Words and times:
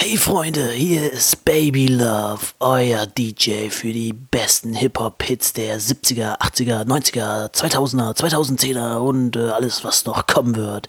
Hey 0.00 0.16
Freunde, 0.16 0.70
hier 0.70 1.12
ist 1.12 1.44
Baby 1.44 1.88
Love, 1.88 2.38
euer 2.60 3.04
DJ 3.04 3.68
für 3.68 3.92
die 3.92 4.12
besten 4.12 4.74
Hip-Hop-Hits 4.74 5.54
der 5.54 5.80
70er, 5.80 6.38
80er, 6.38 6.84
90er, 6.86 7.52
2000er, 7.52 8.16
2010er 8.16 8.98
und 8.98 9.34
äh, 9.34 9.48
alles, 9.50 9.82
was 9.82 10.04
noch 10.04 10.28
kommen 10.28 10.54
wird. 10.54 10.86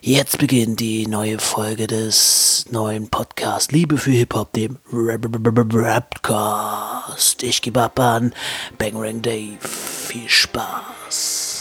Jetzt 0.00 0.38
beginnt 0.38 0.80
die 0.80 1.06
neue 1.06 1.38
Folge 1.38 1.86
des 1.86 2.66
neuen 2.72 3.08
Podcasts 3.08 3.70
Liebe 3.70 3.98
für 3.98 4.10
Hip-Hop, 4.10 4.52
dem 4.52 4.78
Rapcast. 5.72 6.24
Ich 7.44 7.62
gebe 7.62 7.82
ab 7.82 8.00
an 8.00 8.34
Bangrang 8.78 9.22
Dave. 9.22 9.58
Viel 9.60 10.28
Spaß. 10.28 11.53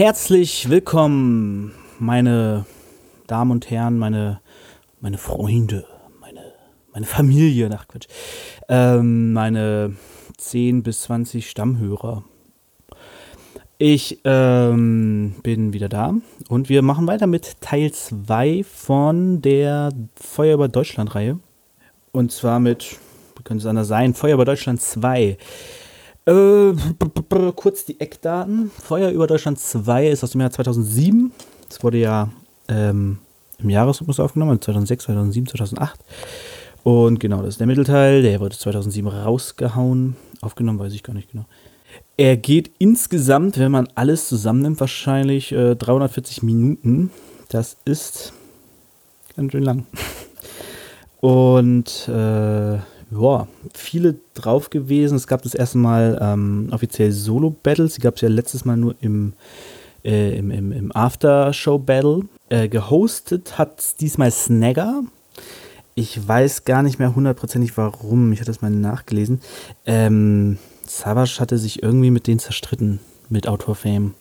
Herzlich 0.00 0.70
willkommen, 0.70 1.74
meine 1.98 2.64
Damen 3.26 3.50
und 3.50 3.70
Herren, 3.70 3.98
meine, 3.98 4.40
meine 5.02 5.18
Freunde, 5.18 5.84
meine, 6.22 6.40
meine 6.94 7.04
Familie, 7.04 7.68
nach 7.68 7.86
Quatsch, 7.86 8.08
ähm, 8.70 9.34
meine 9.34 9.94
10 10.38 10.82
bis 10.82 11.02
20 11.02 11.50
Stammhörer. 11.50 12.24
Ich 13.76 14.20
ähm, 14.24 15.34
bin 15.42 15.74
wieder 15.74 15.90
da 15.90 16.14
und 16.48 16.70
wir 16.70 16.80
machen 16.80 17.06
weiter 17.06 17.26
mit 17.26 17.60
Teil 17.60 17.92
2 17.92 18.64
von 18.64 19.42
der 19.42 19.90
Feuer 20.14 20.54
über 20.54 20.68
Deutschland-Reihe. 20.68 21.38
Und 22.12 22.32
zwar 22.32 22.58
mit, 22.58 22.96
wie 23.36 23.42
könnte 23.42 23.60
es 23.60 23.66
anders 23.66 23.88
sein, 23.88 24.14
Feuer 24.14 24.32
über 24.32 24.46
Deutschland 24.46 24.80
2. 24.80 25.36
Äh, 26.30 26.74
kurz 27.56 27.84
die 27.84 27.98
Eckdaten. 27.98 28.70
Feuer 28.70 29.10
über 29.10 29.26
Deutschland 29.26 29.58
2 29.58 30.08
ist 30.08 30.22
aus 30.22 30.30
dem 30.30 30.40
Jahr 30.40 30.52
2007. 30.52 31.32
Es 31.68 31.82
wurde 31.82 31.98
ja 31.98 32.28
ähm, 32.68 33.18
im 33.58 33.70
Jahresrhythmus 33.70 34.20
aufgenommen, 34.20 34.60
2006, 34.60 35.04
2007, 35.06 35.48
2008. 35.48 35.98
Und 36.84 37.18
genau, 37.18 37.38
das 37.38 37.54
ist 37.54 37.60
der 37.60 37.66
Mittelteil. 37.66 38.22
Der 38.22 38.38
wurde 38.38 38.56
2007 38.56 39.08
rausgehauen. 39.08 40.14
Aufgenommen, 40.40 40.78
weiß 40.78 40.94
ich 40.94 41.02
gar 41.02 41.14
nicht 41.14 41.32
genau. 41.32 41.46
Er 42.16 42.36
geht 42.36 42.70
insgesamt, 42.78 43.58
wenn 43.58 43.72
man 43.72 43.88
alles 43.96 44.28
zusammennimmt, 44.28 44.78
wahrscheinlich 44.78 45.50
äh, 45.50 45.74
340 45.74 46.44
Minuten. 46.44 47.10
Das 47.48 47.76
ist 47.84 48.32
ganz 49.34 49.50
schön 49.50 49.64
lang. 49.64 49.86
Und 51.20 52.08
äh, 52.08 52.78
ja, 53.10 53.48
viele 53.74 54.16
drauf 54.34 54.70
gewesen. 54.70 55.16
Es 55.16 55.26
gab 55.26 55.42
das 55.42 55.54
erste 55.54 55.78
Mal 55.78 56.18
ähm, 56.20 56.68
offiziell 56.70 57.10
Solo-Battles. 57.12 57.94
Die 57.94 58.00
gab 58.00 58.16
es 58.16 58.20
ja 58.20 58.28
letztes 58.28 58.64
Mal 58.64 58.76
nur 58.76 58.94
im, 59.00 59.32
äh, 60.04 60.36
im, 60.38 60.50
im, 60.50 60.72
im 60.72 60.94
After-Show-Battle. 60.94 62.22
Äh, 62.48 62.68
gehostet 62.68 63.58
hat 63.58 64.00
diesmal 64.00 64.30
Snagger. 64.30 65.02
Ich 65.94 66.26
weiß 66.26 66.64
gar 66.64 66.82
nicht 66.82 66.98
mehr 66.98 67.14
hundertprozentig 67.14 67.76
warum. 67.76 68.32
Ich 68.32 68.40
hatte 68.40 68.50
das 68.50 68.62
mal 68.62 68.70
nachgelesen. 68.70 69.40
Ähm, 69.86 70.58
Savage 70.86 71.40
hatte 71.40 71.58
sich 71.58 71.82
irgendwie 71.82 72.10
mit 72.10 72.26
denen 72.26 72.38
zerstritten, 72.38 73.00
mit 73.28 73.48
Autor 73.48 73.74
Fame. 73.74 74.14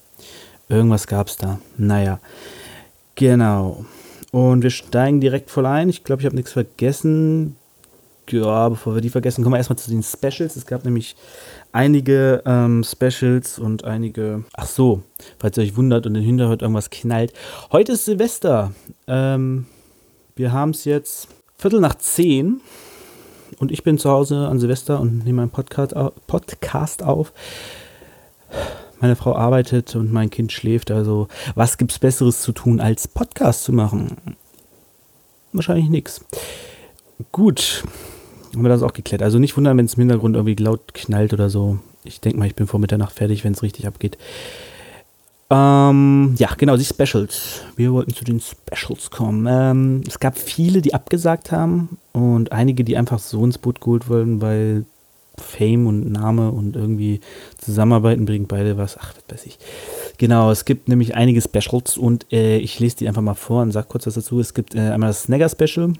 Irgendwas 0.67 1.07
gab 1.07 1.27
es 1.27 1.37
da. 1.37 1.59
Naja, 1.77 2.19
genau. 3.15 3.85
Und 4.31 4.61
wir 4.61 4.69
steigen 4.69 5.21
direkt 5.21 5.49
voll 5.49 5.65
ein. 5.65 5.89
Ich 5.89 6.03
glaube, 6.03 6.21
ich 6.21 6.25
habe 6.25 6.35
nichts 6.35 6.51
vergessen 6.51 7.55
ja, 8.31 8.69
bevor 8.69 8.95
wir 8.95 9.01
die 9.01 9.09
vergessen, 9.09 9.43
kommen 9.43 9.53
wir 9.53 9.57
erstmal 9.57 9.77
zu 9.77 9.89
den 9.89 10.03
Specials. 10.03 10.55
Es 10.55 10.65
gab 10.65 10.85
nämlich 10.85 11.15
einige 11.71 12.41
ähm, 12.45 12.83
Specials 12.83 13.59
und 13.59 13.83
einige. 13.83 14.43
Ach 14.53 14.65
so, 14.65 15.03
falls 15.39 15.57
ihr 15.57 15.63
euch 15.63 15.75
wundert 15.75 16.05
und 16.05 16.15
im 16.15 16.23
Hintergrund 16.23 16.61
irgendwas 16.61 16.89
knallt. 16.89 17.33
Heute 17.71 17.93
ist 17.93 18.05
Silvester. 18.05 18.71
Ähm, 19.07 19.65
wir 20.35 20.51
haben 20.51 20.71
es 20.71 20.85
jetzt 20.85 21.27
Viertel 21.57 21.81
nach 21.81 21.95
zehn 21.95 22.61
und 23.57 23.71
ich 23.71 23.83
bin 23.83 23.97
zu 23.97 24.09
Hause 24.09 24.47
an 24.47 24.59
Silvester 24.59 24.99
und 24.99 25.25
nehme 25.25 25.41
meinen 25.41 25.49
Podcast, 25.49 25.93
Podcast 26.27 27.03
auf. 27.03 27.33
Meine 28.99 29.15
Frau 29.15 29.35
arbeitet 29.35 29.95
und 29.95 30.11
mein 30.11 30.29
Kind 30.29 30.51
schläft. 30.51 30.91
Also, 30.91 31.27
was 31.55 31.77
gibt 31.77 31.91
es 31.91 31.99
Besseres 31.99 32.41
zu 32.41 32.51
tun, 32.51 32.79
als 32.79 33.07
Podcast 33.07 33.63
zu 33.63 33.73
machen? 33.73 34.17
Wahrscheinlich 35.53 35.89
nichts. 35.89 36.25
Gut, 37.31 37.83
haben 38.59 38.65
wir 38.65 38.69
das 38.69 38.83
auch 38.83 38.93
geklärt. 38.93 39.21
Also 39.21 39.39
nicht 39.39 39.55
wundern, 39.55 39.77
wenn 39.77 39.85
es 39.85 39.93
im 39.93 40.01
Hintergrund 40.01 40.35
irgendwie 40.35 40.61
laut 40.61 40.93
knallt 40.93 41.31
oder 41.31 41.49
so. 41.49 41.79
Ich 42.03 42.19
denke 42.19 42.37
mal, 42.37 42.45
ich 42.45 42.55
bin 42.55 42.67
vor 42.67 42.79
Mitternacht 42.79 43.13
fertig, 43.13 43.45
wenn 43.45 43.53
es 43.53 43.63
richtig 43.63 43.87
abgeht. 43.87 44.17
Ähm, 45.49 46.35
ja, 46.37 46.49
genau, 46.57 46.75
die 46.75 46.83
Specials. 46.83 47.61
Wir 47.77 47.93
wollten 47.93 48.13
zu 48.13 48.25
den 48.25 48.41
Specials 48.41 49.11
kommen. 49.11 49.47
Ähm, 49.49 50.03
es 50.05 50.19
gab 50.19 50.37
viele, 50.37 50.81
die 50.81 50.93
abgesagt 50.93 51.53
haben 51.53 51.97
und 52.11 52.51
einige, 52.51 52.83
die 52.83 52.97
einfach 52.97 53.19
so 53.19 53.45
ins 53.45 53.57
Boot 53.57 53.79
geholt 53.79 54.09
wurden, 54.09 54.41
weil 54.41 54.83
Fame 55.37 55.87
und 55.87 56.11
Name 56.11 56.51
und 56.51 56.75
irgendwie 56.75 57.21
Zusammenarbeiten 57.57 58.25
bringen 58.25 58.47
beide 58.47 58.77
was. 58.77 58.97
Ach, 58.99 59.13
was 59.15 59.37
weiß 59.37 59.45
ich. 59.45 59.57
Genau, 60.17 60.51
es 60.51 60.65
gibt 60.65 60.89
nämlich 60.89 61.15
einige 61.15 61.41
Specials 61.41 61.97
und 61.97 62.25
äh, 62.33 62.57
ich 62.57 62.77
lese 62.81 62.97
die 62.97 63.07
einfach 63.07 63.21
mal 63.21 63.35
vor 63.35 63.61
und 63.61 63.71
sage 63.71 63.87
kurz 63.89 64.05
was 64.05 64.15
dazu. 64.15 64.41
Es 64.41 64.53
gibt 64.53 64.75
äh, 64.75 64.79
einmal 64.79 65.11
das 65.11 65.23
Snagger 65.23 65.47
Special. 65.47 65.93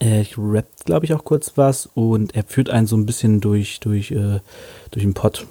Äh, 0.00 0.20
ich 0.20 0.36
rap, 0.38 0.66
glaube 0.84 1.06
ich, 1.06 1.14
auch 1.14 1.24
kurz 1.24 1.52
was 1.56 1.88
und 1.94 2.34
er 2.34 2.44
führt 2.44 2.70
einen 2.70 2.86
so 2.86 2.96
ein 2.96 3.06
bisschen 3.06 3.40
durch, 3.40 3.80
durch, 3.80 4.10
äh, 4.10 4.40
durch 4.90 5.04
den 5.04 5.14
Pott. 5.14 5.46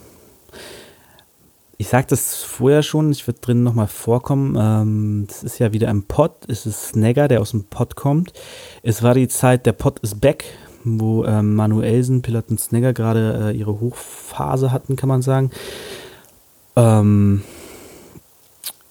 Ich 1.77 1.89
sagte 1.89 2.11
das 2.11 2.43
vorher 2.43 2.83
schon, 2.83 3.11
ich 3.11 3.27
würde 3.27 3.41
drin 3.41 3.63
nochmal 3.63 3.87
vorkommen. 3.87 4.55
Ähm, 4.57 5.25
das 5.27 5.43
ist 5.43 5.59
ja 5.59 5.73
wieder 5.73 5.89
ein 5.89 6.03
Pott. 6.03 6.31
Es 6.47 6.65
ist 6.65 6.89
Snagger, 6.89 7.27
der 7.27 7.41
aus 7.41 7.51
dem 7.51 7.65
Pott 7.65 7.95
kommt. 7.95 8.31
Es 8.83 9.03
war 9.03 9.15
die 9.15 9.27
Zeit, 9.27 9.65
der 9.65 9.73
Pott 9.73 9.99
ist 9.99 10.21
back, 10.21 10.45
wo 10.83 11.25
ähm, 11.25 11.55
Manuelsen, 11.55 12.21
Pilot 12.21 12.49
und 12.49 12.59
Snagger 12.59 12.93
gerade 12.93 13.51
äh, 13.51 13.57
ihre 13.57 13.79
Hochphase 13.79 14.71
hatten, 14.71 14.95
kann 14.95 15.09
man 15.09 15.21
sagen. 15.21 15.51
Ähm, 16.75 17.43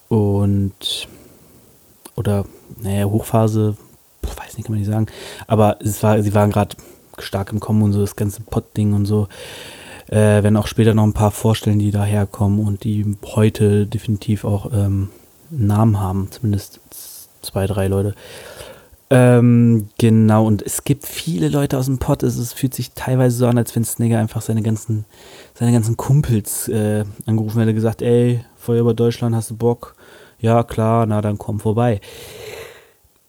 und 0.09 1.07
oder, 2.15 2.45
naja, 2.79 3.05
Hochphase 3.05 3.75
weiß 4.29 4.57
nicht, 4.57 4.65
kann 4.65 4.73
man 4.73 4.79
nicht 4.79 4.89
sagen. 4.89 5.07
Aber 5.47 5.77
es 5.81 6.01
war, 6.03 6.21
sie 6.21 6.33
waren 6.33 6.51
gerade 6.51 6.75
stark 7.19 7.51
im 7.51 7.59
Kommen 7.59 7.83
und 7.83 7.93
so, 7.93 8.01
das 8.01 8.15
ganze 8.15 8.41
Pott-Ding 8.41 8.93
und 8.93 9.05
so. 9.05 9.27
Äh, 10.07 10.43
werden 10.43 10.57
auch 10.57 10.67
später 10.67 10.93
noch 10.93 11.03
ein 11.03 11.13
paar 11.13 11.31
vorstellen, 11.31 11.79
die 11.79 11.91
daherkommen 11.91 12.65
und 12.65 12.83
die 12.83 13.15
heute 13.25 13.87
definitiv 13.87 14.43
auch 14.43 14.71
ähm, 14.73 15.09
einen 15.51 15.67
Namen 15.67 15.99
haben. 15.99 16.27
Zumindest 16.31 16.79
zwei, 17.41 17.67
drei 17.67 17.87
Leute. 17.87 18.15
Ähm, 19.09 19.89
genau, 19.99 20.45
und 20.45 20.61
es 20.61 20.83
gibt 20.83 21.05
viele 21.05 21.47
Leute 21.47 21.77
aus 21.77 21.85
dem 21.85 21.99
Pott. 21.99 22.23
Es, 22.23 22.37
es 22.37 22.53
fühlt 22.53 22.73
sich 22.73 22.91
teilweise 22.93 23.37
so 23.37 23.47
an, 23.47 23.57
als 23.57 23.75
wenn 23.75 23.85
Snagger 23.85 24.19
einfach 24.19 24.41
seine 24.41 24.61
ganzen, 24.61 25.05
seine 25.53 25.71
ganzen 25.71 25.97
Kumpels 25.97 26.67
äh, 26.67 27.05
angerufen 27.25 27.59
hätte, 27.59 27.73
gesagt, 27.73 28.01
ey, 28.01 28.43
Feuer 28.55 28.81
über 28.81 28.93
Deutschland, 28.93 29.35
hast 29.35 29.51
du 29.51 29.55
Bock? 29.55 29.95
Ja, 30.39 30.63
klar, 30.63 31.05
na 31.05 31.21
dann 31.21 31.37
komm 31.37 31.59
vorbei 31.59 32.01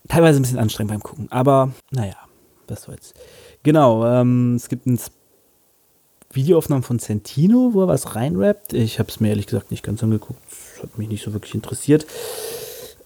teilweise 0.09 0.39
ein 0.39 0.43
bisschen 0.43 0.59
anstrengend 0.59 0.93
beim 0.93 1.03
Gucken. 1.03 1.31
Aber 1.31 1.73
naja, 1.91 2.17
was 2.69 2.83
soll's. 2.83 3.15
Genau, 3.63 4.07
ähm, 4.07 4.57
es 4.57 4.69
gibt 4.69 4.87
ein 4.87 4.99
Videoaufnahmen 6.33 6.83
von 6.83 6.99
Santino, 6.99 7.71
wo 7.73 7.83
er 7.83 7.89
was 7.89 8.15
reinrappt. 8.15 8.73
Ich 8.73 8.99
habe 8.99 9.09
es 9.09 9.21
mir 9.21 9.29
ehrlich 9.29 9.47
gesagt 9.47 9.71
nicht 9.71 9.83
ganz 9.83 10.03
angeguckt. 10.03 10.41
Das 10.49 10.83
hat 10.83 10.99
mich 10.99 11.09
nicht 11.09 11.23
so 11.23 11.33
wirklich 11.33 11.55
interessiert. 11.55 12.07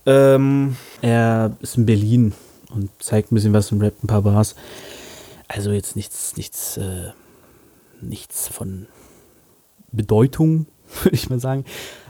Ähm, 0.07 0.77
er 1.03 1.57
ist 1.61 1.77
in 1.77 1.87
Berlin 1.87 2.33
und 2.71 2.91
zeigt 2.99 3.31
ein 3.31 3.35
bisschen 3.35 3.53
was 3.53 3.71
und 3.73 3.83
rappt 3.83 4.03
ein 4.03 4.07
paar 4.07 4.23
Bars. 4.23 4.55
Also 5.47 5.71
jetzt 5.71 5.97
nichts, 5.97 6.37
nichts, 6.37 6.77
äh, 6.79 7.11
nichts 8.01 8.49
von 8.49 8.87
Bedeutung, 9.93 10.67
würde 11.03 11.15
ich 11.15 11.31
mal 11.31 11.41
sagen. 11.41 11.65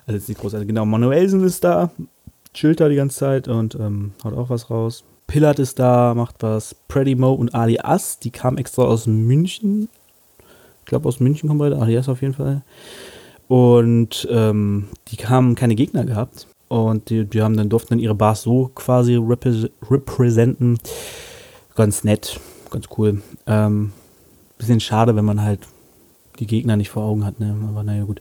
Also 0.07 0.19
jetzt 0.19 0.29
nicht 0.29 0.41
großartig. 0.41 0.69
Genau, 0.69 0.87
Manuelsen 0.87 1.45
ist 1.45 1.65
da, 1.65 1.91
chillt 2.55 2.81
da 2.81 2.89
die 2.89 2.97
ganze 2.97 3.19
Zeit 3.19 3.49
und 3.49 3.75
ähm, 3.75 4.12
haut 4.25 4.35
auch 4.35 4.50
was 4.50 4.71
raus. 4.71 5.05
Pillard 5.27 5.59
ist 5.59 5.79
da, 5.79 6.15
macht 6.15 6.37
was. 6.41 6.75
Pretty 6.75 7.15
Mo 7.15 7.33
und 7.33 7.55
Ali 7.55 7.79
As, 7.79 8.19
die 8.19 8.31
kamen 8.31 8.59
extra 8.59 8.83
aus 8.83 9.06
München. 9.06 9.89
Ich 10.81 10.87
glaube, 10.87 11.06
aus 11.09 11.21
München 11.21 11.49
kommen 11.49 11.61
beide. 11.61 11.79
Ali 11.79 11.97
As 11.97 12.09
auf 12.09 12.23
jeden 12.23 12.35
Fall. 12.35 12.62
Und 13.47 14.27
ähm, 14.31 14.89
die 15.09 15.17
haben 15.27 15.55
keine 15.55 15.75
Gegner 15.75 16.05
gehabt. 16.05 16.47
Und 16.69 17.11
die, 17.11 17.25
die 17.25 17.43
haben 17.43 17.56
dann 17.56 17.69
durften 17.69 17.91
dann 17.91 17.99
ihre 17.99 18.15
Bars 18.15 18.43
so 18.43 18.71
quasi 18.75 19.17
repräsentieren. 19.17 20.79
Ganz 21.75 22.05
nett, 22.05 22.41
ganz 22.71 22.87
cool. 22.97 23.23
Ähm, 23.47 23.93
bisschen 24.59 24.81
schade, 24.81 25.17
wenn 25.17 25.25
man 25.25 25.43
halt 25.43 25.61
die 26.39 26.47
Gegner 26.47 26.77
nicht 26.77 26.91
vor 26.91 27.05
Augen 27.05 27.25
hat, 27.25 27.41
ne? 27.41 27.56
Aber 27.69 27.83
naja, 27.83 28.05
gut. 28.05 28.21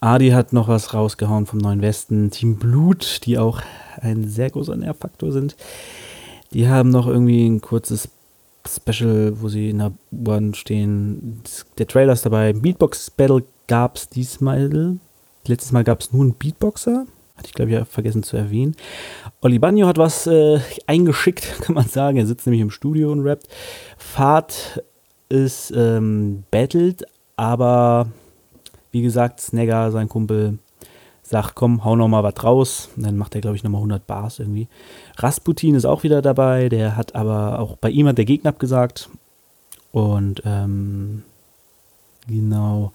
Adi 0.00 0.30
hat 0.30 0.52
noch 0.52 0.68
was 0.68 0.94
rausgehauen 0.94 1.46
vom 1.46 1.58
Neuen 1.58 1.82
Westen. 1.82 2.30
Team 2.30 2.56
Blut, 2.56 3.24
die 3.24 3.38
auch 3.38 3.62
ein 4.00 4.28
sehr 4.28 4.50
großer 4.50 4.76
Nervfaktor 4.76 5.32
sind. 5.32 5.56
Die 6.52 6.68
haben 6.68 6.90
noch 6.90 7.06
irgendwie 7.06 7.46
ein 7.46 7.60
kurzes 7.60 8.08
Special, 8.68 9.40
wo 9.40 9.48
sie 9.48 9.70
in 9.70 9.78
der 9.78 9.92
U-Bahn 10.12 10.54
stehen. 10.54 11.42
Der 11.78 11.86
Trailer 11.86 12.12
ist 12.12 12.26
dabei. 12.26 12.52
Beatbox 12.52 13.10
Battle 13.10 13.44
gab 13.66 13.96
es 13.96 14.08
diesmal. 14.08 14.98
Letztes 15.46 15.72
Mal 15.72 15.84
gab 15.84 16.00
es 16.00 16.12
nur 16.12 16.22
einen 16.22 16.34
Beatboxer. 16.34 17.06
Hatte 17.36 17.48
ich, 17.48 17.54
glaube 17.54 17.70
ich, 17.70 17.86
vergessen 17.86 18.22
zu 18.22 18.36
erwähnen. 18.36 18.74
Oli 19.42 19.58
Bagno 19.58 19.86
hat 19.86 19.98
was 19.98 20.26
äh, 20.26 20.58
eingeschickt, 20.86 21.56
kann 21.62 21.74
man 21.74 21.86
sagen. 21.86 22.16
Er 22.16 22.26
sitzt 22.26 22.46
nämlich 22.46 22.62
im 22.62 22.70
Studio 22.70 23.12
und 23.12 23.20
rappt. 23.20 23.48
Fahrt 23.98 24.82
ist 25.28 25.72
ähm, 25.76 26.44
battelt, 26.50 27.04
aber 27.36 28.08
wie 28.96 29.02
gesagt, 29.02 29.40
Snagger, 29.40 29.92
sein 29.92 30.08
Kumpel, 30.08 30.58
sagt, 31.22 31.54
komm, 31.54 31.84
hau 31.84 31.96
noch 31.96 32.08
mal 32.08 32.22
was 32.22 32.42
raus. 32.42 32.88
Und 32.96 33.04
dann 33.04 33.16
macht 33.16 33.34
er, 33.34 33.40
glaube 33.40 33.56
ich, 33.56 33.62
nochmal 33.64 33.80
100 33.80 34.06
Bars 34.06 34.38
irgendwie. 34.38 34.68
Rasputin 35.18 35.74
ist 35.74 35.84
auch 35.84 36.02
wieder 36.02 36.22
dabei. 36.22 36.68
Der 36.68 36.96
hat 36.96 37.14
aber 37.14 37.58
auch 37.58 37.76
bei 37.76 37.90
ihm 37.90 38.08
hat 38.08 38.18
der 38.18 38.24
Gegner 38.24 38.50
abgesagt. 38.50 39.10
Und 39.92 40.42
ähm, 40.46 41.24
genau, 42.26 42.92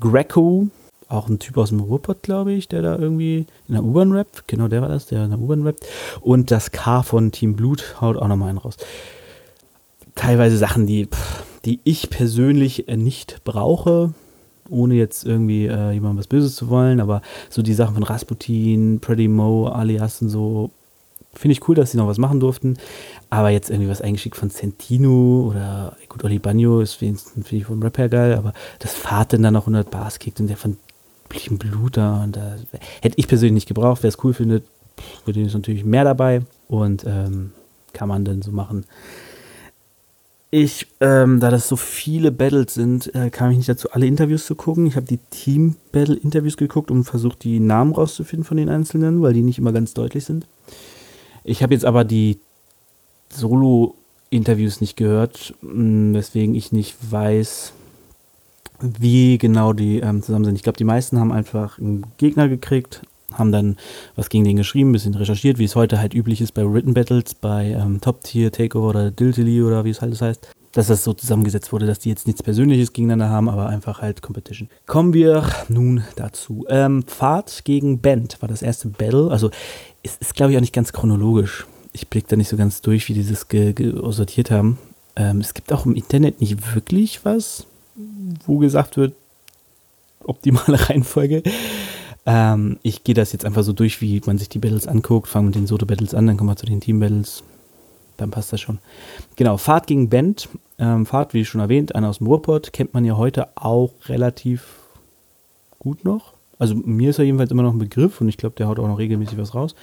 Greco, 0.00 0.68
auch 1.08 1.28
ein 1.28 1.38
Typ 1.38 1.56
aus 1.58 1.68
dem 1.68 1.80
Ruhrpott, 1.80 2.22
glaube 2.22 2.52
ich, 2.52 2.68
der 2.68 2.82
da 2.82 2.96
irgendwie 2.96 3.46
in 3.68 3.74
der 3.74 3.84
U-Bahn 3.84 4.12
rappt. 4.12 4.48
Genau, 4.48 4.68
der 4.68 4.82
war 4.82 4.88
das, 4.88 5.06
der 5.06 5.24
in 5.24 5.30
der 5.30 5.40
U-Bahn 5.40 5.62
rappt. 5.62 5.86
Und 6.20 6.50
das 6.50 6.72
K 6.72 7.02
von 7.02 7.32
Team 7.32 7.54
Blut 7.54 8.00
haut 8.00 8.16
auch 8.16 8.28
nochmal 8.28 8.48
einen 8.48 8.58
raus. 8.58 8.76
Teilweise 10.14 10.56
Sachen, 10.56 10.86
die, 10.86 11.08
die 11.64 11.80
ich 11.84 12.08
persönlich 12.08 12.86
nicht 12.88 13.42
brauche 13.44 14.14
ohne 14.68 14.94
jetzt 14.94 15.24
irgendwie 15.24 15.66
äh, 15.66 15.92
jemandem 15.92 16.18
was 16.18 16.26
Böses 16.26 16.56
zu 16.56 16.68
wollen, 16.68 17.00
aber 17.00 17.22
so 17.50 17.62
die 17.62 17.74
Sachen 17.74 17.94
von 17.94 18.02
Rasputin, 18.02 19.00
Pretty 19.00 19.28
Mo, 19.28 19.68
alias 19.68 20.22
und 20.22 20.28
so, 20.28 20.70
finde 21.32 21.52
ich 21.52 21.68
cool, 21.68 21.74
dass 21.74 21.90
sie 21.90 21.96
noch 21.96 22.06
was 22.06 22.18
machen 22.18 22.40
durften. 22.40 22.76
Aber 23.30 23.50
jetzt 23.50 23.70
irgendwie 23.70 23.90
was 23.90 24.00
eingeschickt 24.00 24.36
von 24.36 24.50
Centino 24.50 25.48
oder 25.50 25.96
gut, 26.08 26.24
Oli 26.24 26.38
Bagno 26.38 26.80
ist 26.80 26.94
finde 26.94 27.18
ich 27.50 27.64
vom 27.64 27.82
Rap 27.82 27.98
her 27.98 28.08
geil, 28.08 28.34
aber 28.34 28.52
das 28.78 28.94
Fahrt 28.94 29.32
dann 29.32 29.52
noch 29.52 29.62
100 29.62 29.90
Bars 29.90 30.18
kickt 30.18 30.40
und 30.40 30.48
der 30.48 30.56
von 30.56 30.76
Blut 31.58 31.96
da 31.96 32.22
und 32.22 32.36
da 32.36 32.56
hätte 33.00 33.18
ich 33.18 33.26
persönlich 33.26 33.54
nicht 33.54 33.68
gebraucht. 33.68 34.02
Wer 34.02 34.08
es 34.08 34.22
cool 34.22 34.34
findet, 34.34 34.64
für 35.24 35.32
den 35.32 35.46
ist 35.46 35.54
natürlich 35.54 35.84
mehr 35.84 36.04
dabei 36.04 36.42
und 36.68 37.04
ähm, 37.04 37.52
kann 37.92 38.08
man 38.08 38.24
dann 38.24 38.42
so 38.42 38.52
machen. 38.52 38.84
Ich, 40.56 40.86
ähm, 41.00 41.40
da 41.40 41.50
das 41.50 41.66
so 41.66 41.74
viele 41.74 42.30
Battles 42.30 42.74
sind, 42.74 43.12
äh, 43.12 43.28
kam 43.30 43.50
ich 43.50 43.56
nicht 43.56 43.68
dazu, 43.68 43.90
alle 43.90 44.06
Interviews 44.06 44.46
zu 44.46 44.54
gucken. 44.54 44.86
Ich 44.86 44.94
habe 44.94 45.04
die 45.04 45.18
Team-Battle-Interviews 45.18 46.56
geguckt 46.56 46.92
und 46.92 47.02
versucht, 47.02 47.42
die 47.42 47.58
Namen 47.58 47.92
rauszufinden 47.92 48.44
von 48.44 48.56
den 48.56 48.68
Einzelnen, 48.68 49.20
weil 49.20 49.32
die 49.32 49.42
nicht 49.42 49.58
immer 49.58 49.72
ganz 49.72 49.94
deutlich 49.94 50.24
sind. 50.24 50.46
Ich 51.42 51.64
habe 51.64 51.74
jetzt 51.74 51.84
aber 51.84 52.04
die 52.04 52.38
Solo-Interviews 53.30 54.80
nicht 54.80 54.96
gehört, 54.96 55.54
mm, 55.62 56.14
weswegen 56.14 56.54
ich 56.54 56.70
nicht 56.70 56.94
weiß, 57.00 57.72
wie 58.80 59.38
genau 59.38 59.72
die 59.72 59.98
ähm, 59.98 60.22
zusammen 60.22 60.44
sind. 60.44 60.54
Ich 60.54 60.62
glaube, 60.62 60.78
die 60.78 60.84
meisten 60.84 61.18
haben 61.18 61.32
einfach 61.32 61.80
einen 61.80 62.06
Gegner 62.16 62.48
gekriegt, 62.48 63.02
haben 63.38 63.52
dann 63.52 63.76
was 64.16 64.28
gegen 64.28 64.44
den 64.44 64.56
geschrieben, 64.56 64.90
ein 64.90 64.92
bisschen 64.92 65.14
recherchiert, 65.14 65.58
wie 65.58 65.64
es 65.64 65.76
heute 65.76 65.98
halt 65.98 66.14
üblich 66.14 66.40
ist 66.40 66.52
bei 66.52 66.62
Written 66.62 66.94
Battles, 66.94 67.34
bei 67.34 67.66
ähm, 67.66 68.00
Top 68.00 68.22
Tier, 68.22 68.52
Takeover 68.52 68.88
oder 68.88 69.10
Diltily 69.10 69.62
oder 69.62 69.84
wie 69.84 69.90
es 69.90 70.00
halt 70.00 70.20
heißt. 70.20 70.48
Dass 70.72 70.88
das 70.88 71.04
so 71.04 71.12
zusammengesetzt 71.12 71.72
wurde, 71.72 71.86
dass 71.86 72.00
die 72.00 72.08
jetzt 72.08 72.26
nichts 72.26 72.42
Persönliches 72.42 72.92
gegeneinander 72.92 73.32
haben, 73.32 73.48
aber 73.48 73.68
einfach 73.68 74.02
halt 74.02 74.22
Competition. 74.22 74.68
Kommen 74.86 75.12
wir 75.12 75.46
nun 75.68 76.02
dazu. 76.16 76.66
Ähm, 76.68 77.04
Pfad 77.04 77.64
gegen 77.64 78.00
Band 78.00 78.42
war 78.42 78.48
das 78.48 78.62
erste 78.62 78.88
Battle. 78.88 79.30
Also 79.30 79.50
es 80.02 80.16
ist, 80.16 80.34
glaube 80.34 80.50
ich, 80.50 80.56
auch 80.56 80.62
nicht 80.62 80.74
ganz 80.74 80.92
chronologisch. 80.92 81.66
Ich 81.92 82.08
blicke 82.08 82.26
da 82.28 82.36
nicht 82.36 82.48
so 82.48 82.56
ganz 82.56 82.80
durch, 82.80 83.08
wie 83.08 83.14
die 83.14 83.24
das 83.24 83.46
sortiert 84.16 84.50
haben. 84.50 84.78
Ähm, 85.16 85.40
es 85.40 85.54
gibt 85.54 85.72
auch 85.72 85.86
im 85.86 85.94
Internet 85.94 86.40
nicht 86.40 86.74
wirklich 86.74 87.24
was, 87.24 87.66
wo 88.46 88.58
gesagt 88.58 88.96
wird, 88.96 89.14
optimale 90.24 90.78
Reihenfolge. 90.88 91.42
Ähm, 92.26 92.78
ich 92.82 93.04
gehe 93.04 93.14
das 93.14 93.32
jetzt 93.32 93.44
einfach 93.44 93.62
so 93.62 93.72
durch, 93.72 94.00
wie 94.00 94.20
man 94.26 94.38
sich 94.38 94.48
die 94.48 94.58
Battles 94.58 94.86
anguckt. 94.86 95.28
Fangen 95.28 95.46
mit 95.46 95.54
den 95.54 95.66
Soto-Battles 95.66 96.14
an, 96.14 96.26
dann 96.26 96.36
kommen 96.36 96.50
wir 96.50 96.56
zu 96.56 96.66
den 96.66 96.80
Team-Battles. 96.80 97.42
Dann 98.16 98.30
passt 98.30 98.52
das 98.52 98.60
schon. 98.60 98.78
Genau, 99.36 99.56
Fahrt 99.56 99.86
gegen 99.86 100.08
Band. 100.08 100.48
Ähm, 100.78 101.06
Fahrt, 101.06 101.34
wie 101.34 101.44
schon 101.44 101.60
erwähnt, 101.60 101.94
einer 101.94 102.08
aus 102.08 102.18
dem 102.18 102.26
Ruhrpott, 102.26 102.72
kennt 102.72 102.94
man 102.94 103.04
ja 103.04 103.16
heute 103.16 103.48
auch 103.56 103.92
relativ 104.06 104.64
gut 105.78 106.04
noch. 106.04 106.34
Also 106.58 106.74
mir 106.74 107.10
ist 107.10 107.18
er 107.18 107.24
jedenfalls 107.24 107.50
immer 107.50 107.62
noch 107.62 107.72
ein 107.72 107.78
Begriff 107.78 108.20
und 108.20 108.28
ich 108.28 108.36
glaube, 108.36 108.56
der 108.56 108.68
haut 108.68 108.78
auch 108.78 108.88
noch 108.88 108.98
regelmäßig 108.98 109.38
was 109.38 109.54
raus. 109.54 109.74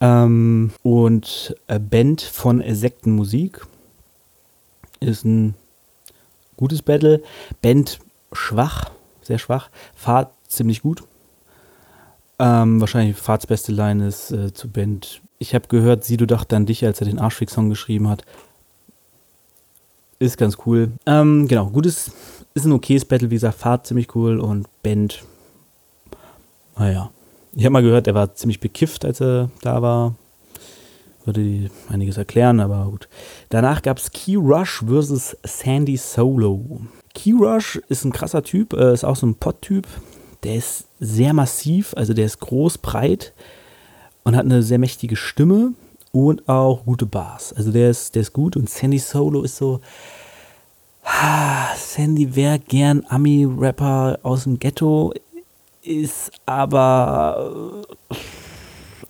Ähm, 0.00 0.72
und 0.82 1.54
äh, 1.66 1.78
Band 1.78 2.22
von 2.22 2.62
Sektenmusik 2.74 3.66
ist 5.00 5.24
ein 5.24 5.54
gutes 6.56 6.82
Battle. 6.82 7.22
Band 7.60 7.98
schwach, 8.32 8.90
sehr 9.22 9.38
schwach. 9.38 9.70
Fahrt 9.94 10.32
ziemlich 10.46 10.82
gut. 10.82 11.02
Ähm, 12.40 12.80
wahrscheinlich 12.80 13.18
Fahrtsbeste 13.18 13.70
Line 13.70 14.08
ist 14.08 14.30
äh, 14.30 14.54
zu 14.54 14.70
Band. 14.70 15.20
Ich 15.38 15.54
habe 15.54 15.68
gehört, 15.68 16.04
Sido 16.04 16.24
dachte 16.24 16.56
an 16.56 16.64
dich, 16.64 16.82
als 16.86 16.98
er 17.02 17.06
den 17.06 17.18
Arschfix-Song 17.18 17.68
geschrieben 17.68 18.08
hat. 18.08 18.24
Ist 20.18 20.38
ganz 20.38 20.56
cool. 20.64 20.92
Ähm, 21.04 21.48
genau, 21.48 21.66
gutes, 21.68 22.12
ist 22.54 22.64
ein 22.64 22.72
okayes 22.72 23.04
Battle, 23.04 23.28
wie 23.28 23.34
gesagt, 23.34 23.58
Fahrt 23.58 23.86
ziemlich 23.86 24.14
cool 24.14 24.40
und 24.40 24.66
Band. 24.82 25.22
Naja. 26.78 27.10
Ich 27.52 27.64
habe 27.64 27.74
mal 27.74 27.82
gehört, 27.82 28.06
er 28.06 28.14
war 28.14 28.34
ziemlich 28.34 28.60
bekifft, 28.60 29.04
als 29.04 29.20
er 29.20 29.50
da 29.60 29.82
war. 29.82 30.14
Würde 31.26 31.70
einiges 31.90 32.16
erklären, 32.16 32.60
aber 32.60 32.86
gut. 32.86 33.08
Danach 33.50 33.82
gab 33.82 33.98
es 33.98 34.12
Key 34.12 34.36
Rush 34.36 34.82
versus 34.86 35.36
Sandy 35.44 35.98
Solo. 35.98 36.80
Key 37.12 37.32
Rush 37.32 37.76
ist 37.90 38.06
ein 38.06 38.12
krasser 38.12 38.42
Typ, 38.42 38.72
äh, 38.72 38.94
ist 38.94 39.04
auch 39.04 39.16
so 39.16 39.26
ein 39.26 39.34
Pot-Typ 39.34 39.86
der 40.42 40.56
ist 40.56 40.86
sehr 40.98 41.32
massiv, 41.32 41.94
also 41.96 42.14
der 42.14 42.26
ist 42.26 42.40
groß, 42.40 42.78
breit 42.78 43.32
und 44.24 44.36
hat 44.36 44.44
eine 44.44 44.62
sehr 44.62 44.78
mächtige 44.78 45.16
Stimme 45.16 45.72
und 46.12 46.48
auch 46.48 46.84
gute 46.84 47.06
Bars. 47.06 47.52
Also 47.52 47.72
der 47.72 47.90
ist, 47.90 48.14
der 48.14 48.22
ist 48.22 48.32
gut 48.32 48.56
und 48.56 48.68
Sandy 48.68 48.98
Solo 48.98 49.42
ist 49.42 49.56
so. 49.56 49.80
Sandy 51.76 52.36
wäre 52.36 52.58
gern 52.58 53.04
Ami-Rapper 53.08 54.18
aus 54.22 54.44
dem 54.44 54.58
Ghetto, 54.58 55.12
ist 55.82 56.30
aber 56.46 57.82
äh, 58.10 58.16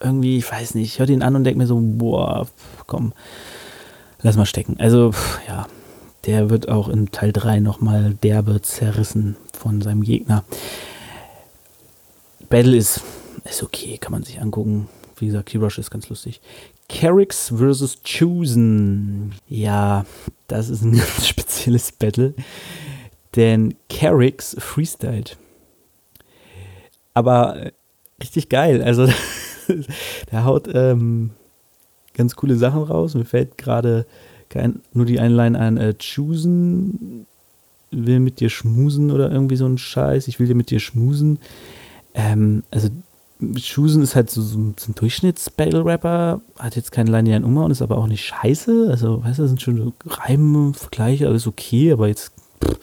irgendwie, 0.00 0.38
ich 0.38 0.50
weiß 0.50 0.75
nicht, 0.75 0.93
ich 0.93 0.99
höre 0.99 1.07
den 1.07 1.23
an 1.23 1.37
und 1.37 1.45
denke 1.45 1.59
mir 1.59 1.66
so, 1.66 1.78
boah, 1.81 2.47
komm, 2.87 3.12
lass 4.23 4.37
mal 4.37 4.47
stecken. 4.47 4.76
Also, 4.78 5.12
ja, 5.49 5.66
der 6.26 6.49
wird 6.49 6.69
auch 6.69 6.88
in 6.88 7.11
Teil 7.11 7.33
3 7.33 7.61
nochmal 7.61 8.14
derbe 8.14 8.62
zerrissen 8.62 9.37
von 9.52 9.83
seinem 9.83 10.02
Gegner. 10.02 10.45
Battle 12.50 12.76
ist, 12.76 13.00
ist 13.45 13.62
okay, 13.62 13.97
kann 13.97 14.12
man 14.12 14.25
sich 14.25 14.40
angucken. 14.40 14.88
Wie 15.16 15.26
gesagt, 15.26 15.49
Keyrush 15.49 15.78
ist 15.78 15.90
ganz 15.90 16.09
lustig. 16.09 16.40
Carrix 16.88 17.52
vs. 17.57 17.99
Chosen. 18.04 19.33
Ja, 19.49 20.04
das 20.49 20.69
ist 20.69 20.83
ein 20.83 20.92
ganz 20.99 21.28
spezielles 21.28 21.92
Battle. 21.92 22.35
Denn 23.37 23.76
Carrix 23.88 24.57
freestylt. 24.59 25.38
Aber 27.14 27.57
äh, 27.57 27.73
richtig 28.21 28.49
geil. 28.49 28.83
Also, 28.83 29.09
der 30.33 30.45
haut 30.45 30.69
ähm, 30.75 31.30
ganz 32.14 32.35
coole 32.35 32.57
Sachen 32.57 32.83
raus. 32.83 33.14
Mir 33.14 33.25
fällt 33.25 33.57
gerade 33.57 34.07
nur 34.92 35.07
die 35.07 35.21
eine 35.21 35.35
Line 35.35 35.59
an. 35.59 35.76
Äh, 35.76 35.95
Chosen 35.95 37.26
will 37.92 38.19
mit 38.19 38.40
dir 38.40 38.50
schmusen 38.50 39.12
oder 39.12 39.30
irgendwie 39.30 39.57
so 39.57 39.66
ein 39.66 39.78
Scheiß. 39.78 40.26
Ich 40.26 40.40
will 40.40 40.49
dir 40.49 40.57
mit 40.57 40.71
dir 40.71 40.80
schmusen. 40.80 41.38
Ähm, 42.14 42.64
also 42.71 42.88
Schusen 43.57 44.02
ist 44.02 44.17
halt 44.17 44.31
so, 44.31 44.43
so 44.43 44.59
ein 44.59 44.75
Durchschnitts-Battle-Rapper, 44.95 46.40
hat 46.59 46.76
jetzt 46.76 46.93
keine 46.93 47.11
linearen 47.11 47.43
Nummer 47.43 47.64
und 47.64 47.71
ist 47.71 47.83
aber 47.83 47.97
auch 47.97 48.07
nicht 48.07 48.25
scheiße. 48.25 48.88
Also, 48.90 49.25
weißt 49.25 49.38
du, 49.38 49.43
das 49.43 49.50
sind 49.50 49.62
schon 49.62 49.95
Reime, 50.07 50.75
Vergleiche, 50.75 51.26
alles 51.26 51.47
okay, 51.47 51.93
aber 51.93 52.09
jetzt 52.09 52.33
pff, 52.62 52.79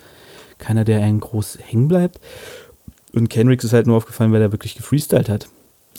keiner, 0.57 0.83
der 0.83 1.03
einen 1.03 1.19
groß 1.19 1.59
hängen 1.61 1.87
bleibt. 1.87 2.19
Und 3.13 3.29
Kendricks 3.29 3.63
ist 3.63 3.73
halt 3.73 3.87
nur 3.87 3.97
aufgefallen, 3.97 4.31
weil 4.31 4.41
er 4.41 4.51
wirklich 4.51 4.75
gefreestylt 4.75 5.29
hat. 5.29 5.47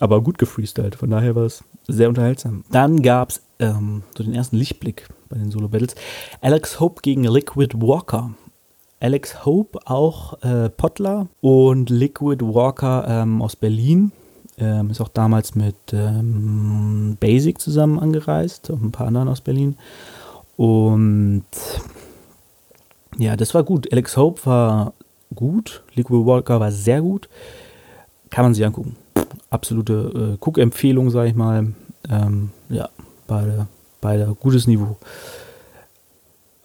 Aber 0.00 0.22
gut 0.22 0.38
gefreestylt, 0.38 0.96
von 0.96 1.10
daher 1.10 1.34
war 1.34 1.44
es 1.44 1.64
sehr 1.86 2.08
unterhaltsam. 2.08 2.64
Dann 2.70 3.02
gab 3.02 3.30
es 3.30 3.42
ähm, 3.58 4.02
so 4.16 4.24
den 4.24 4.34
ersten 4.34 4.56
Lichtblick 4.56 5.08
bei 5.28 5.38
den 5.38 5.50
Solo-Battles. 5.50 5.94
Alex 6.40 6.80
Hope 6.80 7.02
gegen 7.02 7.24
Liquid 7.24 7.76
Walker. 7.80 8.34
Alex 9.00 9.44
Hope, 9.44 9.78
auch 9.84 10.42
äh, 10.42 10.68
Pottler 10.70 11.28
und 11.40 11.88
Liquid 11.90 12.44
Walker 12.44 13.04
ähm, 13.08 13.42
aus 13.42 13.54
Berlin. 13.56 14.12
Ähm, 14.58 14.90
ist 14.90 15.00
auch 15.00 15.08
damals 15.08 15.54
mit 15.54 15.76
ähm, 15.92 17.16
Basic 17.20 17.60
zusammen 17.60 18.00
angereist 18.00 18.70
und 18.70 18.82
ein 18.82 18.92
paar 18.92 19.06
anderen 19.06 19.28
aus 19.28 19.40
Berlin. 19.40 19.76
Und 20.56 21.44
Ja, 23.18 23.36
das 23.36 23.54
war 23.54 23.62
gut. 23.64 23.92
Alex 23.92 24.16
Hope 24.16 24.44
war 24.46 24.92
gut. 25.34 25.82
Liquid 25.94 26.26
Walker 26.26 26.60
war 26.60 26.72
sehr 26.72 27.00
gut. 27.02 27.28
Kann 28.30 28.44
man 28.44 28.54
sich 28.54 28.64
angucken. 28.64 28.96
Absolute 29.50 30.34
äh, 30.34 30.36
Guck-Empfehlung, 30.40 31.10
sag 31.10 31.26
ich 31.26 31.34
mal. 31.34 31.72
Ähm, 32.10 32.50
ja, 32.68 32.88
beide, 33.26 33.66
beide 34.00 34.36
gutes 34.38 34.66
Niveau. 34.66 34.96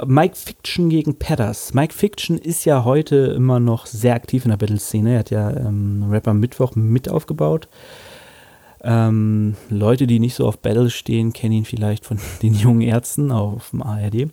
Mike 0.06 0.36
Fiction 0.36 0.90
gegen 0.90 1.16
Pedders. 1.16 1.74
Mike 1.74 1.94
Fiction 1.94 2.38
ist 2.38 2.66
ja 2.66 2.84
heute 2.84 3.16
immer 3.16 3.60
noch 3.60 3.86
sehr 3.86 4.16
aktiv 4.16 4.46
in 4.46 4.50
der 4.50 4.58
Battle-Szene. 4.58 5.14
Er 5.14 5.20
hat 5.20 5.30
ja 5.30 5.50
ähm, 5.52 6.08
Rapper 6.10 6.34
Mittwoch 6.34 6.76
mit 6.76 7.10
aufgebaut. 7.10 7.68
Ähm, 8.82 9.56
Leute, 9.70 10.08
die 10.08 10.20
nicht 10.20 10.36
so 10.36 10.48
auf 10.48 10.60
Battle 10.60 10.90
stehen, 10.90 11.34
kennen 11.34 11.54
ihn 11.54 11.66
vielleicht 11.66 12.06
von 12.06 12.20
den 12.42 12.54
jungen 12.54 12.82
Ärzten 12.82 13.32
auf 13.32 13.72
dem 13.72 13.82
ARD. 13.82 14.28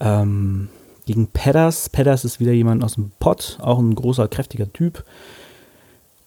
Ähm, 0.00 0.68
gegen 1.06 1.28
Pedders. 1.28 1.88
Pedders 1.88 2.24
ist 2.24 2.40
wieder 2.40 2.52
jemand 2.52 2.84
aus 2.84 2.94
dem 2.94 3.12
Pott, 3.18 3.58
auch 3.60 3.78
ein 3.78 3.94
großer, 3.94 4.28
kräftiger 4.28 4.72
Typ. 4.72 5.04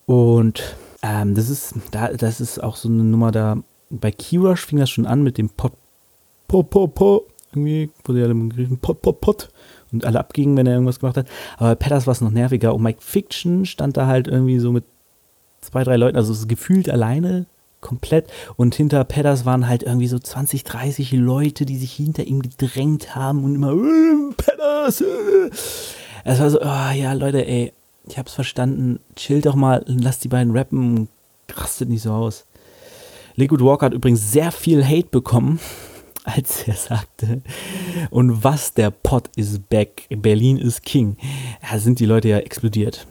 Und 0.05 0.75
ähm, 1.01 1.35
das 1.35 1.49
ist, 1.49 1.75
da, 1.91 2.09
das 2.09 2.41
ist 2.41 2.61
auch 2.61 2.75
so 2.75 2.89
eine 2.89 3.03
Nummer 3.03 3.31
da. 3.31 3.57
Bei 3.89 4.11
Keyrush 4.11 4.65
fing 4.65 4.79
das 4.79 4.89
schon 4.89 5.05
an 5.05 5.23
mit 5.23 5.37
dem 5.37 5.49
Pot, 5.49 5.73
Pot, 6.47 6.69
Pot, 6.69 6.95
Pot 6.95 7.34
irgendwie 7.55 7.89
wurde 8.03 8.21
ja 8.21 8.27
gegriffen, 8.27 8.79
Pot, 8.79 9.01
Pot, 9.01 9.21
Pot. 9.21 9.49
Und 9.91 10.03
alle 10.03 10.19
abgingen, 10.19 10.57
wenn 10.57 10.67
er 10.67 10.73
irgendwas 10.73 10.99
gemacht 10.99 11.15
hat. 11.15 11.27
Aber 11.57 11.75
Petters 11.75 12.05
war 12.05 12.11
es 12.11 12.21
noch 12.21 12.31
nerviger. 12.31 12.73
Und 12.75 12.83
Mike 12.83 13.01
Fiction 13.01 13.65
stand 13.65 13.95
da 13.95 14.07
halt 14.07 14.27
irgendwie 14.27 14.59
so 14.59 14.71
mit 14.71 14.83
zwei, 15.61 15.83
drei 15.83 15.95
Leuten, 15.95 16.17
also 16.17 16.47
gefühlt 16.47 16.89
alleine 16.89 17.45
komplett. 17.81 18.31
Und 18.57 18.75
hinter 18.75 19.03
Pedders 19.03 19.45
waren 19.45 19.67
halt 19.67 19.83
irgendwie 19.83 20.07
so 20.07 20.19
20, 20.19 20.63
30 20.63 21.11
Leute, 21.13 21.65
die 21.65 21.77
sich 21.77 21.93
hinter 21.93 22.23
ihm 22.23 22.41
gedrängt 22.41 23.15
haben 23.15 23.43
und 23.43 23.55
immer, 23.55 23.71
äh, 23.71 24.33
Pedders! 24.35 25.01
Äh. 25.01 25.05
Es 26.23 26.39
war 26.39 26.49
so, 26.49 26.59
oh, 26.61 26.91
ja, 26.95 27.13
Leute, 27.13 27.47
ey, 27.47 27.71
ich 28.07 28.17
hab's 28.17 28.33
verstanden. 28.33 28.99
Chill 29.15 29.41
doch 29.41 29.55
mal, 29.55 29.83
lass 29.87 30.19
die 30.19 30.27
beiden 30.27 30.55
rappen, 30.55 31.07
rastet 31.55 31.89
nicht 31.89 32.01
so 32.01 32.11
aus. 32.11 32.45
Liquid 33.35 33.63
Walker 33.63 33.87
hat 33.87 33.93
übrigens 33.93 34.31
sehr 34.31 34.51
viel 34.51 34.83
Hate 34.85 35.09
bekommen 35.11 35.59
als 36.35 36.67
er 36.67 36.73
sagte, 36.73 37.41
und 38.09 38.43
was 38.43 38.73
der 38.73 38.89
Pot 38.89 39.29
ist 39.35 39.69
back, 39.69 40.07
Berlin 40.09 40.57
ist 40.57 40.83
King. 40.83 41.17
Da 41.61 41.77
sind 41.77 41.99
die 41.99 42.05
Leute 42.05 42.29
ja 42.29 42.37
explodiert. 42.39 43.05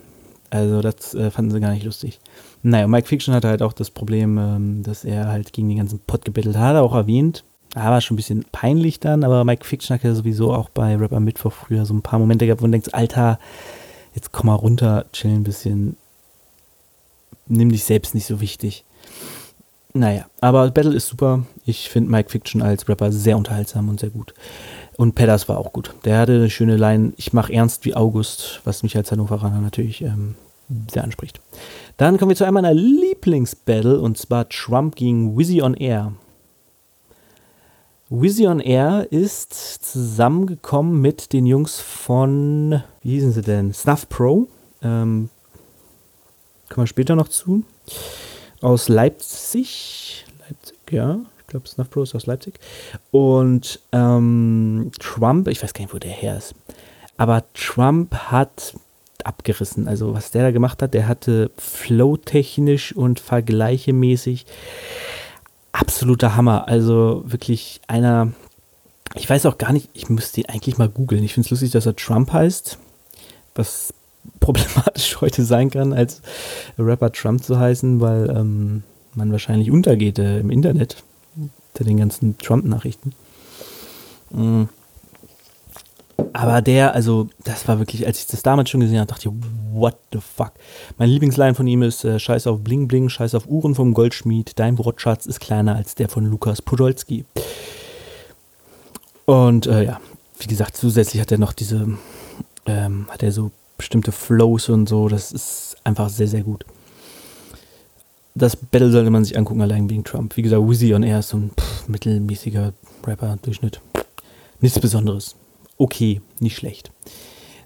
Also 0.50 0.80
das 0.80 1.14
äh, 1.14 1.30
fanden 1.30 1.52
sie 1.52 1.60
gar 1.60 1.72
nicht 1.72 1.84
lustig. 1.84 2.20
Naja, 2.62 2.86
Mike 2.86 3.08
Fiction 3.08 3.34
hatte 3.34 3.48
halt 3.48 3.62
auch 3.62 3.72
das 3.72 3.90
Problem, 3.90 4.38
ähm, 4.38 4.82
dass 4.82 5.04
er 5.04 5.28
halt 5.28 5.52
gegen 5.52 5.68
den 5.68 5.78
ganzen 5.78 6.00
Pot 6.00 6.24
gebettelt 6.24 6.56
hat, 6.56 6.76
auch 6.76 6.94
erwähnt. 6.94 7.44
Da 7.74 7.90
war 7.90 8.00
schon 8.00 8.14
ein 8.14 8.16
bisschen 8.16 8.44
peinlich 8.52 9.00
dann, 9.00 9.24
aber 9.24 9.44
Mike 9.44 9.64
Fiction 9.64 9.94
hat 9.94 10.04
ja 10.04 10.14
sowieso 10.14 10.52
auch 10.52 10.68
bei 10.68 10.96
Rapper 10.96 11.18
Mittwoch 11.18 11.52
früher 11.52 11.84
so 11.84 11.94
ein 11.94 12.02
paar 12.02 12.20
Momente 12.20 12.46
gehabt, 12.46 12.62
wo 12.62 12.66
du 12.66 12.70
denkst, 12.70 12.90
Alter, 12.92 13.40
jetzt 14.14 14.30
komm 14.30 14.46
mal 14.46 14.54
runter, 14.54 15.06
chill 15.12 15.32
ein 15.32 15.42
bisschen. 15.42 15.96
Nimm 17.46 17.72
dich 17.72 17.82
selbst 17.82 18.14
nicht 18.14 18.26
so 18.26 18.40
wichtig. 18.40 18.84
Naja, 19.96 20.26
aber 20.40 20.68
Battle 20.72 20.92
ist 20.92 21.06
super. 21.06 21.44
Ich 21.64 21.88
finde 21.88 22.10
Mike 22.10 22.28
Fiction 22.28 22.62
als 22.62 22.88
Rapper 22.88 23.12
sehr 23.12 23.36
unterhaltsam 23.36 23.88
und 23.88 24.00
sehr 24.00 24.10
gut. 24.10 24.34
Und 24.96 25.14
Pedders 25.14 25.48
war 25.48 25.58
auch 25.58 25.72
gut. 25.72 25.94
Der 26.04 26.18
hatte 26.18 26.32
eine 26.32 26.50
schöne 26.50 26.76
Line, 26.76 27.12
ich 27.16 27.32
mache 27.32 27.52
ernst 27.52 27.84
wie 27.84 27.94
August, 27.94 28.60
was 28.64 28.82
mich 28.82 28.96
als 28.96 29.12
Hannoveraner 29.12 29.60
natürlich 29.60 30.02
ähm, 30.02 30.34
sehr 30.90 31.04
anspricht. 31.04 31.40
Dann 31.96 32.18
kommen 32.18 32.30
wir 32.30 32.36
zu 32.36 32.42
einem 32.42 32.54
meiner 32.54 32.74
Lieblingsbattle 32.74 34.00
und 34.00 34.18
zwar 34.18 34.48
Trump 34.48 34.96
gegen 34.96 35.38
Wizzy 35.38 35.62
on 35.62 35.74
Air. 35.74 36.12
Wizzy 38.10 38.48
on 38.48 38.58
Air 38.58 39.06
ist 39.12 39.54
zusammengekommen 39.54 41.00
mit 41.00 41.32
den 41.32 41.46
Jungs 41.46 41.78
von, 41.78 42.82
wie 43.02 43.10
hießen 43.10 43.32
sie 43.32 43.42
denn? 43.42 43.72
Snuff 43.72 44.08
Pro. 44.08 44.48
Ähm, 44.82 45.30
kommen 46.68 46.82
wir 46.82 46.88
später 46.88 47.14
noch 47.14 47.28
zu 47.28 47.62
aus 48.64 48.88
Leipzig. 48.88 50.24
Leipzig, 50.48 50.78
ja. 50.90 51.20
Ich 51.40 51.46
glaube, 51.46 51.68
Snuff 51.68 51.90
Pro 51.90 52.02
ist 52.02 52.14
aus 52.14 52.26
Leipzig. 52.26 52.54
Und 53.10 53.78
ähm, 53.92 54.90
Trump, 54.98 55.48
ich 55.48 55.62
weiß 55.62 55.74
gar 55.74 55.82
nicht, 55.84 55.94
wo 55.94 55.98
der 55.98 56.10
her 56.10 56.38
ist. 56.38 56.54
Aber 57.16 57.44
Trump 57.52 58.14
hat 58.14 58.74
abgerissen. 59.22 59.86
Also, 59.86 60.14
was 60.14 60.30
der 60.30 60.42
da 60.42 60.50
gemacht 60.50 60.82
hat, 60.82 60.94
der 60.94 61.06
hatte 61.06 61.50
flow-technisch 61.58 62.94
und 62.94 63.20
vergleichemäßig 63.20 64.46
absoluter 65.72 66.34
Hammer. 66.36 66.66
Also 66.66 67.22
wirklich 67.26 67.80
einer. 67.86 68.32
Ich 69.14 69.28
weiß 69.28 69.46
auch 69.46 69.58
gar 69.58 69.72
nicht, 69.72 69.90
ich 69.92 70.08
müsste 70.08 70.40
ihn 70.40 70.48
eigentlich 70.48 70.78
mal 70.78 70.88
googeln. 70.88 71.22
Ich 71.22 71.34
finde 71.34 71.46
es 71.46 71.50
lustig, 71.50 71.70
dass 71.70 71.86
er 71.86 71.94
Trump 71.94 72.32
heißt. 72.32 72.78
Was 73.54 73.94
problematisch 74.40 75.16
heute 75.20 75.44
sein 75.44 75.70
kann, 75.70 75.92
als 75.92 76.22
Rapper 76.78 77.12
Trump 77.12 77.42
zu 77.42 77.58
heißen, 77.58 78.00
weil 78.00 78.30
ähm, 78.30 78.82
man 79.14 79.32
wahrscheinlich 79.32 79.70
untergeht 79.70 80.18
äh, 80.18 80.40
im 80.40 80.50
Internet 80.50 81.02
unter 81.36 81.84
den 81.84 81.96
ganzen 81.96 82.38
Trump-Nachrichten. 82.38 83.12
Mhm. 84.30 84.68
Aber 86.32 86.62
der, 86.62 86.94
also, 86.94 87.28
das 87.42 87.66
war 87.66 87.78
wirklich, 87.78 88.06
als 88.06 88.20
ich 88.20 88.26
das 88.26 88.42
damals 88.42 88.70
schon 88.70 88.80
gesehen 88.80 88.98
habe, 88.98 89.08
dachte 89.08 89.28
ich, 89.28 89.34
what 89.72 89.96
the 90.12 90.20
fuck. 90.20 90.52
Mein 90.96 91.08
Lieblingsline 91.08 91.54
von 91.54 91.66
ihm 91.66 91.82
ist: 91.82 92.04
äh, 92.04 92.18
Scheiß 92.18 92.46
auf 92.46 92.60
Bling 92.60 92.86
Bling, 92.86 93.08
Scheiß 93.08 93.34
auf 93.34 93.46
Uhren 93.46 93.74
vom 93.74 93.94
Goldschmied, 93.94 94.58
dein 94.58 94.78
Wortschatz 94.78 95.26
ist 95.26 95.40
kleiner 95.40 95.74
als 95.74 95.94
der 95.96 96.08
von 96.08 96.24
Lukas 96.24 96.62
Podolski. 96.62 97.24
Und 99.24 99.66
äh, 99.66 99.84
ja, 99.84 100.00
wie 100.38 100.46
gesagt, 100.46 100.76
zusätzlich 100.76 101.20
hat 101.20 101.32
er 101.32 101.38
noch 101.38 101.52
diese, 101.52 101.88
ähm, 102.66 103.06
hat 103.08 103.22
er 103.22 103.32
so 103.32 103.50
bestimmte 103.76 104.12
Flows 104.12 104.68
und 104.68 104.88
so. 104.88 105.08
Das 105.08 105.32
ist 105.32 105.76
einfach 105.84 106.08
sehr, 106.08 106.28
sehr 106.28 106.42
gut. 106.42 106.64
Das 108.34 108.56
Battle 108.56 108.90
sollte 108.90 109.10
man 109.10 109.24
sich 109.24 109.38
angucken, 109.38 109.62
allein 109.62 109.88
wegen 109.88 110.02
Trump. 110.02 110.36
Wie 110.36 110.42
gesagt, 110.42 110.68
Wizzy 110.68 110.92
on 110.94 111.04
Air 111.04 111.20
ist 111.20 111.28
so 111.28 111.36
ein 111.36 111.50
pff, 111.58 111.88
mittelmäßiger 111.88 112.72
Rapper-Durchschnitt. 113.06 113.80
Nichts 114.60 114.80
Besonderes. 114.80 115.36
Okay, 115.78 116.20
nicht 116.40 116.56
schlecht. 116.56 116.90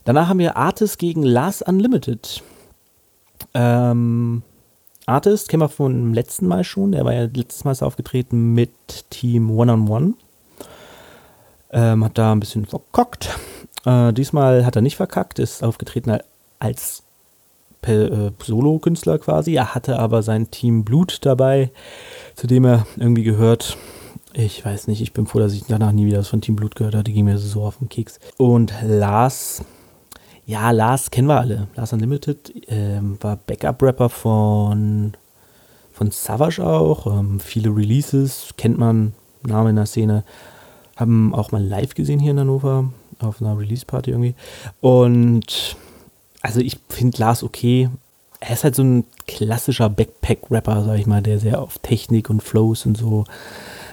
Danach 0.04 0.28
haben 0.28 0.38
wir 0.38 0.56
Artist 0.56 0.98
gegen 0.98 1.22
Last 1.22 1.66
Unlimited. 1.66 2.42
Ähm, 3.54 4.42
Artist 5.06 5.48
kennen 5.48 5.62
wir 5.62 5.68
vom 5.68 6.12
letzten 6.12 6.46
Mal 6.46 6.64
schon. 6.64 6.92
Der 6.92 7.04
war 7.04 7.14
ja 7.14 7.28
letztes 7.32 7.64
Mal 7.64 7.74
aufgetreten 7.80 8.52
mit 8.52 8.72
Team 9.10 9.50
One 9.50 9.72
on 9.72 9.88
One. 9.88 10.14
Ähm, 11.70 12.04
hat 12.04 12.18
da 12.18 12.32
ein 12.32 12.40
bisschen 12.40 12.66
verkockt. 12.66 13.38
Äh, 13.84 14.12
diesmal 14.12 14.64
hat 14.64 14.76
er 14.76 14.82
nicht 14.82 14.96
verkackt, 14.96 15.38
ist 15.38 15.62
aufgetreten 15.62 16.18
als 16.58 17.02
äh, 17.82 18.30
Solo-Künstler 18.42 19.18
quasi. 19.18 19.54
Er 19.54 19.74
hatte 19.74 19.98
aber 19.98 20.22
sein 20.22 20.50
Team 20.50 20.84
Blut 20.84 21.18
dabei, 21.22 21.70
zu 22.34 22.46
dem 22.46 22.64
er 22.64 22.86
irgendwie 22.96 23.22
gehört. 23.22 23.76
Ich 24.34 24.64
weiß 24.64 24.88
nicht, 24.88 25.00
ich 25.00 25.12
bin 25.12 25.26
froh, 25.26 25.38
dass 25.38 25.54
ich 25.54 25.64
danach 25.66 25.92
nie 25.92 26.06
wieder 26.06 26.18
was 26.18 26.28
von 26.28 26.40
Team 26.40 26.56
Blut 26.56 26.76
gehört 26.76 26.94
habe. 26.94 27.04
Die 27.04 27.12
ging 27.12 27.24
mir 27.24 27.38
so 27.38 27.62
auf 27.62 27.78
den 27.78 27.88
Keks. 27.88 28.20
Und 28.36 28.74
Lars, 28.84 29.64
ja, 30.44 30.70
Lars 30.70 31.10
kennen 31.10 31.28
wir 31.28 31.40
alle. 31.40 31.68
Lars 31.76 31.92
Unlimited 31.92 32.52
ähm, 32.68 33.16
war 33.20 33.36
Backup-Rapper 33.36 34.08
von, 34.08 35.16
von 35.92 36.10
Savage 36.10 36.64
auch. 36.64 37.06
Ähm, 37.06 37.40
viele 37.40 37.70
Releases, 37.70 38.54
kennt 38.56 38.78
man, 38.78 39.14
Name 39.46 39.70
in 39.70 39.76
der 39.76 39.86
Szene. 39.86 40.24
Haben 40.96 41.32
auch 41.32 41.52
mal 41.52 41.64
live 41.64 41.94
gesehen 41.94 42.18
hier 42.18 42.32
in 42.32 42.40
Hannover 42.40 42.90
auf 43.18 43.40
einer 43.40 43.58
Release-Party 43.58 44.10
irgendwie. 44.10 44.34
Und 44.80 45.76
also 46.42 46.60
ich 46.60 46.78
finde 46.88 47.18
Lars 47.18 47.42
okay. 47.42 47.88
Er 48.40 48.54
ist 48.54 48.64
halt 48.64 48.76
so 48.76 48.82
ein 48.82 49.04
klassischer 49.26 49.90
Backpack-Rapper, 49.90 50.84
sag 50.84 50.98
ich 50.98 51.06
mal, 51.06 51.22
der 51.22 51.40
sehr 51.40 51.60
auf 51.60 51.78
Technik 51.78 52.30
und 52.30 52.42
Flows 52.42 52.86
und 52.86 52.96
so 52.96 53.24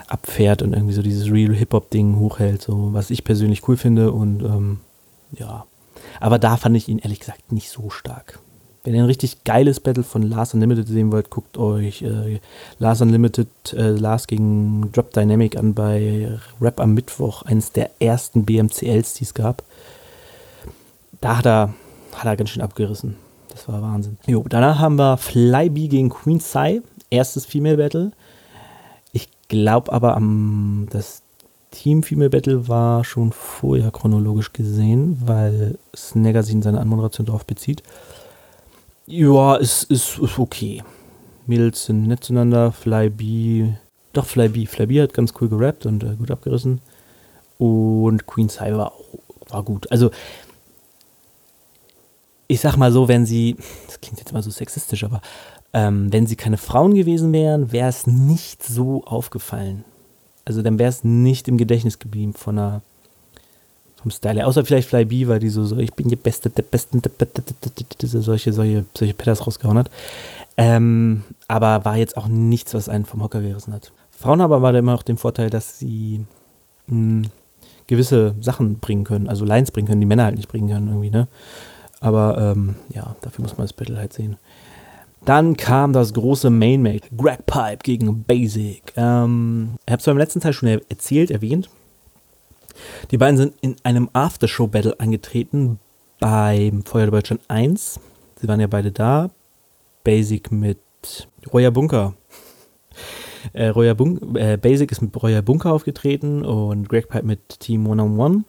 abfährt 0.08 0.62
und 0.62 0.74
irgendwie 0.74 0.94
so 0.94 1.02
dieses 1.02 1.32
Real 1.32 1.54
Hip-Hop-Ding 1.54 2.18
hochhält, 2.18 2.62
so 2.62 2.94
was 2.94 3.10
ich 3.10 3.24
persönlich 3.24 3.68
cool 3.68 3.78
finde 3.78 4.12
und 4.12 4.44
ähm, 4.44 4.80
ja. 5.32 5.66
Aber 6.20 6.38
da 6.38 6.58
fand 6.58 6.78
ich 6.78 6.88
ihn 6.88 7.00
ehrlich 7.00 7.20
gesagt 7.20 7.52
nicht 7.52 7.70
so 7.70 7.90
stark. 7.90 8.40
Wenn 8.86 8.94
ihr 8.94 9.02
ein 9.02 9.08
richtig 9.08 9.44
geiles 9.44 9.80
Battle 9.80 10.04
von 10.04 10.22
Lars 10.22 10.54
Unlimited 10.54 10.88
sehen 10.88 11.12
wollt, 11.12 11.32
guckt 11.32 11.58
euch 11.58 12.04
äh, 12.04 12.40
Lars 12.78 13.02
Unlimited, 13.02 13.48
äh, 13.74 13.90
Lars 13.90 14.28
gegen 14.28 14.92
Drop 14.92 15.12
Dynamic 15.12 15.58
an 15.58 15.74
bei 15.74 16.38
Rap 16.62 16.80
am 16.80 16.94
Mittwoch, 16.94 17.42
eines 17.42 17.72
der 17.72 17.90
ersten 18.00 18.46
BMCLs, 18.46 19.16
die 19.16 19.24
es 19.24 19.34
gab. 19.34 19.64
Da 21.20 21.38
hat 21.38 21.48
er, 21.48 21.74
hat 22.14 22.26
er 22.26 22.38
ganz 22.38 22.52
schön 22.52 22.62
abgerissen. 22.62 23.18
Das 23.50 23.68
war 23.68 23.82
Wahnsinn. 23.82 24.20
Jo, 24.28 24.46
danach 24.48 24.78
haben 24.78 25.00
wir 25.00 25.18
Flyby 25.18 25.88
gegen 25.88 26.10
Queen 26.10 26.40
Sai, 26.40 26.84
erstes 27.10 27.48
Female 27.48 27.78
Battle. 27.78 28.12
Ich 29.14 29.30
glaube 29.48 29.92
aber, 29.94 30.16
am, 30.16 30.88
das 30.92 31.24
Team 31.72 32.04
Female 32.04 32.30
Battle 32.30 32.68
war 32.68 33.04
schon 33.04 33.32
vorher 33.32 33.90
chronologisch 33.90 34.54
gesehen, 34.54 35.18
weil 35.26 35.80
Snagger 35.96 36.44
sich 36.44 36.54
in 36.54 36.62
seine 36.62 36.80
Anmoderation 36.80 37.26
darauf 37.26 37.46
bezieht. 37.46 37.82
Ja, 39.08 39.58
es 39.58 39.84
ist, 39.84 40.18
ist 40.20 40.40
okay. 40.40 40.84
Mädels 41.46 41.86
sind 41.86 42.08
nett 42.08 42.24
zueinander. 42.24 42.72
Flyby, 42.72 43.76
doch 44.14 44.26
Flyby. 44.26 44.66
Flyby 44.66 44.96
hat 44.98 45.14
ganz 45.14 45.34
cool 45.40 45.50
gerappt 45.50 45.86
und 45.86 46.04
äh, 46.04 46.16
gut 46.16 46.32
abgerissen. 46.32 46.82
Und 47.58 48.26
Queen 48.26 48.50
Sai 48.50 48.74
war 48.74 48.94
war 49.50 49.64
gut. 49.64 49.92
Also, 49.92 50.12
ich 52.48 52.60
sag 52.60 52.78
mal 52.78 52.92
so, 52.92 53.08
wenn 53.08 53.26
sie, 53.26 53.56
das 53.88 54.02
klingt 54.02 54.20
jetzt 54.20 54.34
mal 54.34 54.44
so 54.44 54.52
sexistisch, 54.52 55.04
aber 55.04 55.22
ähm, 55.74 56.12
wenn 56.14 56.28
sie 56.28 56.36
keine 56.36 56.58
Frauen 56.58 56.94
gewesen 56.94 57.34
wären, 57.34 57.72
wäre 57.72 57.90
es 57.90 58.06
nicht 58.06 58.64
so 58.64 59.04
aufgefallen. 59.06 59.84
Also 60.46 60.62
dann 60.62 60.78
wäre 60.78 60.90
es 60.90 61.04
nicht 61.04 61.48
im 61.48 61.58
Gedächtnis 61.58 61.98
geblieben 61.98 62.34
von 62.34 62.60
einer, 62.60 62.82
vom 64.06 64.12
Style. 64.12 64.46
Außer 64.46 64.64
vielleicht 64.64 64.88
Flyby, 64.90 65.28
weil 65.28 65.40
die 65.40 65.50
so, 65.50 65.66
so, 65.66 65.78
ich 65.78 65.94
bin 65.94 66.08
die 66.08 66.16
Beste, 66.16 66.52
der 66.52 66.62
Beste, 66.62 67.00
der 67.00 67.10
Beste, 67.10 68.22
solche, 68.22 68.54
solche, 68.54 68.86
solche 68.94 69.14
Petters 69.16 69.48
rausgehauen 69.48 69.80
hat. 69.80 69.90
Ähm, 70.58 71.24
aber 71.48 71.86
war 71.86 71.98
jetzt 71.98 72.16
auch 72.16 72.28
nichts, 72.28 72.76
was 72.76 72.88
einen 72.88 73.06
vom 73.06 73.24
Hocker 73.24 73.42
gerissen 73.42 73.74
hat. 73.74 73.92
Frauen 74.12 74.42
aber 74.42 74.62
war 74.62 74.74
da 74.74 74.80
immer 74.80 74.92
noch 74.92 75.02
den 75.02 75.18
Vorteil, 75.18 75.50
dass 75.50 75.80
sie 75.80 76.24
mh, 76.86 77.24
hm, 77.24 77.32
gewisse 77.88 78.36
Sachen 78.40 78.78
bringen 78.78 79.06
können, 79.06 79.28
also 79.28 79.44
Lines 79.44 79.72
bringen 79.72 79.88
können, 79.88 80.02
die 80.02 80.08
Männer 80.08 80.26
halt 80.26 80.36
nicht 80.36 80.50
bringen 80.50 80.70
können 80.70 80.88
irgendwie, 80.88 81.10
ne? 81.10 81.28
Aber 82.00 82.38
ähm, 82.38 82.76
ja, 82.90 83.16
dafür 83.22 83.42
muss 83.42 83.58
man 83.58 83.66
das 83.66 83.74
Battle 83.74 83.98
halt 83.98 84.14
sehen. 84.14 84.38
Dann 85.26 85.58
kam 85.58 85.94
das 85.94 86.14
große 86.14 86.52
Mainmate, 86.52 87.08
Greg 87.18 87.48
Pipe 87.48 87.80
gegen 87.82 88.24
Basic. 88.24 88.94
Ähm, 88.96 89.72
ich 89.86 89.92
habe 89.92 90.00
es 90.00 90.06
beim 90.06 90.18
letzten 90.18 90.42
Teil 90.42 90.54
schon 90.54 90.70
erzählt, 90.70 91.32
erwähnt. 91.32 91.70
Die 93.12 93.18
beiden 93.18 93.38
sind 93.38 93.54
in 93.62 93.76
einem 93.84 94.10
Aftershow-Battle 94.14 95.00
angetreten 95.00 95.80
beim 96.20 96.84
Feuer 96.84 97.08
Deutschland 97.08 97.42
1. 97.48 98.00
Sie 98.40 98.48
waren 98.48 98.60
ja 98.60 98.68
beide 98.68 98.92
da. 98.92 99.30
Basic 100.04 100.52
mit 100.52 100.80
Roya 101.52 101.70
Bunker. 101.70 102.14
Äh, 103.54 103.68
Roya 103.68 103.94
Bun 103.94 104.36
äh, 104.36 104.58
Basic 104.58 104.92
ist 104.92 105.02
mit 105.02 105.16
Roya 105.22 105.42
Bunker 105.42 105.72
aufgetreten 105.72 106.44
und 106.44 106.90
Greg 106.90 107.10
Pipe 107.10 107.26
mit 107.26 107.60
Team 107.60 107.88
One 107.88 108.02
on 108.02 108.20
One. 108.20 108.44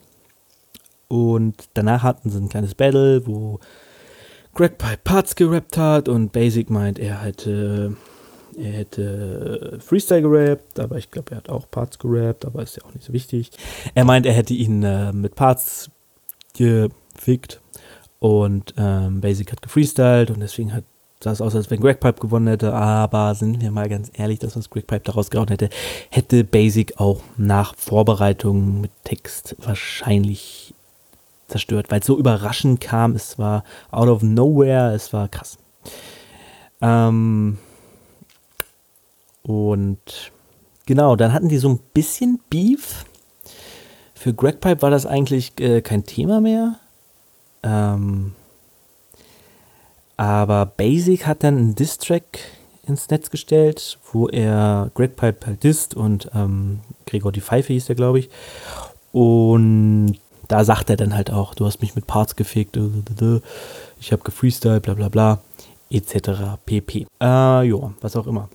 Und 1.07 1.69
danach 1.73 2.03
hatten 2.03 2.29
sie 2.29 2.39
ein 2.39 2.49
kleines 2.49 2.75
Battle, 2.75 3.25
wo 3.25 3.59
Greg 4.53 4.77
Pipe 4.77 4.99
Parts 5.03 5.35
gerappt 5.35 5.77
hat 5.77 6.09
und 6.09 6.31
Basic 6.31 6.69
meint, 6.69 6.99
er 6.99 7.21
hätte, 7.21 7.95
er 8.57 8.71
hätte 8.71 9.79
Freestyle 9.79 10.21
gerappt, 10.21 10.79
aber 10.79 10.97
ich 10.97 11.11
glaube, 11.11 11.31
er 11.31 11.37
hat 11.37 11.49
auch 11.49 11.69
Parts 11.69 11.99
gerappt, 11.99 12.45
aber 12.45 12.63
ist 12.63 12.77
ja 12.77 12.83
auch 12.83 12.93
nicht 12.93 13.05
so 13.05 13.13
wichtig. 13.13 13.51
Er 13.93 14.03
meint, 14.03 14.25
er 14.25 14.33
hätte 14.33 14.53
ihn 14.53 14.83
äh, 14.83 15.13
mit 15.13 15.35
Parts 15.35 15.91
gefickt 16.55 17.61
und 18.19 18.73
ähm, 18.77 19.21
Basic 19.21 19.51
hat 19.51 19.61
gefreestylt 19.61 20.31
und 20.31 20.39
deswegen 20.39 20.73
hat 20.73 20.83
sah 21.23 21.31
es 21.31 21.41
aus, 21.41 21.55
als 21.55 21.69
wenn 21.71 21.79
Greg 21.79 21.99
Pipe 21.99 22.19
gewonnen 22.19 22.47
hätte, 22.47 22.73
aber 22.73 23.33
sind 23.33 23.59
wir 23.61 23.71
mal 23.71 23.89
ganz 23.89 24.11
ehrlich, 24.13 24.39
das, 24.39 24.55
was 24.55 24.69
Greg 24.69 24.85
Pipe 24.85 25.03
daraus 25.03 25.31
gehauen 25.31 25.47
hätte, 25.47 25.69
hätte 26.09 26.43
Basic 26.43 26.99
auch 26.99 27.21
nach 27.37 27.75
Vorbereitung 27.75 28.81
mit 28.81 28.91
Text 29.03 29.55
wahrscheinlich 29.59 30.75
zerstört, 31.47 31.89
weil 31.89 32.01
es 32.01 32.05
so 32.05 32.17
überraschend 32.17 32.81
kam. 32.81 33.15
Es 33.15 33.39
war 33.39 33.63
out 33.89 34.09
of 34.09 34.21
nowhere, 34.21 34.93
es 34.93 35.11
war 35.11 35.27
krass. 35.27 35.57
Ähm, 36.81 37.57
und 39.47 40.31
genau, 40.85 41.15
dann 41.15 41.33
hatten 41.33 41.47
die 41.47 41.57
so 41.57 41.69
ein 41.69 41.79
bisschen 41.93 42.39
Beef. 42.49 43.05
Für 44.13 44.33
Greg 44.33 44.59
Pipe 44.59 44.81
war 44.81 44.91
das 44.91 45.05
eigentlich 45.05 45.59
äh, 45.59 45.81
kein 45.81 46.05
Thema 46.05 46.41
mehr. 46.41 46.75
Ähm, 47.63 48.33
aber 50.17 50.65
Basic 50.65 51.25
hat 51.25 51.43
dann 51.43 51.57
einen 51.57 51.75
Diss-Track 51.75 52.39
ins 52.87 53.09
Netz 53.09 53.29
gestellt, 53.29 53.99
wo 54.11 54.27
er 54.27 54.91
Greg 54.95 55.15
Pipe 55.15 55.45
halt 55.45 55.63
disst 55.63 55.95
und 55.95 56.29
ähm, 56.35 56.79
Gregor 57.05 57.31
die 57.31 57.41
Pfeife 57.41 57.71
hieß 57.71 57.85
der, 57.85 57.95
glaube 57.95 58.19
ich. 58.19 58.29
Und 59.13 60.15
da 60.47 60.63
sagt 60.63 60.89
er 60.89 60.97
dann 60.97 61.15
halt 61.15 61.31
auch, 61.31 61.53
du 61.53 61.65
hast 61.65 61.81
mich 61.81 61.95
mit 61.95 62.07
Parts 62.07 62.35
gefickt, 62.35 62.77
ich 63.99 64.11
habe 64.11 64.23
gefreestylt, 64.23 64.83
bla 64.83 64.93
bla 64.93 65.09
bla, 65.09 65.41
etc. 65.89 66.57
pp. 66.65 67.07
Äh, 67.21 67.63
jo, 67.63 67.93
was 68.01 68.15
auch 68.15 68.27
immer. 68.27 68.49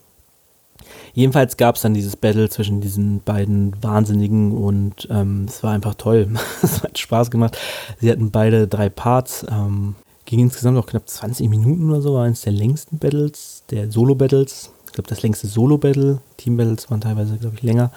Jedenfalls 1.14 1.56
gab 1.56 1.76
es 1.76 1.82
dann 1.82 1.94
dieses 1.94 2.16
Battle 2.16 2.48
zwischen 2.48 2.80
diesen 2.80 3.20
beiden 3.20 3.74
Wahnsinnigen 3.82 4.52
und 4.52 5.08
ähm, 5.10 5.46
es 5.48 5.62
war 5.62 5.72
einfach 5.72 5.94
toll. 5.94 6.28
es 6.62 6.82
hat 6.82 6.98
Spaß 6.98 7.30
gemacht. 7.30 7.58
Sie 8.00 8.10
hatten 8.10 8.30
beide 8.30 8.68
drei 8.68 8.88
Parts. 8.88 9.44
Ähm, 9.50 9.94
ging 10.24 10.40
insgesamt 10.40 10.78
auch 10.78 10.86
knapp 10.86 11.08
20 11.08 11.48
Minuten 11.48 11.90
oder 11.90 12.00
so, 12.00 12.14
war 12.14 12.24
eines 12.24 12.42
der 12.42 12.52
längsten 12.52 12.98
Battles, 12.98 13.64
der 13.70 13.90
Solo-Battles. 13.90 14.70
Ich 14.86 14.92
glaube, 14.92 15.08
das 15.08 15.22
längste 15.22 15.46
Solo-Battle. 15.46 16.20
Team-Battles 16.36 16.90
waren 16.90 17.00
teilweise, 17.00 17.36
glaube 17.36 17.56
ich, 17.56 17.62
länger. 17.62 17.90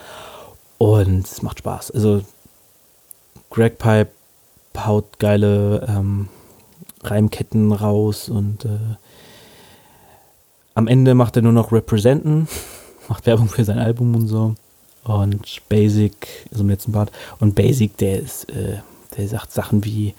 Und 0.77 1.25
es 1.25 1.41
macht 1.41 1.59
Spaß. 1.59 1.91
Also 1.91 2.21
Greg 3.49 3.77
Pipe 3.77 4.09
haut 4.77 5.19
geile 5.19 5.85
ähm, 5.87 6.27
Reimketten 7.03 7.71
raus 7.71 8.29
und 8.29 8.65
äh, 8.65 8.97
am 10.75 10.87
Ende 10.87 11.15
macht 11.15 11.35
er 11.37 11.41
nur 11.41 11.53
noch 11.53 11.71
Representen, 11.71 12.47
macht 13.07 13.25
Werbung 13.25 13.47
für 13.47 13.63
sein 13.63 13.79
Album 13.79 14.13
und 14.15 14.27
so. 14.27 14.55
Und 15.03 15.61
Basic, 15.69 16.27
also 16.51 16.63
im 16.63 16.69
letzten 16.69 16.91
Part, 16.91 17.11
und 17.39 17.55
Basic, 17.55 17.95
der 17.97 18.19
ist, 18.19 18.49
äh, 18.49 18.77
der 19.17 19.27
sagt 19.27 19.51
Sachen 19.51 19.85
wie, 19.85 20.13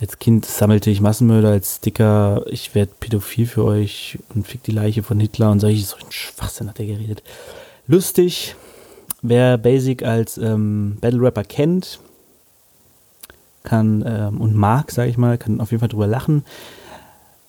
als 0.00 0.18
Kind 0.18 0.44
sammelte 0.44 0.90
ich 0.90 1.00
Massenmörder 1.00 1.50
als 1.50 1.76
Sticker, 1.76 2.44
ich 2.48 2.74
werde 2.74 2.92
pädophil 2.98 3.46
für 3.46 3.64
euch 3.64 4.18
und 4.34 4.46
fick 4.46 4.62
die 4.62 4.72
Leiche 4.72 5.02
von 5.02 5.20
Hitler 5.20 5.50
und 5.50 5.60
solche, 5.60 5.84
so 5.84 5.96
Schwachsinn 6.08 6.68
hat 6.68 6.80
er 6.80 6.86
geredet. 6.86 7.22
Lustig, 7.86 8.56
wer 9.22 9.58
Basic 9.58 10.02
als 10.02 10.38
ähm, 10.38 10.96
Battle 11.00 11.20
Rapper 11.20 11.44
kennt, 11.44 12.00
kann 13.62 14.02
ähm, 14.06 14.40
und 14.40 14.56
mag, 14.56 14.90
sage 14.90 15.10
ich 15.10 15.18
mal, 15.18 15.38
kann 15.38 15.60
auf 15.60 15.70
jeden 15.70 15.80
Fall 15.80 15.88
drüber 15.88 16.06
lachen. 16.06 16.44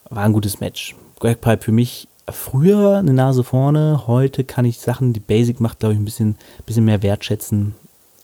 War 0.10 0.24
ein 0.24 0.34
gutes 0.34 0.60
Match. 0.60 0.96
Greg 1.20 1.42
Pipe 1.42 1.64
für 1.64 1.72
mich 1.72 2.08
früher 2.30 2.98
eine 2.98 3.14
Nase 3.14 3.44
vorne, 3.44 4.04
heute 4.08 4.44
kann 4.44 4.66
ich 4.66 4.80
Sachen, 4.80 5.14
die 5.14 5.20
Basic 5.20 5.60
macht, 5.60 5.80
glaube 5.80 5.94
ich, 5.94 6.00
ein 6.00 6.06
bisschen, 6.06 6.38
bisschen 6.66 6.86
mehr 6.86 7.04
wertschätzen, 7.04 7.76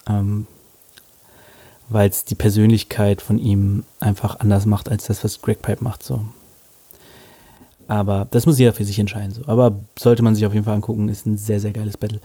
ähm, 0.09 0.47
weil 1.89 2.09
es 2.09 2.25
die 2.25 2.35
Persönlichkeit 2.35 3.21
von 3.21 3.37
ihm 3.37 3.83
einfach 3.99 4.39
anders 4.39 4.65
macht, 4.65 4.89
als 4.89 5.05
das, 5.05 5.23
was 5.23 5.41
Greg 5.41 5.61
Pipe 5.61 5.83
macht. 5.83 6.03
So. 6.03 6.25
Aber 7.87 8.27
das 8.31 8.45
muss 8.45 8.57
jeder 8.57 8.73
für 8.73 8.85
sich 8.85 8.99
entscheiden. 8.99 9.33
So. 9.33 9.41
Aber 9.47 9.75
sollte 9.99 10.23
man 10.23 10.33
sich 10.33 10.45
auf 10.45 10.53
jeden 10.53 10.65
Fall 10.65 10.75
angucken, 10.75 11.09
ist 11.09 11.25
ein 11.25 11.37
sehr, 11.37 11.59
sehr 11.59 11.73
geiles 11.73 11.97
Battle. 11.97 12.21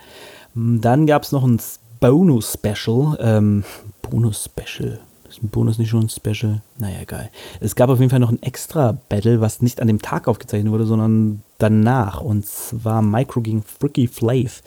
Dann 0.54 1.06
gab 1.06 1.24
es 1.24 1.32
noch 1.32 1.44
ein 1.44 1.60
Bonus-Special. 2.00 3.18
Ähm, 3.20 3.64
Bonus-Special. 4.02 5.00
Ist 5.28 5.42
ein 5.42 5.48
Bonus 5.48 5.78
nicht 5.78 5.90
schon 5.90 6.04
ein 6.04 6.08
Special? 6.08 6.62
Naja, 6.78 7.00
egal. 7.00 7.30
Es 7.60 7.74
gab 7.74 7.90
auf 7.90 7.98
jeden 7.98 8.10
Fall 8.10 8.20
noch 8.20 8.30
ein 8.30 8.42
extra 8.42 8.96
Battle, 9.08 9.40
was 9.40 9.62
nicht 9.62 9.80
an 9.80 9.88
dem 9.88 10.00
Tag 10.00 10.28
aufgezeichnet 10.28 10.72
wurde, 10.72 10.86
sondern 10.86 11.42
danach. 11.58 12.20
Und 12.20 12.46
zwar 12.46 13.02
Micro 13.02 13.40
gegen 13.40 13.62
Freaky 13.62 14.06
Flav. 14.06 14.62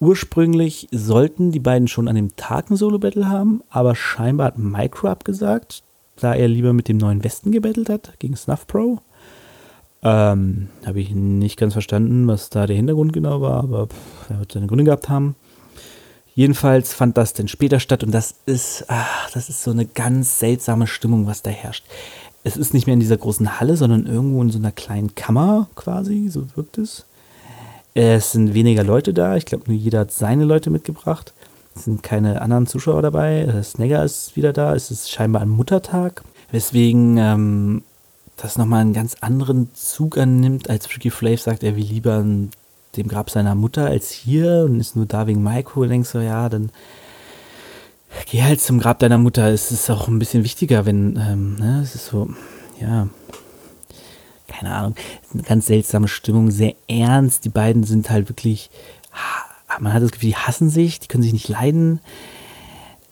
Ursprünglich 0.00 0.88
sollten 0.90 1.52
die 1.52 1.60
beiden 1.60 1.88
schon 1.88 2.08
an 2.08 2.16
dem 2.16 2.36
Tag 2.36 2.70
ein 2.70 2.76
Solo-Battle 2.76 3.28
haben, 3.28 3.62
aber 3.70 3.94
scheinbar 3.94 4.48
hat 4.48 4.58
Micro 4.58 5.08
abgesagt, 5.08 5.82
da 6.16 6.34
er 6.34 6.48
lieber 6.48 6.72
mit 6.72 6.88
dem 6.88 6.96
neuen 6.96 7.24
Westen 7.24 7.52
gebettelt 7.52 7.88
hat, 7.88 8.18
gegen 8.18 8.36
Snuff 8.36 8.66
Pro. 8.66 9.00
Ähm, 10.04 10.68
habe 10.84 11.00
ich 11.00 11.14
nicht 11.14 11.56
ganz 11.56 11.74
verstanden, 11.74 12.26
was 12.26 12.50
da 12.50 12.66
der 12.66 12.74
Hintergrund 12.76 13.12
genau 13.12 13.40
war, 13.40 13.62
aber 13.62 13.86
pff, 13.86 14.30
er 14.30 14.40
wird 14.40 14.52
seine 14.52 14.66
Gründe 14.66 14.84
gehabt 14.84 15.08
haben. 15.08 15.36
Jedenfalls 16.34 16.94
fand 16.94 17.18
das 17.18 17.34
denn 17.34 17.48
später 17.48 17.78
statt 17.78 18.02
und 18.02 18.12
das 18.12 18.34
ist, 18.46 18.84
ach, 18.88 19.30
das 19.32 19.48
ist 19.48 19.62
so 19.62 19.70
eine 19.70 19.84
ganz 19.84 20.38
seltsame 20.38 20.86
Stimmung, 20.86 21.26
was 21.26 21.42
da 21.42 21.50
herrscht. 21.50 21.84
Es 22.44 22.56
ist 22.56 22.72
nicht 22.74 22.86
mehr 22.86 22.94
in 22.94 23.00
dieser 23.00 23.18
großen 23.18 23.60
Halle, 23.60 23.76
sondern 23.76 24.06
irgendwo 24.06 24.42
in 24.42 24.50
so 24.50 24.58
einer 24.58 24.72
kleinen 24.72 25.14
Kammer 25.14 25.68
quasi, 25.74 26.28
so 26.28 26.46
wirkt 26.56 26.78
es. 26.78 27.04
Es 27.94 28.32
sind 28.32 28.54
weniger 28.54 28.82
Leute 28.82 29.12
da, 29.12 29.36
ich 29.36 29.44
glaube 29.44 29.64
nur 29.66 29.76
jeder 29.76 30.00
hat 30.00 30.12
seine 30.12 30.44
Leute 30.44 30.70
mitgebracht. 30.70 31.34
Es 31.74 31.84
sind 31.84 32.02
keine 32.02 32.40
anderen 32.40 32.66
Zuschauer 32.66 33.02
dabei. 33.02 33.62
Snagger 33.62 34.02
ist 34.04 34.34
wieder 34.36 34.52
da, 34.52 34.74
es 34.74 34.90
ist 34.90 35.10
scheinbar 35.10 35.42
ein 35.42 35.48
Muttertag, 35.48 36.22
weswegen 36.50 37.16
ähm, 37.18 37.82
das 38.36 38.56
nochmal 38.56 38.80
einen 38.80 38.94
ganz 38.94 39.16
anderen 39.20 39.74
Zug 39.74 40.16
annimmt, 40.16 40.70
als 40.70 40.86
Freaky 40.86 41.10
Flav 41.10 41.40
sagt, 41.40 41.62
er 41.62 41.76
will 41.76 41.84
lieber 41.84 42.18
ein 42.18 42.50
dem 42.96 43.08
Grab 43.08 43.30
seiner 43.30 43.54
Mutter 43.54 43.86
als 43.86 44.10
hier 44.10 44.66
und 44.68 44.80
ist 44.80 44.96
nur 44.96 45.06
da 45.06 45.26
wegen 45.26 45.42
Maiko. 45.42 45.82
Und 45.82 45.88
denkst 45.88 46.10
so, 46.10 46.20
ja, 46.20 46.48
dann 46.48 46.70
geh 48.30 48.42
halt 48.42 48.60
zum 48.60 48.78
Grab 48.78 48.98
deiner 48.98 49.18
Mutter. 49.18 49.48
Es 49.48 49.70
ist 49.70 49.90
auch 49.90 50.08
ein 50.08 50.18
bisschen 50.18 50.44
wichtiger, 50.44 50.84
wenn, 50.86 51.16
ähm, 51.16 51.56
ne, 51.56 51.80
es 51.82 51.94
ist 51.94 52.06
so, 52.06 52.28
ja, 52.80 53.08
keine 54.48 54.74
Ahnung, 54.74 54.94
eine 55.32 55.42
ganz 55.42 55.66
seltsame 55.66 56.08
Stimmung, 56.08 56.50
sehr 56.50 56.74
ernst. 56.88 57.44
Die 57.44 57.50
beiden 57.50 57.84
sind 57.84 58.10
halt 58.10 58.28
wirklich, 58.28 58.70
man 59.80 59.92
hat 59.92 60.02
das 60.02 60.12
Gefühl, 60.12 60.30
die 60.30 60.36
hassen 60.36 60.68
sich, 60.68 61.00
die 61.00 61.08
können 61.08 61.22
sich 61.22 61.32
nicht 61.32 61.48
leiden. 61.48 62.00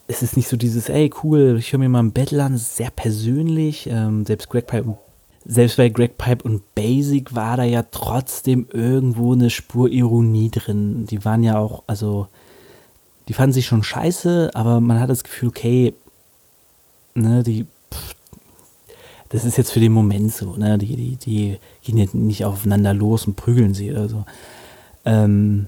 Es 0.06 0.22
ist 0.22 0.36
nicht 0.36 0.48
so 0.48 0.56
dieses, 0.56 0.88
ey, 0.88 1.10
cool, 1.22 1.56
ich 1.58 1.72
höre 1.72 1.78
mir 1.78 1.88
mal 1.88 2.00
ein 2.00 2.12
Battle 2.12 2.42
an, 2.42 2.58
sehr 2.58 2.90
persönlich. 2.90 3.88
Ähm, 3.90 4.26
selbst 4.26 4.50
Greg 4.50 4.66
selbst 5.44 5.76
bei 5.76 5.88
Greg 5.88 6.18
Pipe 6.18 6.44
und 6.44 6.74
Basic 6.74 7.34
war 7.34 7.56
da 7.56 7.64
ja 7.64 7.82
trotzdem 7.82 8.66
irgendwo 8.72 9.32
eine 9.32 9.50
Spur 9.50 9.88
Ironie 9.90 10.50
drin. 10.50 11.06
Die 11.06 11.24
waren 11.24 11.42
ja 11.42 11.58
auch, 11.58 11.82
also, 11.86 12.28
die 13.28 13.32
fanden 13.32 13.54
sich 13.54 13.66
schon 13.66 13.82
scheiße, 13.82 14.50
aber 14.54 14.80
man 14.80 15.00
hat 15.00 15.10
das 15.10 15.24
Gefühl, 15.24 15.48
okay, 15.48 15.94
ne, 17.14 17.42
die, 17.42 17.64
pff, 17.92 18.14
das 19.30 19.44
ist 19.44 19.56
jetzt 19.56 19.70
für 19.72 19.80
den 19.80 19.92
Moment 19.92 20.32
so, 20.32 20.56
ne, 20.56 20.76
die, 20.76 20.96
die, 20.96 21.16
die 21.16 21.58
gehen 21.82 21.96
jetzt 21.96 22.14
nicht 22.14 22.44
aufeinander 22.44 22.92
los 22.92 23.26
und 23.26 23.36
prügeln 23.36 23.74
sie 23.74 23.90
oder 23.90 24.08
so. 24.08 24.24
Ähm, 25.04 25.66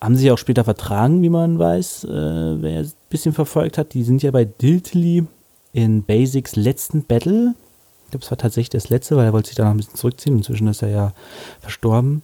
haben 0.00 0.16
sich 0.16 0.30
auch 0.30 0.38
später 0.38 0.64
vertragen, 0.64 1.22
wie 1.22 1.28
man 1.28 1.58
weiß, 1.58 2.04
äh, 2.04 2.08
wer 2.08 2.80
ein 2.80 2.92
bisschen 3.10 3.34
verfolgt 3.34 3.76
hat. 3.76 3.92
Die 3.92 4.02
sind 4.02 4.22
ja 4.22 4.30
bei 4.30 4.46
Diltily 4.46 5.24
in 5.72 6.02
Basics 6.02 6.56
letzten 6.56 7.04
Battle. 7.04 7.54
Ich 8.10 8.12
glaube, 8.12 8.24
es 8.24 8.30
war 8.32 8.38
tatsächlich 8.38 8.70
das 8.70 8.88
letzte, 8.88 9.16
weil 9.16 9.26
er 9.26 9.32
wollte 9.32 9.50
sich 9.50 9.56
da 9.56 9.62
noch 9.62 9.70
ein 9.70 9.76
bisschen 9.76 9.94
zurückziehen. 9.94 10.36
Inzwischen 10.36 10.66
ist 10.66 10.82
er 10.82 10.88
ja 10.88 11.12
verstorben. 11.60 12.22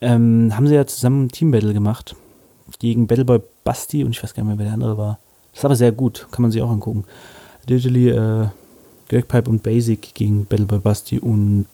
Ähm, 0.00 0.52
haben 0.54 0.68
sie 0.68 0.76
ja 0.76 0.86
zusammen 0.86 1.24
ein 1.24 1.28
Team-Battle 1.30 1.72
gemacht. 1.72 2.14
Gegen 2.78 3.08
Battleboy 3.08 3.40
Basti 3.64 4.04
und 4.04 4.12
ich 4.12 4.22
weiß 4.22 4.34
gar 4.34 4.44
nicht 4.44 4.50
mehr, 4.50 4.58
wer 4.58 4.66
der 4.66 4.74
andere 4.74 4.96
war. 4.96 5.18
Das 5.50 5.62
ist 5.62 5.64
aber 5.64 5.74
sehr 5.74 5.90
gut, 5.90 6.28
kann 6.30 6.42
man 6.42 6.52
sich 6.52 6.62
auch 6.62 6.70
angucken. 6.70 7.06
Digitally, 7.68 8.10
äh, 8.10 8.46
Gagpipe 9.08 9.50
und 9.50 9.64
Basic 9.64 10.14
gegen 10.14 10.46
Battleboy 10.46 10.78
Basti 10.78 11.18
und 11.18 11.66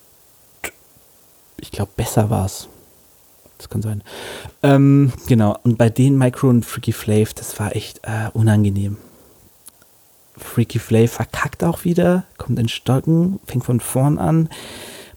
ich 1.58 1.70
glaube, 1.70 1.90
besser 1.94 2.30
war 2.30 2.46
es. 2.46 2.68
Das 3.58 3.68
kann 3.68 3.82
sein. 3.82 4.02
Ähm, 4.62 5.12
genau, 5.26 5.58
und 5.62 5.76
bei 5.76 5.90
den 5.90 6.16
Micro 6.16 6.48
und 6.48 6.64
Freaky 6.64 6.92
Flav, 6.92 7.34
das 7.34 7.60
war 7.60 7.76
echt 7.76 8.00
äh, 8.04 8.30
unangenehm. 8.32 8.96
Freaky 10.36 10.78
Flav 10.78 11.10
verkackt 11.10 11.64
auch 11.64 11.84
wieder, 11.84 12.24
kommt 12.36 12.58
in 12.58 12.68
Stocken, 12.68 13.40
fängt 13.46 13.64
von 13.64 13.80
vorn 13.80 14.18
an. 14.18 14.48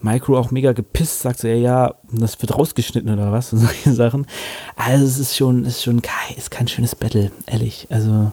Micro 0.02 0.38
auch 0.38 0.50
mega 0.50 0.72
gepisst, 0.72 1.22
sagt 1.22 1.40
so, 1.40 1.48
ja, 1.50 1.56
ja, 1.56 1.96
das 2.10 2.42
wird 2.42 2.56
rausgeschnitten 2.56 3.12
oder 3.12 3.32
was 3.32 3.52
und 3.54 3.60
solche 3.60 3.94
Sachen. 3.94 4.28
Also 4.76 5.06
es 5.06 5.20
ist 5.20 5.36
schon, 5.36 5.66
ist 5.66 5.84
schon 5.84 6.02
kein, 6.02 6.38
ist 6.38 6.52
kein 6.52 6.68
schönes 6.68 6.96
Battle, 6.96 7.32
ehrlich. 7.48 7.88
Also 7.90 8.32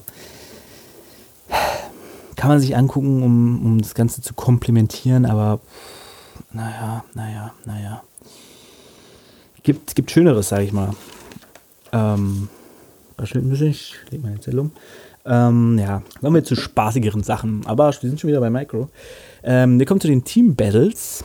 kann 2.37 2.51
man 2.51 2.61
sich 2.61 2.77
angucken, 2.77 3.22
um, 3.22 3.64
um 3.64 3.81
das 3.81 3.94
Ganze 3.94 4.22
zu 4.22 4.35
komplementieren, 4.35 5.27
aber 5.27 5.61
naja, 6.53 7.05
naja, 7.14 7.53
naja. 7.64 8.03
Gibt, 9.62 9.96
gibt 9.96 10.11
Schöneres, 10.12 10.51
sag 10.51 10.61
ich 10.61 10.72
mal. 10.72 10.94
Ähm, 11.92 12.49
ein 13.18 13.49
bisschen, 13.49 13.70
ich 13.70 13.96
leg 14.11 14.22
mal 14.22 14.31
den 14.31 14.40
Zettel 14.40 14.61
um. 14.61 14.70
Ähm, 15.26 15.78
ja, 15.78 16.02
kommen 16.20 16.34
wir 16.36 16.44
zu 16.44 16.56
spaßigeren 16.56 17.22
Sachen. 17.22 17.66
Aber 17.66 17.86
wir 17.86 18.08
sind 18.08 18.20
schon 18.20 18.28
wieder 18.28 18.40
bei 18.40 18.50
Micro. 18.50 18.88
Ähm, 19.42 19.78
wir 19.78 19.86
kommen 19.86 20.00
zu 20.00 20.08
den 20.08 20.24
Team 20.24 20.54
Battles. 20.54 21.24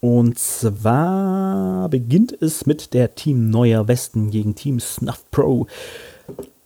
Und 0.00 0.38
zwar 0.38 1.88
beginnt 1.88 2.36
es 2.40 2.66
mit 2.66 2.94
der 2.94 3.14
Team 3.14 3.50
Neuer 3.50 3.88
Westen 3.88 4.30
gegen 4.30 4.54
Team 4.54 4.80
Snuff 4.80 5.24
Pro. 5.30 5.66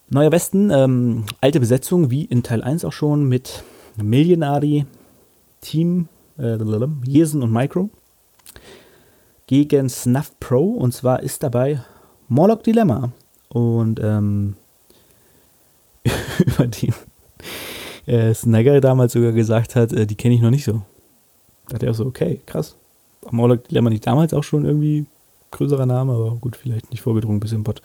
Neuer 0.09 0.33
Westen, 0.33 0.71
ähm, 0.71 1.25
alte 1.41 1.61
Besetzung, 1.61 2.11
wie 2.11 2.25
in 2.25 2.43
Teil 2.43 2.63
1 2.63 2.85
auch 2.85 2.93
schon, 2.93 3.29
mit 3.29 3.63
Millionari, 3.97 4.85
Team, 5.61 6.09
äh, 6.39 6.59
Jesen 7.07 7.43
und 7.43 7.53
Micro 7.53 7.91
gegen 9.47 9.89
Snuff 9.89 10.39
Pro. 10.41 10.73
Und 10.73 10.93
zwar 10.93 11.23
ist 11.23 11.43
dabei 11.43 11.83
Morlock 12.29 12.63
Dilemma. 12.63 13.13
Und 13.49 14.01
ähm, 14.03 14.57
über 16.39 16.67
die 16.67 16.93
äh, 18.07 18.35
Snagger 18.35 18.81
damals 18.81 19.13
sogar 19.13 19.33
gesagt 19.33 19.77
hat, 19.77 19.93
äh, 19.93 20.07
die 20.07 20.17
kenne 20.17 20.35
ich 20.35 20.41
noch 20.41 20.51
nicht 20.51 20.65
so. 20.65 20.83
Da 21.69 21.75
dachte 21.75 21.87
er 21.87 21.93
auch 21.93 21.97
so, 21.97 22.07
okay, 22.07 22.41
krass. 22.47 22.77
Morlock 23.31 23.69
Dilemma 23.69 23.91
nicht 23.91 24.07
damals 24.07 24.35
auch 24.35 24.43
schon 24.43 24.65
irgendwie 24.65 25.07
größerer 25.53 25.87
Name, 25.87 26.13
aber 26.15 26.37
gut, 26.37 26.57
vielleicht 26.57 26.91
nicht 26.91 27.03
vorgedrungen 27.03 27.41
bis 27.41 27.53
im 27.53 27.63
Bot. 27.63 27.81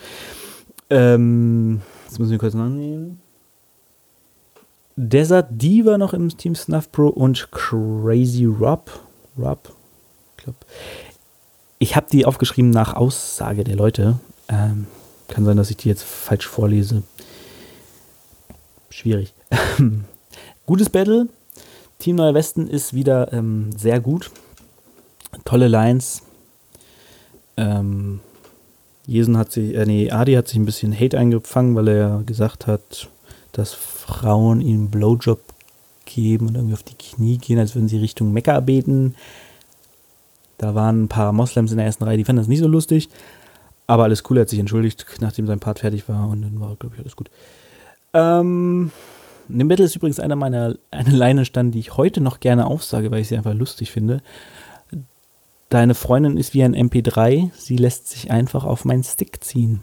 Ähm, 0.89 1.81
jetzt 2.05 2.17
müssen 2.17 2.31
wir 2.31 2.37
kurz 2.39 2.53
nachnehmen. 2.53 3.21
Desert 4.95 5.49
Diva 5.51 5.97
noch 5.97 6.13
im 6.13 6.35
Team 6.35 6.55
Snuff 6.55 6.91
Pro 6.91 7.09
und 7.09 7.51
Crazy 7.51 8.45
Rob. 8.45 8.89
Rob, 9.37 9.71
ich 10.37 10.43
glaube, 10.43 10.59
ich 11.77 11.95
habe 11.95 12.07
die 12.11 12.25
aufgeschrieben 12.25 12.71
nach 12.71 12.95
Aussage 12.95 13.63
der 13.63 13.75
Leute. 13.75 14.17
Ähm, 14.49 14.87
kann 15.27 15.45
sein, 15.45 15.57
dass 15.57 15.69
ich 15.69 15.77
die 15.77 15.89
jetzt 15.89 16.03
falsch 16.03 16.47
vorlese. 16.47 17.03
Schwierig. 18.89 19.33
Gutes 20.65 20.89
Battle. 20.89 21.27
Team 21.99 22.15
Neuer 22.17 22.33
Westen 22.33 22.67
ist 22.67 22.93
wieder 22.93 23.33
ähm, 23.33 23.71
sehr 23.75 23.99
gut. 23.99 24.31
Tolle 25.45 25.67
Lines. 25.67 26.21
Ähm, 27.57 28.19
Jesen 29.07 29.37
hat 29.37 29.51
sich, 29.51 29.73
äh, 29.73 29.85
nee, 29.85 30.11
Adi 30.11 30.33
hat 30.33 30.47
sich 30.47 30.57
ein 30.57 30.65
bisschen 30.65 30.97
Hate 30.97 31.17
eingefangen, 31.17 31.75
weil 31.75 31.87
er 31.87 32.23
gesagt 32.25 32.67
hat, 32.67 33.09
dass 33.53 33.73
Frauen 33.73 34.61
ihm 34.61 34.89
Blowjob 34.89 35.41
geben 36.05 36.47
und 36.47 36.55
irgendwie 36.55 36.73
auf 36.73 36.83
die 36.83 36.95
Knie 36.95 37.37
gehen, 37.37 37.57
als 37.57 37.73
würden 37.73 37.87
sie 37.87 37.97
Richtung 37.97 38.33
Mekka 38.33 38.59
beten. 38.59 39.15
Da 40.57 40.75
waren 40.75 41.03
ein 41.03 41.07
paar 41.07 41.31
Moslems 41.33 41.71
in 41.71 41.77
der 41.77 41.85
ersten 41.85 42.03
Reihe, 42.03 42.17
die 42.17 42.25
fanden 42.25 42.41
das 42.41 42.47
nicht 42.47 42.59
so 42.59 42.67
lustig. 42.67 43.09
Aber 43.87 44.03
alles 44.03 44.23
cool, 44.29 44.37
er 44.37 44.41
hat 44.41 44.49
sich 44.49 44.59
entschuldigt, 44.59 45.05
nachdem 45.21 45.47
sein 45.47 45.59
Part 45.59 45.79
fertig 45.79 46.09
war 46.09 46.27
und 46.27 46.41
dann 46.41 46.59
war, 46.59 46.75
glaube 46.75 46.95
ich, 46.95 47.01
alles 47.01 47.15
gut. 47.15 47.29
Ähm, 48.17 48.91
in 49.47 49.59
dem 49.59 49.67
Battle 49.67 49.85
ist 49.85 49.95
übrigens 49.95 50.19
einer 50.19 50.35
meiner 50.35 50.75
eine 50.91 51.11
Leine 51.11 51.45
stand, 51.45 51.75
die 51.75 51.79
ich 51.79 51.97
heute 51.97 52.21
noch 52.21 52.39
gerne 52.39 52.65
aufsage, 52.65 53.11
weil 53.11 53.21
ich 53.21 53.27
sie 53.27 53.37
einfach 53.37 53.53
lustig 53.53 53.91
finde. 53.91 54.21
Deine 55.69 55.95
Freundin 55.95 56.37
ist 56.37 56.53
wie 56.53 56.63
ein 56.63 56.75
MP3, 56.75 57.51
sie 57.53 57.77
lässt 57.77 58.09
sich 58.09 58.31
einfach 58.31 58.63
auf 58.63 58.85
meinen 58.85 59.03
Stick 59.03 59.43
ziehen. 59.43 59.81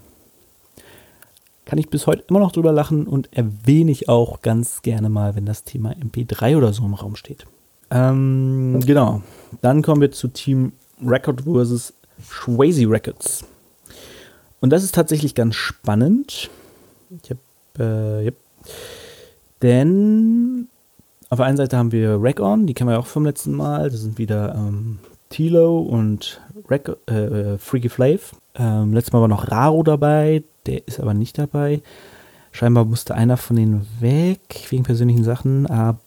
Kann 1.66 1.78
ich 1.78 1.90
bis 1.90 2.06
heute 2.06 2.24
immer 2.28 2.40
noch 2.40 2.52
drüber 2.52 2.72
lachen 2.72 3.06
und 3.06 3.32
erwähne 3.32 3.90
ich 3.90 4.08
auch 4.08 4.42
ganz 4.42 4.82
gerne 4.82 5.08
mal, 5.08 5.34
wenn 5.34 5.46
das 5.46 5.64
Thema 5.64 5.92
MP3 5.92 6.56
oder 6.56 6.72
so 6.72 6.84
im 6.84 6.94
Raum 6.94 7.16
steht. 7.16 7.46
Ähm, 7.90 8.80
genau. 8.84 9.22
Dann 9.60 9.82
kommen 9.82 10.00
wir 10.00 10.10
zu 10.10 10.28
Team 10.28 10.72
Record 11.04 11.42
vs. 11.42 11.94
Swayze 12.22 12.88
Records. 12.88 13.44
Und 14.60 14.70
das 14.70 14.84
ist 14.84 14.94
tatsächlich 14.94 15.34
ganz 15.34 15.54
spannend. 15.54 16.50
Ich 17.22 17.30
hab, 17.30 17.38
äh, 17.78 18.24
yep. 18.24 18.37
Denn 19.62 20.68
auf 21.30 21.38
der 21.38 21.46
einen 21.46 21.56
Seite 21.56 21.76
haben 21.76 21.92
wir 21.92 22.18
Rack-On, 22.20 22.66
die 22.66 22.74
kennen 22.74 22.90
wir 22.90 22.98
auch 22.98 23.06
vom 23.06 23.24
letzten 23.24 23.52
Mal. 23.52 23.90
Das 23.90 24.00
sind 24.00 24.18
wieder 24.18 24.54
ähm, 24.54 24.98
Tilo 25.30 25.78
und 25.80 26.40
Rack, 26.68 26.96
äh, 27.06 27.58
Freaky 27.58 27.88
Flav. 27.88 28.37
Ähm, 28.54 28.92
letztes 28.92 29.12
Mal 29.12 29.20
war 29.20 29.28
noch 29.28 29.50
Raro 29.50 29.82
dabei, 29.82 30.44
der 30.66 30.87
ist 30.87 31.00
aber 31.00 31.14
nicht 31.14 31.38
dabei. 31.38 31.82
Scheinbar 32.52 32.84
musste 32.84 33.14
einer 33.14 33.37
von 33.37 33.56
denen 33.56 33.87
weg, 33.98 34.66
wegen 34.68 34.84
persönlichen 34.84 35.24
Sachen, 35.24 35.66
aber 35.66 35.98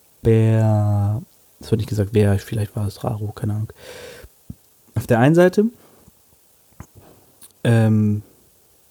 es 1.60 1.70
wird 1.70 1.78
nicht 1.78 1.88
gesagt, 1.88 2.10
wer, 2.12 2.38
vielleicht 2.38 2.74
war 2.74 2.86
es 2.86 3.04
Raro, 3.04 3.32
keine 3.34 3.54
Ahnung. 3.54 3.72
Auf 4.94 5.06
der 5.06 5.18
einen 5.18 5.34
Seite, 5.34 5.66
ähm, 7.64 8.22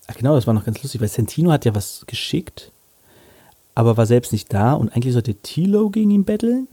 ach 0.08 0.16
genau, 0.16 0.36
das 0.36 0.48
war 0.48 0.54
noch 0.54 0.66
ganz 0.66 0.82
lustig, 0.82 1.02
weil 1.02 1.08
Sentino 1.10 1.52
hat 1.52 1.66
ja 1.66 1.76
was 1.76 2.06
geschickt, 2.08 2.72
aber 3.76 3.98
war 3.98 4.06
selbst 4.06 4.32
nicht 4.32 4.52
da 4.54 4.74
und 4.74 4.96
eigentlich 4.96 5.14
sollte 5.14 5.36
Tilo 5.36 5.90
gegen 5.90 6.12
ihn 6.12 6.26
battlen 6.26 6.68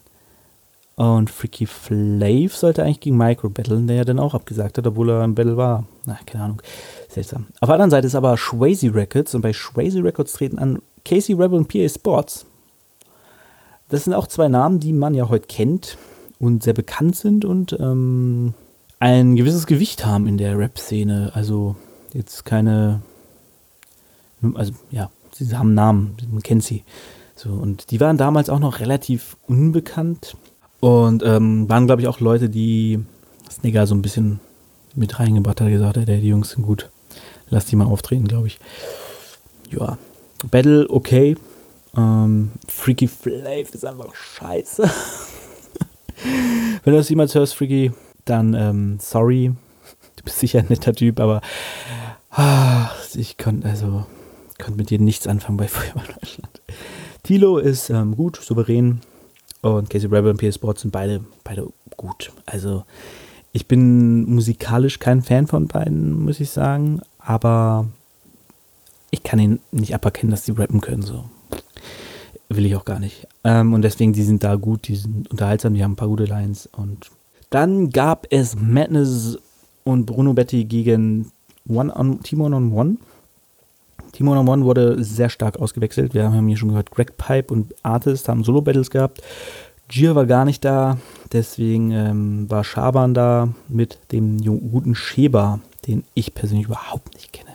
und 0.97 1.29
Freaky 1.29 1.67
Flav 1.67 2.55
sollte 2.55 2.85
eigentlich 2.85 3.01
gegen 3.01 3.17
Micro 3.17 3.49
battlen, 3.49 3.89
der 3.89 3.97
ja 3.97 4.05
dann 4.05 4.21
auch 4.21 4.35
abgesagt 4.35 4.79
hat, 4.79 4.87
obwohl 4.87 5.11
er 5.11 5.25
im 5.25 5.35
Battle 5.35 5.57
war. 5.57 5.85
Na, 6.07 6.19
keine 6.25 6.45
Ahnung. 6.45 6.63
Seltsam. 7.09 7.47
Auf 7.61 7.67
der 7.67 7.75
anderen 7.75 7.91
Seite 7.91 8.07
ist 8.07 8.15
aber 8.15 8.37
Swayze 8.37 8.95
Records 8.95 9.35
und 9.35 9.43
bei 9.43 9.53
Swayze 9.53 10.05
Records 10.05 10.35
treten 10.35 10.59
an 10.59 10.81
Casey 11.05 11.35
Rebel 11.35 11.59
und 11.59 11.69
PA 11.69 11.89
Sports. 11.89 12.47
Das 13.89 14.05
sind 14.05 14.15
auch 14.15 14.29
zwei 14.29 14.49
Namen, 14.49 14.79
die 14.79 14.93
man 14.93 15.15
ja 15.15 15.29
heute 15.29 15.47
kennt 15.47 15.99
und 16.39 16.63
sehr 16.63 16.75
bekannt 16.75 17.17
sind 17.17 17.45
und 17.45 17.77
ähm, 17.81 18.55
ein 19.01 19.35
gewisses 19.37 19.67
Gewicht 19.67 20.07
haben 20.07 20.27
in 20.27 20.39
der 20.39 20.59
Rap-Szene. 20.59 21.33
Also 21.35 21.75
jetzt 22.13 22.45
keine, 22.45 23.03
also 24.57 24.73
ja, 24.91 25.11
sie 25.33 25.57
haben 25.57 25.75
Namen, 25.75 26.17
man 26.31 26.43
kennt 26.43 26.65
sie. 26.65 26.85
So, 27.37 27.51
und 27.51 27.91
die 27.91 28.01
waren 28.01 28.17
damals 28.17 28.49
auch 28.49 28.61
noch 28.61 28.81
relativ 28.81 29.37
unbekannt 29.49 30.37
und 30.81 31.23
ähm, 31.25 31.69
waren, 31.69 31.87
glaube 31.87 32.03
ich, 32.03 32.09
auch 32.09 32.21
Leute, 32.21 32.49
die 32.49 33.01
Snigger 33.51 33.87
so 33.87 33.95
ein 33.95 34.03
bisschen 34.03 34.41
mit 34.95 35.19
reingebracht 35.19 35.61
hat, 35.61 35.69
gesagt 35.69 35.97
hat, 35.97 36.09
die 36.09 36.29
Jungs 36.29 36.51
sind 36.51 36.63
gut, 36.63 36.91
lass 37.49 37.67
die 37.67 37.77
mal 37.77 37.87
auftreten, 37.87 38.29
glaube 38.29 38.47
ich. 38.47 38.61
Ja, 39.71 39.99
Battle 40.51 40.89
okay, 40.91 41.37
ähm, 41.97 42.53
Freaky 42.69 43.09
Flav 43.09 43.71
ist 43.73 43.85
einfach 43.85 44.15
scheiße. 44.15 44.85
Wenn 46.85 46.93
du 46.93 46.99
das 46.99 47.09
jemals 47.09 47.35
hörst, 47.35 47.55
Freaky, 47.55 47.93
dann 48.25 48.55
ähm, 48.55 48.99
sorry. 49.01 49.53
Du 50.17 50.25
bist 50.25 50.39
sicher 50.39 50.61
ein 50.61 50.67
netter 50.69 50.95
Typ, 50.95 51.21
aber 51.21 51.41
ach, 52.31 52.95
ich 53.15 53.37
konnte 53.37 53.69
also 53.69 54.07
konnte 54.59 54.77
mit 54.77 54.91
dir 54.91 54.99
nichts 54.99 55.27
anfangen 55.27 55.57
bei 55.57 55.69
Feuerwehr 55.69 56.15
Deutschland. 56.21 56.61
Tilo 57.23 57.59
ist 57.59 57.91
ähm, 57.91 58.17
gut, 58.17 58.37
souverän 58.37 59.01
und 59.63 59.89
Casey 59.89 60.09
Rebel 60.09 60.31
und 60.31 60.39
PS 60.39 60.57
Sports 60.57 60.83
sind 60.83 60.91
beide, 60.91 61.25
beide 61.43 61.69
gut. 61.97 62.33
Also 62.47 62.85
ich 63.53 63.67
bin 63.67 64.25
musikalisch 64.25 64.99
kein 64.99 65.23
Fan 65.23 65.47
von 65.47 65.69
beiden, 65.69 66.25
muss 66.25 66.41
ich 66.41 66.51
sagen, 66.51 67.01
aber 67.19 67.89
ich 69.11 69.23
kann 69.23 69.39
ihn 69.39 69.61
nicht 69.71 69.95
aberkennen, 69.95 70.33
dass 70.33 70.45
sie 70.45 70.53
rappen 70.53 70.81
können. 70.81 71.03
So 71.03 71.25
will 72.49 72.67
ich 72.67 72.77
auch 72.77 72.85
gar 72.85 72.99
nicht. 72.99 73.27
Ähm, 73.45 73.73
und 73.73 73.83
deswegen, 73.83 74.13
die 74.13 74.23
sind 74.23 74.43
da 74.43 74.57
gut, 74.57 74.89
die 74.89 74.97
sind 74.97 75.31
unterhaltsam, 75.31 75.75
die 75.75 75.85
haben 75.85 75.93
ein 75.93 75.97
paar 75.97 76.09
gute 76.09 76.25
Lines. 76.25 76.67
Und 76.67 77.11
dann 77.51 77.91
gab 77.91 78.27
es 78.31 78.57
Madness 78.57 79.39
und 79.85 80.07
Bruno 80.07 80.33
Betty 80.35 80.65
gegen 80.65 81.31
One 81.69 81.95
on, 81.95 82.23
Team 82.23 82.41
One 82.41 82.57
on 82.57 82.73
One. 82.73 82.97
Team 84.13 84.29
One 84.29 84.41
on 84.41 84.49
One 84.49 84.65
wurde 84.65 85.03
sehr 85.03 85.29
stark 85.29 85.59
ausgewechselt. 85.59 86.15
Wir 86.15 86.33
haben 86.33 86.47
hier 86.47 86.57
schon 86.57 86.69
gehört, 86.69 86.91
Greg 86.91 87.17
Pipe 87.17 87.53
und 87.53 87.75
Artist 87.83 88.29
haben 88.29 88.45
Solo-Battles 88.45 88.91
gehabt. 88.91 89.23
Gier 89.89 90.15
war 90.15 90.27
gar 90.27 90.45
nicht 90.45 90.65
da, 90.65 90.99
deswegen 91.33 91.91
ähm, 91.91 92.51
war 92.51 92.65
Schaban 92.65 93.13
da 93.13 93.49
mit 93.69 93.99
dem 94.13 94.41
guten 94.71 94.95
Schäber, 94.95 95.61
den 95.87 96.05
ich 96.15 96.35
persönlich 96.35 96.67
überhaupt 96.67 97.15
nicht 97.15 97.33
kenne. 97.33 97.51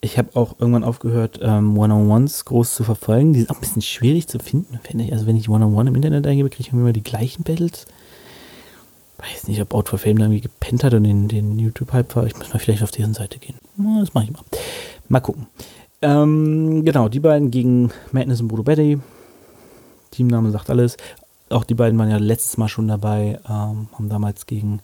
Ich 0.00 0.18
habe 0.18 0.30
auch 0.34 0.56
irgendwann 0.58 0.84
aufgehört, 0.84 1.40
ähm, 1.42 1.78
One-on-Ones 1.78 2.44
groß 2.44 2.74
zu 2.74 2.84
verfolgen. 2.84 3.32
Die 3.32 3.40
sind 3.40 3.50
auch 3.50 3.56
ein 3.56 3.60
bisschen 3.60 3.82
schwierig 3.82 4.28
zu 4.28 4.38
finden, 4.38 4.78
finde 4.82 5.04
ich. 5.04 5.12
Also 5.12 5.26
wenn 5.26 5.36
ich 5.36 5.48
One-on-One 5.48 5.74
-on 5.74 5.84
-One 5.84 5.88
im 5.88 5.94
Internet 5.94 6.26
eingebe, 6.26 6.50
kriege 6.50 6.68
ich 6.68 6.72
immer 6.72 6.92
die 6.92 7.02
gleichen 7.02 7.42
Battles. 7.42 7.86
Weiß 9.16 9.48
nicht, 9.48 9.60
ob 9.62 9.72
Out 9.72 9.88
for 9.88 9.98
Fame 9.98 10.18
da 10.18 10.24
irgendwie 10.24 10.42
gepennt 10.42 10.84
hat 10.84 10.92
und 10.92 11.04
den, 11.04 11.28
den 11.28 11.58
YouTube-Hype 11.58 12.16
war. 12.16 12.26
Ich 12.26 12.36
muss 12.36 12.52
mal 12.52 12.58
vielleicht 12.58 12.82
auf 12.82 12.90
deren 12.90 13.14
Seite 13.14 13.38
gehen. 13.38 13.56
Das 14.00 14.12
mache 14.12 14.24
ich 14.24 14.32
mal. 14.32 14.42
Mal 15.08 15.20
gucken. 15.20 15.46
Ähm, 16.02 16.84
genau, 16.84 17.08
die 17.08 17.20
beiden 17.20 17.50
gegen 17.50 17.90
Madness 18.12 18.40
und 18.40 18.48
Bruno 18.48 18.62
Betty. 18.62 18.98
Teamname 20.10 20.50
sagt 20.50 20.70
alles. 20.70 20.96
Auch 21.50 21.64
die 21.64 21.74
beiden 21.74 21.98
waren 21.98 22.10
ja 22.10 22.16
letztes 22.16 22.56
Mal 22.56 22.68
schon 22.68 22.88
dabei, 22.88 23.38
ähm, 23.48 23.88
haben 23.92 24.08
damals 24.08 24.46
gegen 24.46 24.80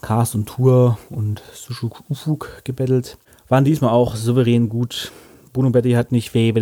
Cars 0.00 0.34
und 0.34 0.46
Tour 0.46 0.98
und 1.10 1.42
Sushuk 1.54 2.02
Ufuk 2.10 2.62
gebettelt. 2.64 3.18
Waren 3.48 3.64
diesmal 3.64 3.90
auch 3.90 4.16
souverän 4.16 4.68
gut. 4.68 5.12
Bruno 5.52 5.70
Betty 5.70 5.92
hat 5.92 6.12
nicht 6.12 6.34
weh 6.34 6.52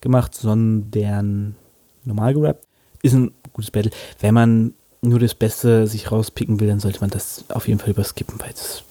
gemacht, 0.00 0.34
sondern 0.34 1.56
normal 2.04 2.34
gerappt. 2.34 2.66
Ist 3.02 3.14
ein 3.14 3.32
gutes 3.52 3.70
Battle. 3.70 3.90
Wenn 4.20 4.34
man 4.34 4.74
nur 5.00 5.18
das 5.18 5.34
Beste 5.34 5.86
sich 5.86 6.12
rauspicken 6.12 6.60
will, 6.60 6.68
dann 6.68 6.80
sollte 6.80 7.00
man 7.00 7.10
das 7.10 7.44
auf 7.48 7.66
jeden 7.66 7.80
Fall 7.80 7.90
überskippen, 7.90 8.38
weil 8.38 8.52
es 8.52 8.84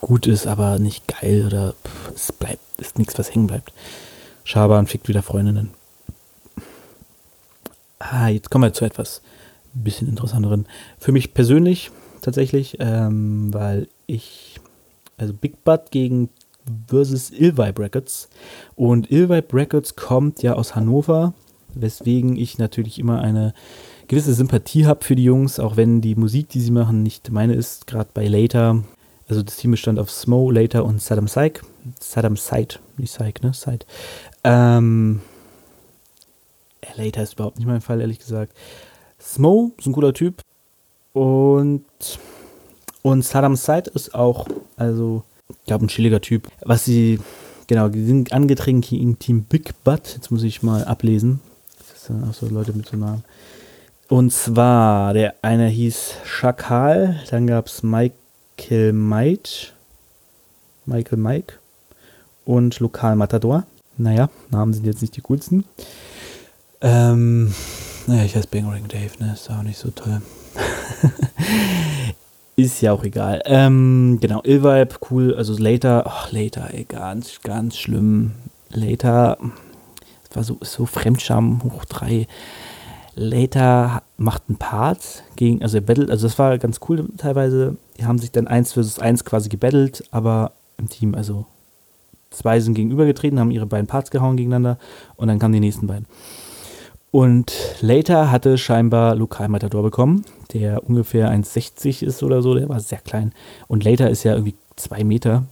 gut 0.00 0.26
ist, 0.26 0.46
aber 0.46 0.78
nicht 0.78 1.06
geil 1.08 1.46
oder 1.46 1.72
pff, 1.72 2.12
es 2.14 2.32
bleibt, 2.32 2.60
ist 2.78 2.98
nichts, 2.98 3.18
was 3.18 3.34
hängen 3.34 3.46
bleibt. 3.46 3.72
Schaban 4.44 4.86
fickt 4.86 5.08
wieder 5.08 5.22
Freundinnen. 5.22 5.70
Ah, 7.98 8.28
jetzt 8.28 8.50
kommen 8.50 8.64
wir 8.64 8.72
zu 8.72 8.84
etwas 8.84 9.22
ein 9.74 9.84
bisschen 9.84 10.08
interessanteren. 10.08 10.66
Für 10.98 11.12
mich 11.12 11.34
persönlich 11.34 11.90
tatsächlich, 12.22 12.76
ähm, 12.80 13.52
weil 13.52 13.88
ich, 14.06 14.60
also 15.16 15.32
Big 15.32 15.64
Butt 15.64 15.90
gegen 15.90 16.30
versus 16.88 17.30
Illvibe 17.30 17.80
Records. 17.82 18.28
Und 18.74 19.10
Illvibe 19.10 19.54
Records 19.54 19.96
kommt 19.96 20.42
ja 20.42 20.54
aus 20.54 20.74
Hannover, 20.74 21.34
weswegen 21.74 22.36
ich 22.36 22.58
natürlich 22.58 22.98
immer 22.98 23.20
eine 23.20 23.54
gewisse 24.08 24.34
Sympathie 24.34 24.86
habe 24.86 25.04
für 25.04 25.16
die 25.16 25.24
Jungs, 25.24 25.58
auch 25.60 25.76
wenn 25.76 26.00
die 26.00 26.14
Musik, 26.14 26.48
die 26.48 26.60
sie 26.60 26.70
machen, 26.70 27.02
nicht 27.02 27.30
meine 27.30 27.54
ist. 27.54 27.86
Gerade 27.86 28.10
bei 28.12 28.26
Later, 28.26 28.82
also 29.28 29.42
das 29.42 29.56
Team 29.56 29.72
bestand 29.72 29.98
auf 29.98 30.10
Smo, 30.10 30.50
Later 30.50 30.84
und 30.84 31.02
Saddam 31.02 31.28
Syke. 31.28 31.62
Saddam 32.00 32.36
Syke, 32.36 32.78
nicht 32.96 33.12
Syke, 33.12 33.44
ne? 33.44 33.52
Syke. 33.52 33.86
Ähm, 34.44 35.20
Later 36.96 37.22
ist 37.22 37.34
überhaupt 37.34 37.58
nicht 37.58 37.66
mein 37.66 37.80
Fall, 37.80 38.00
ehrlich 38.00 38.18
gesagt. 38.18 38.52
Smo 39.18 39.72
ist 39.78 39.86
ein 39.86 39.92
cooler 39.92 40.14
Typ. 40.14 40.40
Und, 41.12 41.84
und 43.02 43.24
Saddam 43.24 43.56
Said 43.56 43.88
ist 43.88 44.14
auch, 44.14 44.46
also, 44.76 45.24
ich 45.48 45.64
glaube, 45.64 45.86
ein 45.86 45.88
chilliger 45.88 46.20
Typ. 46.20 46.48
Was 46.62 46.84
sie, 46.84 47.18
genau, 47.66 47.88
die 47.88 48.04
sind 48.04 48.32
angetreten 48.32 48.82
gegen 48.82 49.18
Team 49.18 49.44
Big 49.44 49.72
Butt. 49.82 50.14
Jetzt 50.14 50.30
muss 50.30 50.42
ich 50.42 50.62
mal 50.62 50.84
ablesen. 50.84 51.40
Das 51.78 52.04
sind 52.04 52.22
auch 52.28 52.34
so 52.34 52.46
Leute 52.48 52.72
mit 52.74 52.86
so 52.86 52.96
Namen. 52.96 53.24
Und 54.08 54.32
zwar, 54.32 55.14
der 55.14 55.34
eine 55.42 55.66
hieß 55.66 56.16
Schakal, 56.24 57.20
dann 57.30 57.46
gab 57.46 57.66
es 57.66 57.82
Michael 57.82 58.12
Mike, 58.92 59.72
Michael 60.86 61.18
Mike 61.18 61.54
und 62.44 62.78
Lokal 62.80 63.16
Matador. 63.16 63.64
Naja, 63.98 64.30
Namen 64.50 64.72
sind 64.72 64.86
jetzt 64.86 65.02
nicht 65.02 65.16
die 65.16 65.22
coolsten. 65.22 65.64
Ähm, 66.80 67.54
naja, 68.06 68.24
ich 68.24 68.36
heiße 68.36 68.48
Bangering 68.48 68.88
Dave, 68.88 69.12
ne? 69.18 69.32
Ist 69.32 69.50
auch 69.50 69.62
nicht 69.62 69.78
so 69.78 69.90
toll. 69.90 70.20
ist 72.56 72.80
ja 72.80 72.92
auch 72.92 73.04
egal. 73.04 73.42
Ähm, 73.46 74.18
genau, 74.20 74.42
Illvibe, 74.42 74.96
cool. 75.10 75.34
Also 75.34 75.56
Later, 75.56 76.04
ach, 76.06 76.32
Later, 76.32 76.72
ey, 76.72 76.84
ganz, 76.84 77.40
ganz 77.42 77.76
schlimm. 77.76 78.32
Later, 78.70 79.38
das 80.28 80.36
war 80.36 80.44
so, 80.44 80.58
so 80.60 80.86
Fremdscham 80.86 81.62
hoch 81.64 81.84
drei. 81.84 82.26
Later 83.18 84.02
macht 84.18 84.42
einen 84.48 84.58
Part 84.58 85.24
gegen, 85.36 85.62
also 85.62 85.78
er 85.78 85.80
battelt, 85.80 86.10
also 86.10 86.26
das 86.26 86.38
war 86.38 86.56
ganz 86.58 86.80
cool 86.86 87.08
teilweise. 87.16 87.76
Die 87.98 88.04
haben 88.04 88.18
sich 88.18 88.30
dann 88.30 88.46
eins 88.46 88.74
versus 88.74 88.98
eins 88.98 89.24
quasi 89.24 89.48
gebettelt, 89.48 90.04
aber 90.10 90.52
im 90.76 90.90
Team, 90.90 91.14
also 91.14 91.46
zwei 92.30 92.60
sind 92.60 92.74
gegenübergetreten, 92.74 93.40
haben 93.40 93.50
ihre 93.50 93.64
beiden 93.64 93.86
Parts 93.86 94.10
gehauen 94.10 94.36
gegeneinander 94.36 94.78
und 95.16 95.28
dann 95.28 95.38
kamen 95.38 95.54
die 95.54 95.60
nächsten 95.60 95.86
beiden. 95.86 96.06
Und 97.10 97.54
Later 97.80 98.30
hatte 98.30 98.58
scheinbar 98.58 99.14
Lokal 99.14 99.48
Matador 99.48 99.82
bekommen, 99.82 100.26
der 100.52 100.86
ungefähr 100.86 101.30
1,60 101.30 102.04
ist 102.04 102.22
oder 102.22 102.42
so, 102.42 102.54
der 102.54 102.68
war 102.68 102.80
sehr 102.80 102.98
klein. 102.98 103.32
Und 103.66 103.82
Later 103.82 104.10
ist 104.10 104.24
ja 104.24 104.32
irgendwie 104.34 104.56
zwei 104.76 105.04
Meter. 105.04 105.46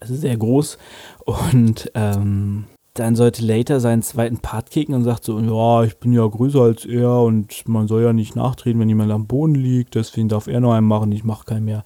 Also 0.00 0.14
sehr 0.14 0.38
groß. 0.38 0.78
Und 1.26 1.90
ähm, 1.94 2.64
dann 2.98 3.16
sollte 3.16 3.44
Later 3.44 3.80
seinen 3.80 4.02
zweiten 4.02 4.38
Part 4.38 4.70
kicken 4.70 4.94
und 4.94 5.04
sagt 5.04 5.24
so, 5.24 5.38
ja, 5.38 5.84
ich 5.84 5.96
bin 5.98 6.12
ja 6.12 6.26
größer 6.26 6.60
als 6.60 6.84
er 6.84 7.20
und 7.20 7.66
man 7.68 7.88
soll 7.88 8.02
ja 8.02 8.12
nicht 8.12 8.36
nachtreten, 8.36 8.80
wenn 8.80 8.88
jemand 8.88 9.12
am 9.12 9.26
Boden 9.26 9.54
liegt, 9.54 9.94
deswegen 9.94 10.28
darf 10.28 10.46
er 10.46 10.60
noch 10.60 10.72
einen 10.72 10.86
machen, 10.86 11.12
ich 11.12 11.24
mache 11.24 11.44
keinen 11.44 11.64
mehr. 11.64 11.84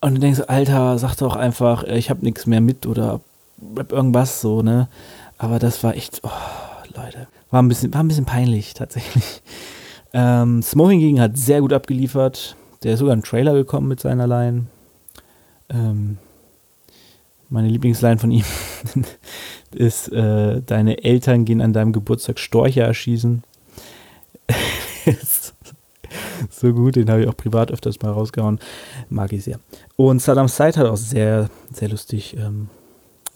Und 0.00 0.14
du 0.14 0.20
denkst, 0.20 0.42
Alter, 0.46 0.98
sag 0.98 1.16
doch 1.16 1.36
einfach, 1.36 1.84
ich 1.84 2.10
habe 2.10 2.24
nichts 2.24 2.46
mehr 2.46 2.60
mit 2.60 2.86
oder 2.86 3.20
irgendwas 3.90 4.40
so, 4.40 4.62
ne? 4.62 4.88
Aber 5.38 5.58
das 5.58 5.82
war 5.84 5.94
echt, 5.94 6.20
oh, 6.22 6.30
Leute. 6.96 7.28
War 7.50 7.62
ein 7.62 7.68
bisschen, 7.68 7.92
war 7.92 8.02
ein 8.02 8.08
bisschen 8.08 8.26
peinlich, 8.26 8.74
tatsächlich. 8.74 9.42
Ähm, 10.12 10.60
Smo 10.60 10.90
hingegen 10.90 11.20
hat 11.20 11.38
sehr 11.38 11.60
gut 11.60 11.72
abgeliefert. 11.72 12.56
Der 12.82 12.94
ist 12.94 12.98
sogar 12.98 13.14
ein 13.14 13.22
Trailer 13.22 13.54
gekommen 13.54 13.86
mit 13.86 14.00
seiner 14.00 14.26
Line. 14.26 14.66
Ähm, 15.68 16.18
meine 17.48 17.68
Lieblingsline 17.68 18.18
von 18.18 18.30
ihm 18.30 18.44
ist, 19.74 20.08
äh, 20.12 20.62
deine 20.62 21.04
Eltern 21.04 21.44
gehen 21.44 21.60
an 21.60 21.72
deinem 21.72 21.92
Geburtstag 21.92 22.38
Storche 22.38 22.80
erschießen. 22.80 23.42
so 26.50 26.72
gut, 26.72 26.96
den 26.96 27.10
habe 27.10 27.22
ich 27.22 27.28
auch 27.28 27.36
privat 27.36 27.70
öfters 27.70 28.00
mal 28.02 28.12
rausgehauen. 28.12 28.58
Mag 29.08 29.32
ich 29.32 29.44
sehr. 29.44 29.60
Und 29.96 30.20
Saddam 30.20 30.48
Said 30.48 30.76
hat 30.76 30.86
auch 30.86 30.96
sehr, 30.96 31.50
sehr 31.72 31.88
lustig, 31.88 32.36
ähm, 32.36 32.68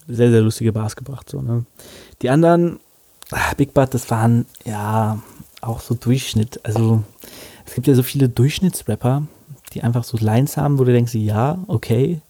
sehr, 0.08 0.30
sehr 0.30 0.40
lustige 0.40 0.72
Bars 0.72 0.96
gebracht. 0.96 1.30
So, 1.30 1.40
ne? 1.40 1.64
Die 2.22 2.30
anderen 2.30 2.80
Ah, 3.30 3.54
Big 3.56 3.72
Butt, 3.72 3.94
das 3.94 4.10
waren 4.10 4.46
ja 4.64 5.18
auch 5.60 5.80
so 5.80 5.94
Durchschnitt. 5.94 6.60
Also 6.64 7.02
es 7.64 7.74
gibt 7.74 7.86
ja 7.86 7.94
so 7.94 8.02
viele 8.02 8.28
Durchschnittsrapper, 8.28 9.26
die 9.72 9.82
einfach 9.82 10.04
so 10.04 10.18
Lines 10.18 10.56
haben, 10.56 10.78
wo 10.78 10.84
du 10.84 10.92
denkst, 10.92 11.14
ja, 11.14 11.58
okay. 11.66 12.20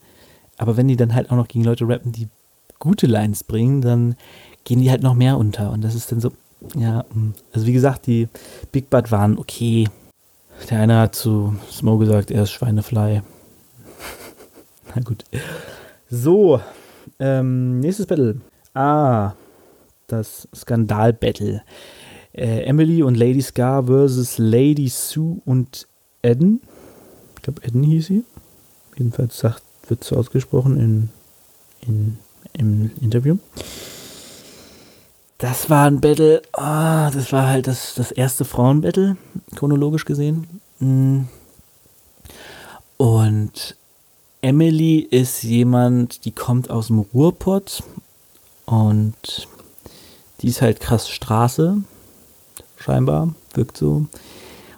Aber 0.57 0.77
wenn 0.77 0.89
die 0.89 0.97
dann 0.97 1.15
halt 1.15 1.31
auch 1.31 1.37
noch 1.37 1.49
gegen 1.49 1.65
Leute 1.65 1.89
rappen, 1.89 2.13
die 2.13 2.29
gute 2.79 3.07
Lines 3.07 3.45
bringen, 3.45 3.81
dann 3.81 4.17
gehen 4.65 4.81
die 4.81 4.91
halt 4.91 5.03
noch 5.03 5.15
mehr 5.15 5.39
unter. 5.39 5.71
Und 5.71 5.83
das 5.83 5.95
ist 5.95 6.11
dann 6.13 6.21
so, 6.21 6.33
ja, 6.75 7.05
hm. 7.13 7.35
also 7.53 7.67
wie 7.67 7.73
gesagt, 7.73 8.07
die 8.07 8.29
Big 8.73 8.91
Butt 8.91 9.11
waren 9.11 9.39
okay. 9.39 9.89
Der 10.71 10.81
eine 10.81 11.01
hat 11.01 11.15
zu 11.15 11.57
Smo 11.71 11.99
gesagt, 11.99 12.31
er 12.31 12.45
ist 12.45 12.53
Schweinefly. 12.53 13.23
Na 14.95 15.03
gut. 15.03 15.25
So, 16.09 16.61
ähm, 17.19 17.81
nächstes 17.81 18.07
Battle. 18.07 18.41
Ah, 18.73 19.33
das 20.07 20.49
Skandal-Battle. 20.55 21.63
Äh, 22.33 22.63
Emily 22.63 23.03
und 23.03 23.17
Lady 23.17 23.43
Scar 23.43 23.85
versus 23.85 24.39
Lady 24.39 24.89
Sue 24.89 25.41
und 25.45 25.87
Eden. 26.23 26.61
Ich 27.37 27.43
glaube, 27.43 27.63
Eden 27.65 27.83
hieß 27.83 28.07
sie. 28.07 28.25
Jedenfalls 28.97 29.39
sagt, 29.39 29.63
wird 29.89 30.05
so 30.05 30.17
ausgesprochen 30.17 30.79
in, 30.79 31.09
in, 31.87 32.19
im 32.59 32.91
Interview. 33.01 33.39
Das 35.39 35.69
war 35.69 35.87
ein 35.87 36.01
Battle, 36.01 36.43
oh, 36.53 37.11
das 37.13 37.33
war 37.33 37.49
halt 37.49 37.67
das, 37.67 37.95
das 37.95 38.13
erste 38.13 38.45
Frauenbattle, 38.45 39.17
chronologisch 39.55 40.05
gesehen. 40.05 40.61
Mm. 40.79 41.23
Und 42.97 43.77
Emily 44.41 45.01
ist 45.01 45.43
jemand, 45.43 46.25
die 46.25 46.33
kommt 46.33 46.71
aus 46.71 46.87
dem 46.87 47.01
Ruhrpott 47.01 47.83
und 48.67 49.49
die 50.41 50.49
ist 50.49 50.63
halt 50.63 50.81
krass 50.81 51.09
Straße, 51.09 51.79
scheinbar, 52.77 53.35
wirkt 53.55 53.77
so. 53.77 54.07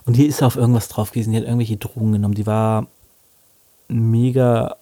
Und 0.04 0.16
die 0.16 0.26
ist 0.26 0.42
auf 0.42 0.56
irgendwas 0.56 0.88
drauf 0.88 1.10
gewesen, 1.10 1.32
die 1.32 1.38
hat 1.38 1.44
irgendwelche 1.44 1.76
Drogen 1.76 2.12
genommen. 2.12 2.34
Die 2.34 2.46
war 2.46 2.86
mega 3.88 4.76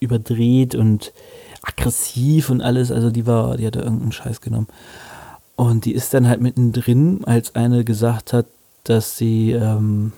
überdreht 0.00 0.74
und 0.74 1.12
aggressiv 1.66 2.50
und 2.50 2.62
alles. 2.62 2.90
Also 2.90 3.10
die 3.10 3.26
war, 3.26 3.56
die 3.56 3.66
hatte 3.66 3.80
irgendeinen 3.80 4.12
Scheiß 4.12 4.40
genommen. 4.40 4.68
Und 5.56 5.84
die 5.84 5.92
ist 5.92 6.12
dann 6.14 6.28
halt 6.28 6.40
mittendrin, 6.40 7.24
als 7.24 7.54
eine 7.54 7.84
gesagt 7.84 8.32
hat, 8.32 8.46
dass 8.84 9.16
sie 9.16 9.52
ähm, 9.52 10.12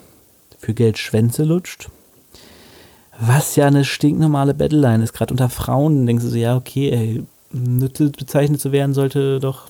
für 0.59 0.75
Geld 0.75 0.99
Schwänze 0.99 1.45
lutscht. 1.45 1.89
Was 3.21 3.57
ja 3.57 3.67
eine 3.67 3.85
stinknormale 3.85 4.55
Battleline 4.55 5.03
ist. 5.03 5.13
Gerade 5.13 5.33
unter 5.33 5.49
Frauen 5.49 6.07
denkst 6.07 6.25
du 6.25 6.31
so, 6.31 6.37
ja, 6.37 6.57
okay, 6.57 6.91
ey, 6.91 7.25
Nütze 7.51 8.11
bezeichnet 8.11 8.61
zu 8.61 8.73
werden 8.73 8.95
sollte 8.95 9.41
doch, 9.41 9.69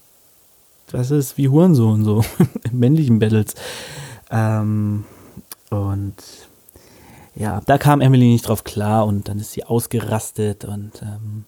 was 0.90 1.10
ist, 1.10 1.38
wie 1.38 1.48
Hurensohn 1.48 2.04
so, 2.04 2.24
in 2.70 2.78
männlichen 2.78 3.18
Battles. 3.18 3.54
Ähm, 4.30 5.04
und 5.70 6.14
ja, 7.34 7.60
da 7.66 7.78
kam 7.78 8.00
Emily 8.00 8.26
nicht 8.26 8.48
drauf 8.48 8.64
klar 8.64 9.06
und 9.06 9.28
dann 9.28 9.38
ist 9.38 9.52
sie 9.52 9.64
ausgerastet 9.64 10.64
und 10.64 11.02
ähm, 11.02 11.44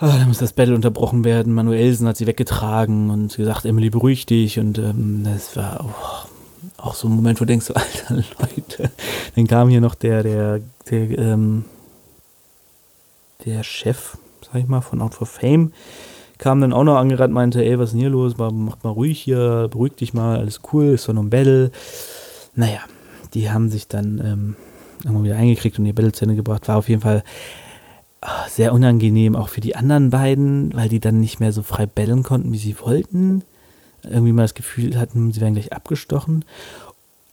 oh, 0.00 0.06
dann 0.06 0.28
muss 0.28 0.38
das 0.38 0.52
Battle 0.52 0.74
unterbrochen 0.74 1.24
werden. 1.24 1.52
Manuelsen 1.52 2.08
hat 2.08 2.16
sie 2.16 2.26
weggetragen 2.26 3.10
und 3.10 3.36
gesagt, 3.36 3.64
Emily, 3.64 3.90
beruhig 3.90 4.26
dich 4.26 4.58
und 4.58 4.78
ähm, 4.78 5.22
das 5.24 5.56
war 5.56 5.84
oh, 5.84 6.28
auch 6.78 6.94
so 6.94 7.08
ein 7.08 7.14
Moment, 7.14 7.40
wo 7.40 7.44
du 7.44 7.48
denkst, 7.48 7.66
so, 7.66 7.74
alter 7.74 8.16
Leute, 8.16 8.90
dann 9.34 9.46
kam 9.46 9.68
hier 9.68 9.80
noch 9.80 9.94
der, 9.94 10.22
der, 10.22 10.60
der, 10.90 11.18
ähm, 11.18 11.64
der 13.44 13.62
Chef, 13.62 14.16
sag 14.44 14.60
ich 14.60 14.68
mal, 14.68 14.80
von 14.80 15.02
Out 15.02 15.14
for 15.14 15.26
Fame, 15.26 15.72
kam 16.38 16.60
dann 16.60 16.72
auch 16.72 16.84
noch 16.84 16.96
angerannt, 16.96 17.34
meinte, 17.34 17.64
ey, 17.64 17.78
was 17.78 17.90
ist 17.90 17.92
denn 17.92 18.00
hier 18.00 18.10
los? 18.10 18.38
Macht 18.38 18.82
mal 18.82 18.90
ruhig 18.90 19.20
hier, 19.20 19.68
beruhig 19.70 19.96
dich 19.96 20.14
mal, 20.14 20.38
alles 20.38 20.60
cool, 20.72 20.86
ist 20.86 21.06
doch 21.06 21.12
nur 21.12 21.24
ein 21.24 21.30
Battle. 21.30 21.70
Naja, 22.54 22.80
die 23.34 23.50
haben 23.50 23.68
sich 23.68 23.88
dann 23.88 24.18
ähm, 24.24 24.56
irgendwann 25.04 25.24
wieder 25.24 25.36
eingekriegt 25.36 25.78
und 25.78 25.84
ihr 25.84 25.94
Battle 25.94 26.12
zu 26.12 26.26
gebracht. 26.26 26.66
War 26.68 26.78
auf 26.78 26.88
jeden 26.88 27.02
Fall 27.02 27.22
sehr 28.48 28.72
unangenehm, 28.72 29.34
auch 29.34 29.48
für 29.48 29.60
die 29.60 29.76
anderen 29.76 30.10
beiden, 30.10 30.74
weil 30.74 30.88
die 30.88 31.00
dann 31.00 31.20
nicht 31.20 31.40
mehr 31.40 31.52
so 31.52 31.62
frei 31.62 31.86
battlen 31.86 32.22
konnten, 32.22 32.52
wie 32.52 32.58
sie 32.58 32.78
wollten. 32.80 33.42
Irgendwie 34.02 34.32
mal 34.32 34.42
das 34.42 34.54
Gefühl 34.54 34.98
hatten, 34.98 35.32
sie 35.32 35.40
werden 35.40 35.54
gleich 35.54 35.72
abgestochen. 35.72 36.44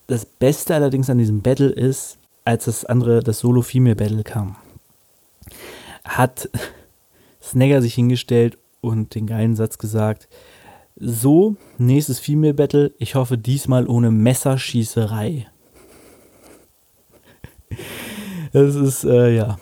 Das 0.08 0.26
Beste 0.26 0.76
allerdings 0.76 1.10
an 1.10 1.18
diesem 1.18 1.42
Battle 1.42 1.70
ist, 1.70 2.18
als 2.46 2.66
das 2.66 2.86
andere, 2.86 3.22
das 3.22 3.40
Solo-Female-Battle 3.40 4.24
kam, 4.24 4.56
hat 6.06 6.50
Snagger 7.42 7.82
sich 7.82 7.94
hingestellt 7.94 8.58
und 8.80 9.16
den 9.16 9.28
geilen 9.28 9.56
Satz 9.56 9.78
gesagt, 9.78 10.30
so, 10.96 11.56
nächstes 11.78 12.20
Female 12.20 12.54
Battle, 12.54 12.94
ich 12.98 13.16
hoffe 13.16 13.38
diesmal 13.38 13.88
ohne 13.88 14.12
Messerschießerei. 14.12 15.48
Das 18.54 18.76
ist, 18.76 19.04
äh, 19.04 19.36
ja. 19.36 19.58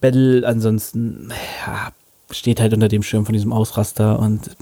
Battle 0.00 0.46
ansonsten, 0.46 1.32
ja, 1.66 1.92
steht 2.30 2.60
halt 2.60 2.72
unter 2.72 2.88
dem 2.88 3.02
Schirm 3.02 3.26
von 3.26 3.32
diesem 3.32 3.52
Ausraster 3.52 4.18
und 4.18 4.56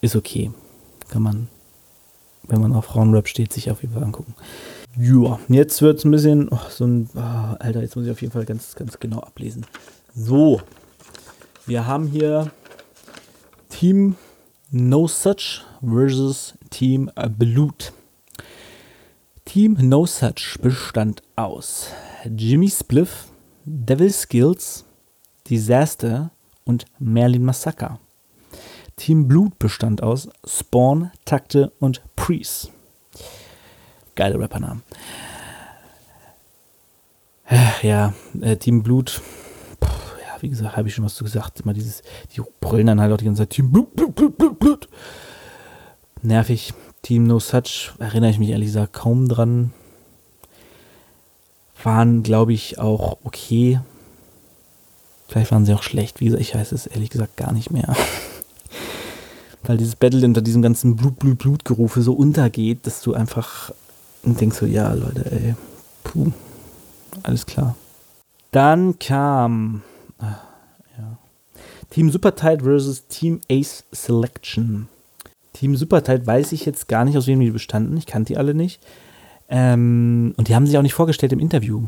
ist 0.00 0.16
okay. 0.16 0.50
Kann 1.08 1.22
man, 1.22 1.48
wenn 2.46 2.60
man 2.60 2.72
auf 2.72 2.86
Frauenrap 2.86 3.28
steht, 3.28 3.52
sich 3.52 3.70
auf 3.70 3.82
jeden 3.82 3.94
Fall 3.94 4.04
angucken. 4.04 4.34
Ja, 4.96 5.38
jetzt 5.48 5.82
wird 5.82 5.98
es 5.98 6.04
ein 6.04 6.10
bisschen, 6.10 6.48
oh, 6.50 6.58
so 6.68 6.84
ein, 6.84 7.08
oh, 7.14 7.18
Alter, 7.58 7.80
jetzt 7.80 7.96
muss 7.96 8.06
ich 8.06 8.10
auf 8.10 8.20
jeden 8.20 8.32
Fall 8.32 8.44
ganz, 8.44 8.74
ganz 8.74 8.98
genau 8.98 9.20
ablesen. 9.20 9.66
So, 10.14 10.60
wir 11.66 11.86
haben 11.86 12.06
hier 12.08 12.50
Team 13.68 14.16
No 14.70 15.06
Such 15.06 15.62
versus 15.82 16.54
Team 16.70 17.10
Blut. 17.38 17.92
Team 19.44 19.76
No 19.80 20.06
Such 20.06 20.58
bestand 20.60 21.22
aus 21.36 21.88
Jimmy 22.36 22.68
Spliff, 22.68 23.29
Devil 23.72 24.10
Skills, 24.10 24.84
Disaster 25.48 26.30
und 26.64 26.86
Merlin 26.98 27.44
Massacre. 27.44 27.98
Team 28.96 29.28
Blut 29.28 29.58
bestand 29.58 30.02
aus 30.02 30.28
Spawn, 30.44 31.10
Takte 31.24 31.72
und 31.78 32.02
Priest. 32.16 32.72
Geile 34.14 34.38
Rappernamen. 34.38 34.82
Ja, 37.82 38.12
äh, 38.40 38.56
Team 38.56 38.82
Blut 38.82 39.20
wie 40.42 40.48
gesagt, 40.48 40.76
habe 40.76 40.88
ich 40.88 40.94
schon 40.94 41.04
was 41.04 41.14
zu 41.14 41.24
gesagt. 41.24 41.60
Immer 41.60 41.74
dieses, 41.74 42.02
die 42.34 42.40
brüllen 42.60 42.86
dann 42.86 43.00
halt 43.00 43.12
auch 43.12 43.18
die 43.18 43.26
ganze 43.26 43.42
Zeit 43.42 43.50
Team 43.50 43.70
Blut, 43.70 43.94
Blut, 43.94 44.14
Blut, 44.14 44.38
Blut, 44.38 44.58
Blut. 44.58 44.88
Nervig. 46.22 46.72
Team 47.02 47.24
No 47.24 47.38
Such 47.38 47.94
erinnere 47.98 48.30
ich 48.30 48.38
mich 48.38 48.50
ehrlich 48.50 48.68
gesagt 48.68 48.92
kaum 48.92 49.28
dran. 49.28 49.72
Waren, 51.82 52.22
glaube 52.22 52.52
ich, 52.52 52.78
auch 52.78 53.18
okay. 53.24 53.80
Vielleicht 55.28 55.52
waren 55.52 55.64
sie 55.64 55.74
auch 55.74 55.82
schlecht. 55.82 56.20
Wie 56.20 56.26
gesagt, 56.26 56.42
ich 56.42 56.54
weiß 56.54 56.72
es 56.72 56.86
ehrlich 56.86 57.10
gesagt 57.10 57.36
gar 57.36 57.52
nicht 57.52 57.70
mehr. 57.70 57.94
Weil 59.62 59.76
dieses 59.76 59.96
Battle 59.96 60.26
unter 60.26 60.42
diesem 60.42 60.62
ganzen 60.62 60.96
Blut, 60.96 61.18
Blut, 61.18 61.38
Blutgerufe 61.38 62.02
so 62.02 62.14
untergeht, 62.14 62.86
dass 62.86 63.02
du 63.02 63.14
einfach 63.14 63.72
denkst 64.24 64.56
so, 64.58 64.66
ja, 64.66 64.92
Leute, 64.92 65.30
ey, 65.30 65.54
puh, 66.04 66.32
alles 67.22 67.46
klar. 67.46 67.76
Dann 68.50 68.98
kam 68.98 69.82
ja. 70.20 71.18
Team 71.90 72.10
Supertight 72.10 72.62
versus 72.62 73.06
Team 73.06 73.40
Ace 73.50 73.84
Selection. 73.92 74.88
Team 75.52 75.76
Supertight 75.76 76.26
weiß 76.26 76.52
ich 76.52 76.64
jetzt 76.64 76.88
gar 76.88 77.04
nicht, 77.04 77.16
aus 77.16 77.26
wem 77.26 77.40
die 77.40 77.50
bestanden. 77.50 77.96
Ich 77.96 78.06
kannte 78.06 78.32
die 78.32 78.38
alle 78.38 78.54
nicht. 78.54 78.80
Ähm, 79.50 80.32
und 80.36 80.48
die 80.48 80.54
haben 80.54 80.66
sich 80.66 80.78
auch 80.78 80.82
nicht 80.82 80.94
vorgestellt 80.94 81.32
im 81.32 81.40
Interview. 81.40 81.82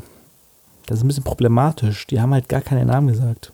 Das 0.85 0.97
ist 0.97 1.03
ein 1.03 1.07
bisschen 1.07 1.23
problematisch. 1.23 2.05
Die 2.07 2.19
haben 2.19 2.33
halt 2.33 2.49
gar 2.49 2.61
keine 2.61 2.85
Namen 2.85 3.07
gesagt. 3.07 3.53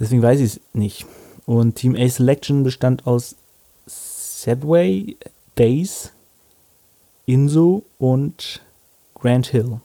Deswegen 0.00 0.22
weiß 0.22 0.40
ich 0.40 0.56
es 0.56 0.60
nicht. 0.72 1.06
Und 1.44 1.74
Team 1.74 1.94
A 1.94 2.08
Selection 2.08 2.62
bestand 2.62 3.06
aus 3.06 3.36
Sedway, 3.86 5.16
Days, 5.56 6.12
Inso 7.26 7.84
und 7.98 8.62
Grant 9.14 9.48
Hill. 9.48 9.80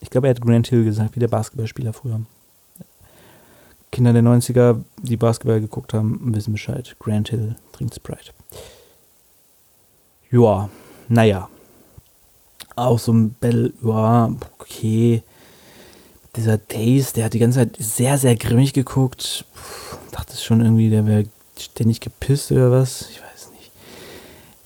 Ich 0.00 0.10
glaube, 0.10 0.28
er 0.28 0.34
hat 0.34 0.40
Grant 0.40 0.68
Hill 0.68 0.84
gesagt, 0.84 1.16
wie 1.16 1.20
der 1.20 1.28
Basketballspieler 1.28 1.92
früher. 1.92 2.20
Kinder 3.90 4.12
der 4.12 4.22
90er, 4.22 4.82
die 5.02 5.16
Basketball 5.16 5.60
geguckt 5.60 5.94
haben, 5.94 6.20
wissen 6.34 6.52
Bescheid. 6.52 6.94
Grant 6.98 7.30
Hill 7.30 7.56
trinkt 7.72 7.94
Sprite. 7.94 8.32
Ja, 10.30 10.68
naja. 11.08 11.48
Auch 12.76 12.98
so 12.98 13.12
ein 13.12 13.34
Battle, 13.40 13.72
ja, 13.82 14.30
okay. 14.58 15.22
Dieser 16.36 16.58
Days, 16.58 17.14
der 17.14 17.24
hat 17.24 17.34
die 17.34 17.38
ganze 17.38 17.60
Zeit 17.60 17.76
sehr, 17.78 18.18
sehr 18.18 18.36
grimmig 18.36 18.74
geguckt. 18.74 19.46
Puh, 19.54 19.96
dachte 20.12 20.36
schon 20.36 20.60
irgendwie, 20.60 20.90
der 20.90 21.06
wäre 21.06 21.24
ständig 21.58 22.00
gepisst 22.00 22.52
oder 22.52 22.70
was. 22.70 23.08
Ich 23.10 23.22
weiß 23.22 23.50
nicht. 23.52 23.70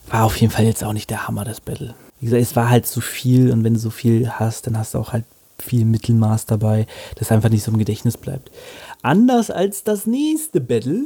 War 0.09 0.25
auf 0.25 0.37
jeden 0.37 0.53
Fall 0.53 0.65
jetzt 0.65 0.83
auch 0.83 0.93
nicht 0.93 1.11
der 1.11 1.29
Hammer, 1.29 1.45
das 1.45 1.61
Battle. 1.61 1.95
Wie 2.19 2.27
gesagt, 2.27 2.43
es 2.43 2.57
war 2.57 2.69
halt 2.69 2.87
so 2.87 3.01
viel 3.01 3.53
und 3.53 3.65
wenn 3.65 3.75
du 3.75 3.81
so 3.81 3.91
viel 3.91 4.29
hast, 4.29 4.67
dann 4.67 4.77
hast 4.77 4.95
du 4.95 4.99
auch 4.99 5.13
halt 5.13 5.25
viel 5.61 5.85
Mittelmaß 5.85 6.47
dabei, 6.47 6.87
das 7.17 7.31
einfach 7.31 7.51
nicht 7.51 7.63
so 7.63 7.71
im 7.71 7.79
Gedächtnis 7.79 8.17
bleibt. 8.17 8.51
Anders 9.03 9.51
als 9.51 9.85
das 9.85 10.07
nächste 10.07 10.61
Battle. 10.61 11.05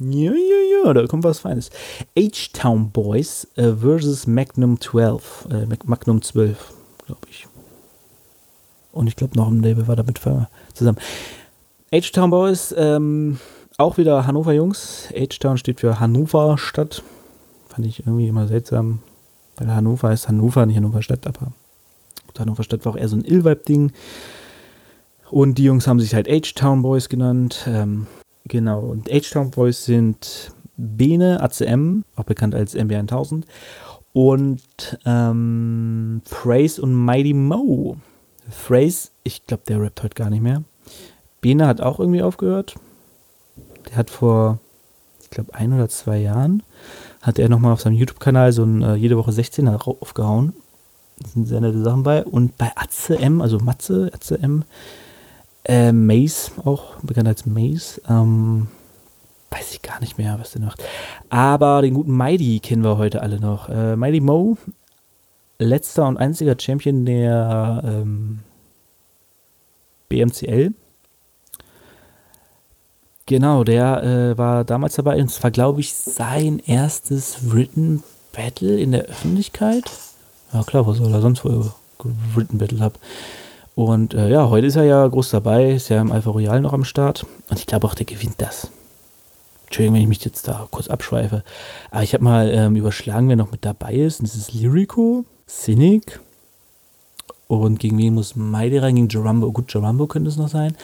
Ja, 0.00 0.32
ja, 0.32 0.84
ja, 0.84 0.94
da 0.94 1.06
kommt 1.06 1.24
was 1.24 1.40
Feines. 1.40 1.68
H-Town 2.18 2.90
Boys 2.90 3.46
äh, 3.56 3.72
versus 3.74 4.26
Magnum 4.26 4.80
12. 4.80 5.48
Äh, 5.50 5.66
Magnum 5.84 6.22
12, 6.22 6.72
glaube 7.04 7.20
ich. 7.30 7.46
Und 8.92 9.08
ich 9.08 9.16
glaube, 9.16 9.36
noch 9.36 9.48
ein 9.48 9.62
Label 9.62 9.86
war 9.88 9.96
damit 9.96 10.18
zusammen. 10.72 10.98
H-Town 11.92 12.30
Boys, 12.30 12.74
ähm, 12.78 13.38
auch 13.76 13.98
wieder 13.98 14.26
Hannover 14.26 14.54
Jungs. 14.54 15.08
H-Town 15.14 15.58
steht 15.58 15.80
für 15.80 16.00
Hannover 16.00 16.56
Stadt. 16.56 17.02
Fand 17.68 17.86
ich 17.86 18.00
irgendwie 18.00 18.28
immer 18.28 18.48
seltsam. 18.48 19.00
Weil 19.56 19.74
Hannover 19.74 20.08
heißt 20.08 20.28
Hannover, 20.28 20.64
nicht 20.64 20.76
Hannover 20.76 21.02
Stadt, 21.02 21.26
aber 21.26 21.52
Hannover 22.38 22.62
Stadt 22.62 22.86
war 22.86 22.92
auch 22.92 22.96
eher 22.96 23.08
so 23.08 23.16
ein 23.16 23.24
Ill-Vibe-Ding. 23.24 23.92
Und 25.30 25.58
die 25.58 25.64
Jungs 25.64 25.86
haben 25.86 26.00
sich 26.00 26.14
halt 26.14 26.26
H-Town 26.26 26.80
Boys 26.80 27.10
genannt. 27.10 27.66
Ähm, 27.68 28.06
genau, 28.50 28.80
und 28.80 29.08
H-Town 29.08 29.50
Boys 29.50 29.86
sind 29.86 30.52
Bene, 30.76 31.40
ACM, 31.40 32.04
auch 32.16 32.24
bekannt 32.24 32.54
als 32.54 32.74
MB 32.74 32.92
1000, 32.92 33.46
und 34.12 34.60
ähm, 35.06 36.20
Phrase 36.26 36.82
und 36.82 36.94
Mighty 36.94 37.32
Mo. 37.32 37.96
Phrase, 38.50 39.10
ich 39.22 39.46
glaube, 39.46 39.62
der 39.68 39.80
rappt 39.80 40.02
heute 40.02 40.14
gar 40.14 40.30
nicht 40.30 40.42
mehr. 40.42 40.64
Bene 41.40 41.66
hat 41.66 41.80
auch 41.80 42.00
irgendwie 42.00 42.22
aufgehört. 42.22 42.74
Der 43.88 43.96
hat 43.96 44.10
vor, 44.10 44.58
ich 45.22 45.30
glaube, 45.30 45.54
ein 45.54 45.72
oder 45.72 45.88
zwei 45.88 46.18
Jahren, 46.18 46.62
hat 47.22 47.38
er 47.38 47.48
nochmal 47.48 47.72
auf 47.72 47.80
seinem 47.80 47.94
YouTube-Kanal 47.94 48.52
so 48.52 48.64
ein 48.64 48.82
äh, 48.82 48.94
jede 48.96 49.16
Woche 49.16 49.32
16 49.32 49.68
aufgehauen. 49.68 50.54
Da 51.20 51.28
sind 51.28 51.46
sehr 51.46 51.60
nette 51.60 51.82
Sachen 51.82 52.02
bei. 52.02 52.24
Und 52.24 52.58
bei 52.58 52.72
ACM, 52.74 53.40
also 53.40 53.58
Matze, 53.58 54.10
ACM, 54.12 54.64
äh, 55.64 55.92
Mace, 55.92 56.52
auch 56.64 56.96
bekannt 57.02 57.28
als 57.28 57.46
Mace. 57.46 58.00
Ähm, 58.08 58.68
weiß 59.50 59.72
ich 59.72 59.82
gar 59.82 60.00
nicht 60.00 60.18
mehr, 60.18 60.38
was 60.38 60.52
der 60.52 60.62
macht. 60.62 60.82
Aber 61.28 61.82
den 61.82 61.94
guten 61.94 62.16
Mighty 62.16 62.60
kennen 62.60 62.84
wir 62.84 62.98
heute 62.98 63.22
alle 63.22 63.40
noch. 63.40 63.68
Äh, 63.68 63.96
Mighty 63.96 64.20
Mo, 64.20 64.56
letzter 65.58 66.06
und 66.06 66.16
einziger 66.16 66.56
Champion 66.58 67.04
der 67.04 67.82
ähm, 67.84 68.40
BMCL. 70.08 70.72
Genau, 73.26 73.62
der 73.62 74.02
äh, 74.02 74.38
war 74.38 74.64
damals 74.64 74.96
dabei 74.96 75.16
und 75.20 75.30
es 75.30 75.42
war, 75.42 75.52
glaube 75.52 75.80
ich, 75.80 75.94
sein 75.94 76.60
erstes 76.66 77.52
Written 77.52 78.02
Battle 78.32 78.78
in 78.78 78.92
der 78.92 79.02
Öffentlichkeit. 79.02 79.84
Ja 80.52 80.64
klar, 80.64 80.86
was 80.86 80.98
soll 80.98 81.12
er 81.12 81.20
sonst 81.20 81.44
wohl 81.44 81.70
Written 82.34 82.58
Battle 82.58 82.80
haben? 82.80 82.94
Und 83.80 84.12
äh, 84.12 84.28
ja, 84.28 84.50
heute 84.50 84.66
ist 84.66 84.76
er 84.76 84.84
ja 84.84 85.08
groß 85.08 85.30
dabei, 85.30 85.70
ist 85.70 85.88
ja 85.88 86.02
im 86.02 86.12
Alpha 86.12 86.28
Royal 86.28 86.60
noch 86.60 86.74
am 86.74 86.84
Start. 86.84 87.24
Und 87.48 87.58
ich 87.58 87.64
glaube 87.64 87.86
auch, 87.86 87.94
der 87.94 88.04
gewinnt 88.04 88.34
das. 88.36 88.70
Entschuldigung, 89.64 89.94
wenn 89.94 90.02
ich 90.02 90.08
mich 90.08 90.22
jetzt 90.22 90.46
da 90.46 90.68
kurz 90.70 90.88
abschweife. 90.88 91.42
Aber 91.90 92.02
ich 92.02 92.12
habe 92.12 92.22
mal 92.22 92.50
ähm, 92.52 92.76
überschlagen, 92.76 93.30
wer 93.30 93.36
noch 93.36 93.52
mit 93.52 93.64
dabei 93.64 93.94
ist. 93.94 94.20
Und 94.20 94.28
das 94.28 94.36
ist 94.36 94.52
Lyrico, 94.52 95.24
Cynic. 95.48 96.20
Und 97.48 97.80
gegen 97.80 97.96
wen 97.96 98.12
muss 98.12 98.36
Mighty 98.36 98.76
rein? 98.76 98.96
Gegen 98.96 99.08
Jarambo. 99.08 99.50
Gut, 99.50 99.72
Jarambo 99.72 100.06
könnte 100.06 100.28
es 100.28 100.36
noch 100.36 100.50
sein. 100.50 100.76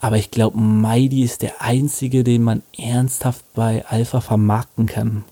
Aber 0.00 0.16
ich 0.16 0.30
glaube, 0.30 0.58
Mighty 0.58 1.22
ist 1.22 1.42
der 1.42 1.60
einzige, 1.60 2.24
den 2.24 2.42
man 2.42 2.62
ernsthaft 2.78 3.44
bei 3.52 3.84
Alpha 3.84 4.22
vermarkten 4.22 4.86
kann. 4.86 5.24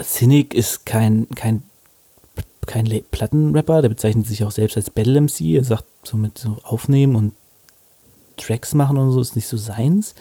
Cynic 0.00 0.54
ist 0.54 0.86
kein, 0.86 1.26
kein, 1.34 1.64
kein 2.66 2.86
Plattenrapper, 3.10 3.82
der 3.82 3.88
bezeichnet 3.88 4.26
sich 4.26 4.44
auch 4.44 4.50
selbst 4.50 4.76
als 4.76 4.90
Battle 4.90 5.20
MC. 5.20 5.40
Er 5.40 5.64
sagt, 5.64 5.84
so 6.04 6.16
mit 6.16 6.38
so 6.38 6.58
aufnehmen 6.62 7.16
und 7.16 7.32
Tracks 8.36 8.74
machen 8.74 8.98
und 8.98 9.12
so 9.12 9.20
ist 9.20 9.36
nicht 9.36 9.48
so 9.48 9.56
seins. 9.56 10.14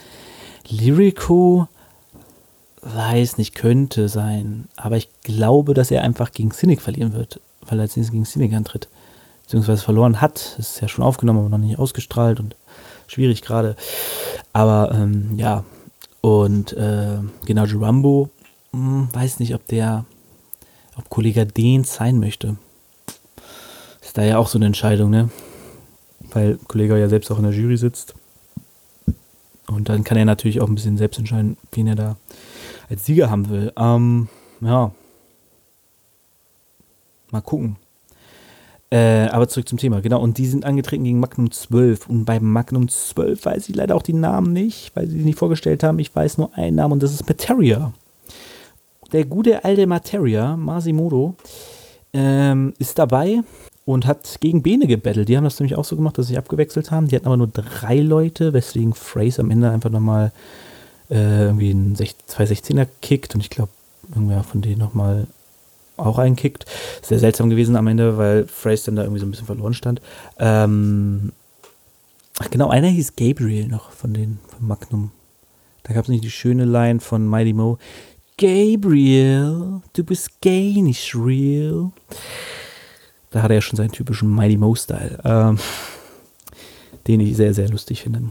Lyrico 0.70 1.68
weiß 2.82 3.38
nicht, 3.38 3.56
könnte 3.56 4.10
sein. 4.10 4.70
Aber 4.78 4.98
ich 4.98 5.10
glaube, 5.24 5.74
dass 5.74 5.92
er 5.92 6.04
einfach 6.04 6.32
gegen 6.32 6.52
Cynic 6.52 6.82
verlieren 6.82 7.14
wird, 7.14 7.40
weil 7.68 7.80
er 7.80 7.84
als 7.84 7.98
nächstes 7.98 8.12
gegen 8.14 8.26
Cynic 8.26 8.54
antritt. 8.54 8.88
Beziehungsweise 9.44 9.84
verloren 9.84 10.22
hat. 10.22 10.56
Das 10.58 10.72
ist 10.72 10.82
ja 10.82 10.88
schon 10.88 11.04
aufgenommen, 11.04 11.40
aber 11.40 11.50
noch 11.50 11.58
nicht 11.58 11.80
ausgestrahlt 11.80 12.40
und 12.40 12.56
schwierig 13.08 13.42
gerade. 13.42 13.76
Aber 14.54 14.92
ähm, 14.94 15.38
ja. 15.38 15.64
Und 16.22 16.74
äh, 16.74 17.18
genau, 17.46 17.66
Rambo, 17.66 18.30
hm, 18.72 19.10
weiß 19.14 19.40
nicht, 19.40 19.54
ob 19.54 19.66
der, 19.68 20.06
ob 20.98 21.10
Kollege 21.10 21.46
den 21.46 21.84
sein 21.84 22.20
möchte. 22.20 22.58
Ist 24.02 24.18
da 24.18 24.24
ja 24.24 24.38
auch 24.38 24.48
so 24.48 24.58
eine 24.58 24.68
Entscheidung, 24.68 25.10
ne? 25.10 25.30
Weil 26.32 26.58
Kollege 26.68 26.98
ja 26.98 27.10
selbst 27.10 27.32
auch 27.32 27.38
in 27.38 27.44
der 27.44 27.54
Jury 27.54 27.78
sitzt. 27.78 28.16
Und 29.68 29.90
dann 29.90 30.04
kann 30.04 30.18
er 30.18 30.26
natürlich 30.26 30.62
auch 30.62 30.68
ein 30.68 30.76
bisschen 30.76 30.98
selbst 30.98 31.18
entscheiden, 31.18 31.58
wen 31.72 31.88
er 31.88 31.96
da 31.96 32.18
als 32.90 33.06
Sieger 33.06 33.30
haben 33.30 33.50
will. 33.50 33.74
Ähm, 33.78 34.28
ja. 34.62 34.92
Mal 37.32 37.42
gucken. 37.42 37.78
Äh, 38.92 39.28
aber 39.30 39.48
zurück 39.48 39.68
zum 39.68 39.80
Thema, 39.80 40.02
genau. 40.02 40.22
Und 40.22 40.38
die 40.38 40.46
sind 40.46 40.66
angetreten 40.66 41.04
gegen 41.04 41.20
Magnum 41.20 41.52
12. 41.52 42.08
Und 42.08 42.26
bei 42.26 42.40
Magnum 42.40 42.88
12 42.88 43.44
weiß 43.44 43.70
ich 43.70 43.76
leider 43.76 43.96
auch 43.96 44.04
die 44.04 44.14
Namen 44.14 44.54
nicht, 44.54 44.96
weil 44.96 45.08
sie 45.08 45.18
die 45.18 45.26
nicht 45.26 45.40
vorgestellt 45.40 45.84
haben. 45.84 46.00
Ich 46.00 46.16
weiß 46.16 46.38
nur 46.38 46.56
einen 46.56 46.76
Namen 46.76 46.94
und 46.94 47.04
das 47.04 47.14
ist 47.14 47.28
Materia. 47.28 47.94
Der 49.12 49.26
gute 49.26 49.64
alte 49.64 49.88
Materia, 49.88 50.58
Masimoto, 50.58 51.36
ähm, 52.14 52.74
ist 52.80 52.98
dabei 52.98 53.42
und 53.86 54.08
hat 54.08 54.38
gegen 54.42 54.64
Bene 54.64 54.88
gebettelt. 54.88 55.30
Die 55.30 55.38
haben 55.38 55.44
das 55.44 55.60
nämlich 55.60 55.78
auch 55.78 55.86
so 55.86 55.96
gemacht, 55.96 56.18
dass 56.18 56.28
sie 56.28 56.38
abgewechselt 56.38 56.92
haben. 56.92 57.08
Die 57.08 57.16
hatten 57.16 57.28
aber 57.28 57.38
nur 57.38 57.48
drei 57.48 58.00
Leute, 58.00 58.54
weswegen 58.54 58.94
Phrase 58.94 59.42
am 59.42 59.52
Ende 59.52 59.70
einfach 59.70 59.92
nochmal 59.92 60.32
äh, 61.10 61.46
irgendwie 61.46 61.72
einen 61.72 61.96
216er 61.96 62.88
kickt 63.02 63.36
und 63.36 63.42
ich 63.42 63.50
glaube, 63.50 63.72
irgendwer 64.10 64.44
von 64.44 64.62
denen 64.62 64.80
nochmal 64.80 65.28
auch 65.98 66.18
einkickt. 66.18 66.66
Sehr 67.02 67.20
seltsam 67.20 67.50
gewesen 67.50 67.76
am 67.76 67.88
Ende, 67.88 68.18
weil 68.18 68.48
Phrase 68.48 68.88
dann 68.88 68.96
da 68.96 69.04
irgendwie 69.04 69.20
so 69.20 69.26
ein 69.26 69.32
bisschen 69.32 69.46
verloren 69.46 69.74
stand. 69.74 70.02
Ähm, 70.40 71.32
ach 72.40 72.50
genau, 72.50 72.70
einer 72.70 72.88
hieß 72.88 73.16
Gabriel 73.16 73.68
noch 73.68 73.92
von 73.92 74.14
den 74.14 74.40
von 74.48 74.68
Magnum. 74.68 75.12
Da 75.84 75.94
gab 75.94 76.04
es 76.04 76.10
nicht 76.10 76.24
die 76.24 76.32
schöne 76.32 76.66
Line 76.66 77.00
von 77.00 77.28
Mighty 77.28 77.54
Mo. 77.54 77.78
Gabriel, 78.38 79.82
du 79.94 80.04
bist 80.04 80.42
gay, 80.42 80.82
nicht 80.82 81.16
real. 81.16 81.92
Da 83.32 83.42
hat 83.42 83.50
er 83.52 83.56
ja 83.56 83.62
schon 83.62 83.78
seinen 83.78 83.92
typischen 83.92 84.30
Mighty 84.30 84.58
Mo-Style, 84.58 85.20
ähm, 85.24 85.58
den 87.08 87.22
ich 87.22 87.38
sehr, 87.38 87.54
sehr 87.54 87.70
lustig 87.70 88.04
finde. 88.04 88.24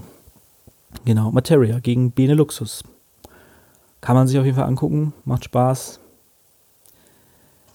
Genau, 1.06 1.30
Materia 1.30 1.78
gegen 1.78 2.12
Beneluxus. 2.12 2.84
Kann 4.02 4.16
man 4.16 4.28
sich 4.28 4.38
auf 4.38 4.44
jeden 4.44 4.56
Fall 4.56 4.66
angucken, 4.66 5.14
macht 5.24 5.44
Spaß. 5.44 6.00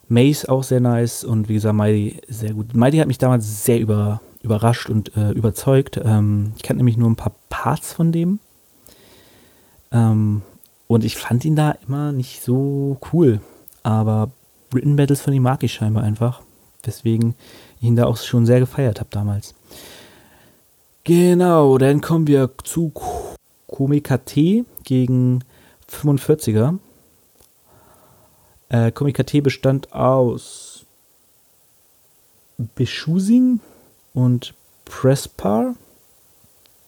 Mace 0.07 0.45
auch 0.45 0.63
sehr 0.63 0.79
nice 0.79 1.23
und 1.23 1.49
wie 1.49 1.55
gesagt, 1.55 1.75
Mighty 1.75 2.21
sehr 2.27 2.53
gut. 2.53 2.75
Mighty 2.75 2.97
hat 2.97 3.07
mich 3.07 3.17
damals 3.17 3.65
sehr 3.65 3.79
über, 3.79 4.21
überrascht 4.43 4.89
und 4.89 5.15
äh, 5.17 5.31
überzeugt. 5.31 5.99
Ähm, 6.03 6.53
ich 6.57 6.61
kannte 6.61 6.77
nämlich 6.77 6.97
nur 6.97 7.09
ein 7.09 7.15
paar 7.15 7.33
Parts 7.49 7.93
von 7.93 8.11
dem. 8.11 8.39
Ähm, 9.91 10.43
und 10.89 11.03
ich 11.03 11.17
fand 11.17 11.45
ihn 11.45 11.55
da 11.55 11.71
immer 11.87 12.11
nicht 12.11 12.41
so 12.41 12.97
cool. 13.13 13.41
Aber 13.83 14.31
Written 14.71 14.95
Battles 14.95 15.21
von 15.21 15.33
ihm 15.33 15.43
mag 15.43 15.63
ich 15.63 15.71
scheinbar 15.71 16.03
einfach. 16.03 16.41
Deswegen 16.83 17.35
ich 17.79 17.87
ihn 17.87 17.95
da 17.95 18.05
auch 18.05 18.17
schon 18.17 18.47
sehr 18.47 18.59
gefeiert 18.59 18.99
habe 18.99 19.09
damals. 19.11 19.53
Genau, 21.03 21.77
dann 21.77 22.01
kommen 22.01 22.25
wir 22.25 22.49
zu 22.63 22.91
Komika 23.67 24.17
T 24.17 24.65
gegen 24.83 25.43
45er. 25.91 26.79
Äh, 28.69 28.91
Komika 28.91 29.21
T 29.23 29.41
bestand 29.41 29.93
aus 29.93 30.85
Beschusing 32.57 33.59
und 34.15 34.55
Prespar. 34.85 35.75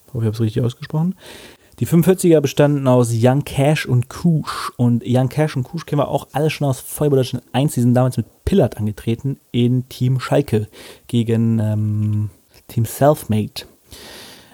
Ich 0.07 0.13
hoffe, 0.13 0.23
ich 0.23 0.25
habe 0.25 0.35
es 0.35 0.41
richtig 0.41 0.63
ausgesprochen. 0.63 1.15
Die 1.81 1.87
45er 1.87 2.41
bestanden 2.41 2.87
aus 2.87 3.09
Young 3.11 3.43
Cash 3.43 3.87
und 3.87 4.07
Kush. 4.07 4.71
Und 4.77 5.03
Young 5.03 5.29
Cash 5.29 5.57
und 5.57 5.63
Kush 5.63 5.87
kennen 5.87 5.99
wir 5.99 6.09
auch 6.09 6.27
alle 6.31 6.51
schon 6.51 6.67
aus 6.67 6.79
Feuerwehr 6.79 7.25
1. 7.53 7.73
Die 7.73 7.81
sind 7.81 7.95
damals 7.95 8.17
mit 8.17 8.27
Pillard 8.45 8.77
angetreten 8.77 9.39
in 9.51 9.89
Team 9.89 10.19
Schalke 10.19 10.67
gegen 11.07 11.57
ähm, 11.57 12.29
Team 12.67 12.85
Selfmade. 12.85 13.63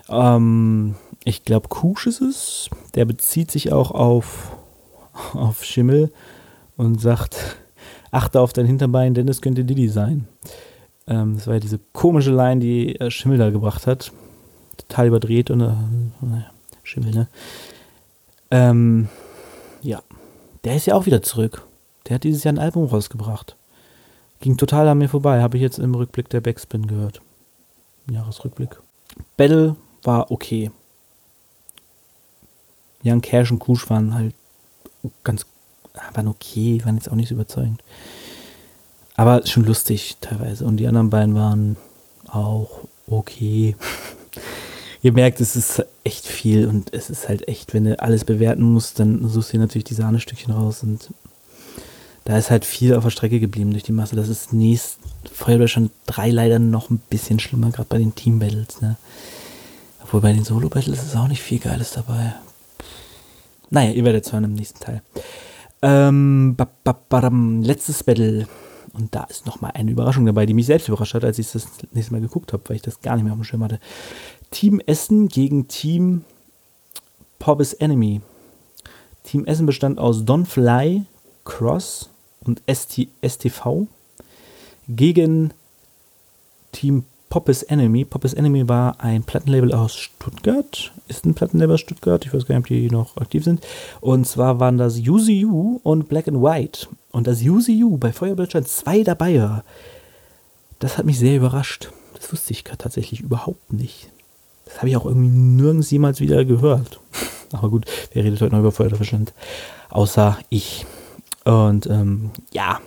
Ähm, 0.08 0.96
ich 1.26 1.44
glaube, 1.44 1.68
Kusch 1.68 2.08
ist 2.08 2.22
es. 2.22 2.70
Der 2.96 3.04
bezieht 3.04 3.52
sich 3.52 3.74
auch 3.74 3.92
auf, 3.92 4.56
auf 5.34 5.66
Schimmel 5.66 6.14
und 6.78 7.02
sagt, 7.02 7.58
achte 8.10 8.40
auf 8.40 8.54
dein 8.54 8.68
Hinterbein, 8.68 9.14
denn 9.14 9.28
es 9.28 9.42
könnte 9.42 9.66
Didi 9.66 9.90
sein. 9.90 10.30
Ähm, 11.08 11.36
das 11.36 11.46
war 11.46 11.56
ja 11.56 11.60
diese 11.60 11.82
komische 11.92 12.34
Line, 12.34 12.62
die 12.62 12.98
äh, 13.02 13.12
Schimmel 13.12 13.38
da 13.38 13.50
gebracht 13.50 13.86
hat. 13.86 14.14
Total 14.78 15.08
überdreht 15.08 15.52
und 15.52 15.60
äh, 15.60 15.74
naja, 16.22 16.52
Schimmel, 16.88 17.12
ne? 17.12 17.28
Ähm, 18.50 19.10
ja. 19.82 20.02
Der 20.64 20.76
ist 20.76 20.86
ja 20.88 20.96
auch 20.96 21.06
wieder 21.06 21.22
zurück. 21.22 21.64
Der 22.08 22.16
hat 22.16 22.24
dieses 22.24 22.44
Jahr 22.44 22.54
ein 22.54 22.60
Album 22.60 22.86
rausgebracht. 22.86 23.56
Ging 24.40 24.56
total 24.56 24.88
an 24.88 24.98
mir 24.98 25.10
vorbei, 25.10 25.42
habe 25.42 25.58
ich 25.58 25.64
jetzt 25.64 25.80
im 25.80 25.96
Rückblick 25.96 26.30
der 26.30 26.42
Backspin 26.42 26.88
gehört. 26.88 27.22
Jahresrückblick. 28.10 28.80
Battle 29.36 29.76
war 30.04 30.32
okay. 30.32 30.72
Young 33.04 33.22
Cash 33.22 33.52
und 33.52 33.60
Kusch 33.60 33.90
waren 33.90 34.14
halt 34.14 34.34
ganz, 35.24 35.46
waren 36.14 36.28
okay, 36.28 36.82
waren 36.86 36.96
jetzt 36.96 37.12
auch 37.12 37.16
nicht 37.16 37.30
so 37.30 37.36
überzeugend. 37.36 37.84
Aber 39.16 39.46
schon 39.46 39.66
lustig 39.66 40.18
teilweise. 40.22 40.66
Und 40.66 40.78
die 40.78 40.88
anderen 40.88 41.10
beiden 41.10 41.36
waren 41.36 41.76
auch 42.28 42.88
okay. 43.08 43.76
Ihr 45.08 45.14
merkt, 45.14 45.40
es 45.40 45.56
ist 45.56 45.86
echt 46.04 46.28
viel 46.28 46.68
und 46.68 46.94
es 46.94 47.10
ist 47.10 47.30
halt 47.30 47.48
echt, 47.48 47.74
wenn 47.74 47.86
du 47.86 47.98
alles 47.98 48.26
bewerten 48.26 48.62
musst, 48.62 49.00
dann 49.00 49.26
suchst 49.30 49.54
du 49.54 49.54
dir 49.54 49.62
natürlich 49.62 49.86
die 49.86 49.94
Sahnestückchen 49.94 50.54
raus 50.54 50.84
und 50.84 51.12
da 52.26 52.38
ist 52.38 52.52
halt 52.52 52.66
viel 52.66 52.94
auf 52.94 53.06
der 53.06 53.12
Strecke 53.12 53.40
geblieben 53.40 53.72
durch 53.72 53.84
die 53.84 53.94
Masse. 53.94 54.18
Das 54.18 54.28
ist 54.28 54.52
nächst 54.52 55.00
Feuerwehr 55.32 55.70
schon 55.70 55.92
drei 56.08 56.30
leider 56.30 56.60
noch 56.60 56.90
ein 56.90 57.00
bisschen 57.10 57.40
schlimmer, 57.40 57.72
gerade 57.72 57.88
bei 57.88 58.00
den 58.00 58.16
Team-Battles. 58.16 58.82
Ne? 58.82 58.98
Obwohl 60.04 60.20
bei 60.20 60.34
den 60.34 60.44
Solo-Battles 60.44 61.02
ist 61.02 61.16
auch 61.16 61.30
nicht 61.30 61.42
viel 61.42 61.60
Geiles 61.60 61.94
dabei. 61.94 62.36
Naja, 63.70 63.92
ihr 63.92 64.04
werdet 64.04 64.26
es 64.26 64.34
hören 64.34 64.44
im 64.44 64.56
nächsten 64.56 64.82
Teil. 64.82 65.02
Ähm, 65.82 66.56
ba, 66.58 66.68
ba, 66.84 67.00
ba, 67.08 67.32
letztes 67.62 68.04
Battle. 68.04 68.46
Und 68.92 69.14
da 69.14 69.24
ist 69.26 69.46
nochmal 69.46 69.72
eine 69.76 69.92
Überraschung 69.92 70.26
dabei, 70.26 70.46
die 70.46 70.54
mich 70.54 70.66
selbst 70.66 70.88
überrascht 70.88 71.14
hat, 71.14 71.24
als 71.24 71.40
ich 71.40 71.52
das 71.52 71.68
nächste 71.94 72.14
Mal 72.14 72.22
geguckt 72.22 72.52
habe, 72.52 72.64
weil 72.68 72.78
ich 72.78 72.82
das 72.82 73.02
gar 73.02 73.16
nicht 73.16 73.24
mehr 73.24 73.32
auf 73.32 73.40
dem 73.40 73.44
Schirm 73.44 73.64
hatte. 73.64 73.80
Team 74.52 74.82
Essen 74.86 75.28
gegen 75.28 75.68
Team 75.68 76.24
Pobbis 77.40 77.74
Enemy. 77.74 78.22
Team 79.24 79.46
Essen 79.46 79.66
bestand 79.66 80.00
aus 80.00 80.26
Don 80.26 80.46
Fly, 80.46 81.04
Cross 81.44 82.10
und 82.42 82.62
ST, 82.72 83.08
STV 83.22 83.88
gegen 84.88 85.54
Team 86.72 87.04
Poppes 87.30 87.64
Enemy. 87.64 88.06
Poppes 88.06 88.34
Enemy 88.34 88.70
war 88.70 89.02
ein 89.02 89.24
Plattenlabel 89.24 89.74
aus 89.74 89.96
Stuttgart. 89.96 90.94
Ist 91.08 91.26
ein 91.26 91.34
Plattenlabel 91.34 91.74
aus 91.74 91.82
Stuttgart. 91.82 92.26
Ich 92.26 92.34
weiß 92.34 92.46
gar 92.46 92.56
nicht, 92.56 92.64
ob 92.64 92.68
die 92.68 92.90
noch 92.90 93.18
aktiv 93.18 93.44
sind. 93.44 93.66
Und 94.00 94.26
zwar 94.26 94.60
waren 94.60 94.78
das 94.78 94.98
UZU 94.98 95.82
und 95.84 96.08
Black 96.08 96.28
and 96.28 96.42
White. 96.42 96.88
Und 97.12 97.28
das 97.28 97.42
UZU 97.42 97.98
bei 97.98 98.14
Feuerbildschein 98.14 98.66
2 98.66 99.04
dabei 99.04 99.42
war. 99.42 99.64
Das 100.80 100.98
hat 100.98 101.06
mich 101.06 101.20
sehr 101.20 101.36
überrascht. 101.36 101.92
Das 102.16 102.32
wusste 102.32 102.54
ich 102.54 102.64
tatsächlich 102.64 103.20
überhaupt 103.20 103.74
nicht. 103.74 104.10
Das 104.68 104.78
habe 104.78 104.90
ich 104.90 104.98
auch 104.98 105.06
irgendwie 105.06 105.30
nirgends 105.30 105.90
jemals 105.90 106.20
wieder 106.20 106.46
gehört. 106.46 107.00
Aber 107.52 107.70
gut, 107.70 107.86
wer 108.14 108.24
redet 108.24 108.42
heute 108.42 108.54
noch 108.54 108.60
über 108.60 108.72
Feuerwehrverstand? 108.72 109.34
Außer 109.90 110.38
ich. 110.50 110.86
Und 111.46 111.88
ähm, 111.88 112.32
ja. 112.52 112.80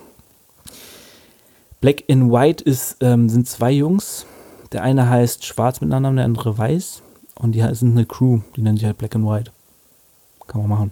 Black 1.81 2.03
and 2.09 2.31
White 2.31 2.63
ist, 2.63 2.97
ähm, 3.01 3.27
sind 3.27 3.47
zwei 3.47 3.71
Jungs. 3.71 4.25
Der 4.71 4.83
eine 4.83 5.09
heißt 5.09 5.45
Schwarz 5.45 5.81
mit 5.81 5.89
Nachnamen, 5.89 6.17
der 6.17 6.25
andere 6.25 6.57
Weiß. 6.57 7.01
Und 7.35 7.53
die 7.53 7.61
sind 7.73 7.91
eine 7.93 8.05
Crew, 8.05 8.41
die 8.55 8.61
nennen 8.61 8.77
sich 8.77 8.85
halt 8.85 8.99
Black 8.99 9.15
and 9.15 9.25
White. 9.25 9.51
Kann 10.47 10.61
man 10.61 10.69
machen. 10.69 10.91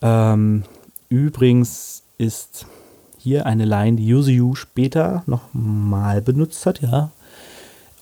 Ähm, 0.00 0.64
übrigens 1.10 2.02
ist 2.16 2.66
hier 3.18 3.44
eine 3.44 3.66
Line, 3.66 3.98
die 3.98 4.06
Yuzu 4.06 4.54
später 4.54 5.22
nochmal 5.26 6.22
benutzt 6.22 6.64
hat, 6.64 6.80
ja. 6.80 7.10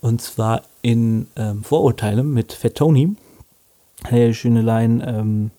Und 0.00 0.22
zwar 0.22 0.62
in 0.82 1.26
ähm, 1.36 1.64
Vorurteile 1.64 2.22
mit 2.22 2.52
Fat 2.52 2.76
Tony. 2.76 3.16
Hey, 4.04 4.32
schöne 4.32 4.62
Line. 4.62 5.04
Ähm, 5.04 5.50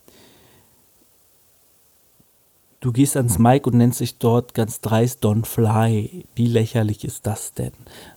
du 2.79 2.91
gehst 2.91 3.17
ans 3.17 3.37
Mic 3.37 3.67
und 3.67 3.75
nennst 3.75 3.99
dich 3.99 4.17
dort 4.17 4.53
ganz 4.53 4.79
dreist 4.79 5.23
Don't 5.23 5.45
Fly. 5.45 6.25
Wie 6.35 6.47
lächerlich 6.47 7.03
ist 7.03 7.27
das 7.27 7.53
denn? 7.53 7.73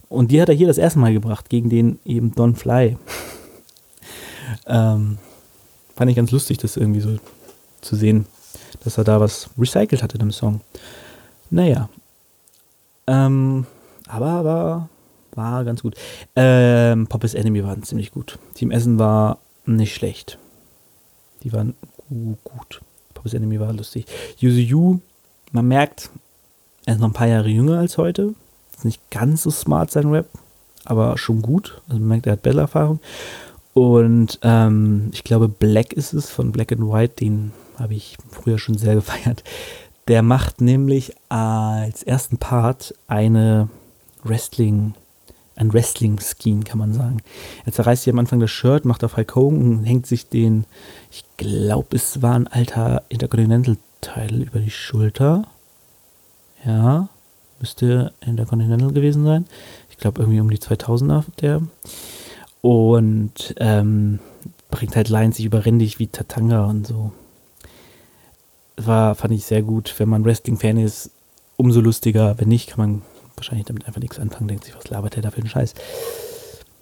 Und 0.09 0.31
die 0.31 0.41
hat 0.41 0.49
er 0.49 0.55
hier 0.55 0.69
das 0.69 0.79
erste 0.79 1.01
Mal 1.01 1.13
gebracht, 1.13 1.49
gegen 1.49 1.69
den 1.69 1.99
eben 2.05 2.33
Don't 2.33 2.57
Fly. 2.57 2.97
ähm, 4.67 5.19
fand 5.97 6.11
ich 6.11 6.17
ganz 6.17 6.31
lustig, 6.31 6.59
das 6.59 6.77
irgendwie 6.77 7.01
so 7.01 7.19
zu 7.81 7.97
sehen, 7.97 8.27
dass 8.85 8.99
er 8.99 9.05
da 9.05 9.21
was 9.21 9.51
recycelt 9.59 10.03
hat 10.03 10.13
in 10.13 10.21
dem 10.21 10.31
Song. 10.31 10.61
Naja. 11.51 11.89
Ähm, 13.09 13.67
aber 14.09 14.45
war, 14.45 14.89
war 15.37 15.65
ganz 15.65 15.83
gut. 15.83 15.95
Ähm, 16.37 17.07
Pop's 17.07 17.35
Enemy 17.35 17.65
waren 17.65 17.83
ziemlich 17.83 18.13
gut. 18.13 18.39
Team 18.55 18.71
Essen 18.71 18.99
war 18.99 19.39
nicht 19.67 19.95
schlecht. 19.95 20.39
Die 21.43 21.53
waren 21.53 21.75
gut. 22.45 22.81
Pop's 23.15 23.35
Enemy 23.35 23.61
war 23.61 23.73
lustig. 23.73 24.07
Yuzu 24.39 24.59
Yu, 24.59 24.99
man 25.53 25.69
merkt, 25.69 26.11
er 26.87 26.95
ist 26.95 27.01
noch 27.01 27.09
ein 27.09 27.15
paar 27.15 27.29
Jahre 27.29 27.49
jünger 27.49 27.79
als 27.79 27.99
heute. 27.99 28.35
Ist 28.77 28.85
nicht 28.85 29.11
ganz 29.11 29.43
so 29.43 29.51
smart 29.51 29.91
sein 29.91 30.11
Rap, 30.11 30.29
aber 30.85 31.17
schon 31.19 31.43
gut. 31.43 31.81
Also 31.87 32.01
man 32.01 32.09
merkt, 32.09 32.27
er 32.27 32.33
hat 32.33 32.43
Bell-Erfahrung. 32.43 33.01
Und 33.75 34.39
ähm, 34.43 35.11
ich 35.13 35.25
glaube, 35.25 35.49
Black 35.49 35.93
ist 35.93 36.13
es 36.13 36.31
von 36.31 36.53
Black 36.53 36.73
and 36.73 36.83
White, 36.83 37.15
den 37.21 37.53
habe 37.79 37.95
ich 37.95 38.17
früher 38.31 38.59
schon 38.59 38.77
sehr 38.77 38.95
gefeiert. 38.97 39.45
Der 40.09 40.23
macht 40.23 40.61
nämlich 40.61 41.15
als 41.29 42.03
ersten 42.03 42.39
Part 42.39 42.95
eine 43.07 43.69
Wrestling, 44.25 44.95
ein 45.57 45.73
Wrestling-Skin, 45.73 46.65
kann 46.65 46.79
man 46.79 46.93
sagen. 46.93 47.19
Er 47.65 47.73
zerreißt 47.73 48.05
hier 48.05 48.13
am 48.13 48.19
Anfang 48.19 48.41
das 48.41 48.51
Shirt, 48.51 48.85
macht 48.85 49.05
auf 49.05 49.17
Hulk 49.17 49.35
Hogan 49.35 49.79
und 49.79 49.85
hängt 49.85 50.07
sich 50.07 50.29
den, 50.29 50.65
ich 51.11 51.25
glaube, 51.37 51.97
es 51.97 52.23
war 52.23 52.35
ein 52.35 52.49
alter 52.49 53.03
Intercontinental-Teil 53.09 54.43
über 54.43 54.59
die 54.59 54.71
Schulter. 54.71 55.45
Ja, 56.65 57.09
müsste 57.61 58.13
Intercontinental 58.21 58.93
gewesen 58.93 59.25
sein. 59.25 59.47
Ich 59.91 59.99
glaube, 59.99 60.21
irgendwie 60.21 60.41
um 60.41 60.51
die 60.51 60.59
2000er, 60.59 61.25
der. 61.41 61.63
Und 62.61 63.55
ähm, 63.59 64.21
bringt 64.71 64.97
halt 64.97 65.09
Lines, 65.09 65.37
sich 65.37 65.47
überrendig 65.47 65.99
wie 65.99 66.07
Tatanga 66.07 66.67
und 66.67 66.87
so 66.87 67.13
war, 68.77 69.15
fand 69.15 69.35
ich 69.35 69.45
sehr 69.45 69.63
gut. 69.63 69.95
Wenn 69.99 70.09
man 70.09 70.25
Wrestling-Fan 70.25 70.79
ist, 70.79 71.11
umso 71.57 71.81
lustiger. 71.81 72.39
Wenn 72.39 72.49
nicht, 72.49 72.71
kann 72.71 72.79
man 72.79 73.03
wahrscheinlich 73.37 73.67
damit 73.67 73.87
einfach 73.87 74.01
nichts 74.01 74.19
anfangen. 74.19 74.49
Denkt 74.49 74.65
sich, 74.65 74.77
was 74.77 74.89
labert 74.89 75.17
der 75.17 75.23
da 75.23 75.31
für 75.31 75.39
einen 75.39 75.49
Scheiß? 75.49 75.75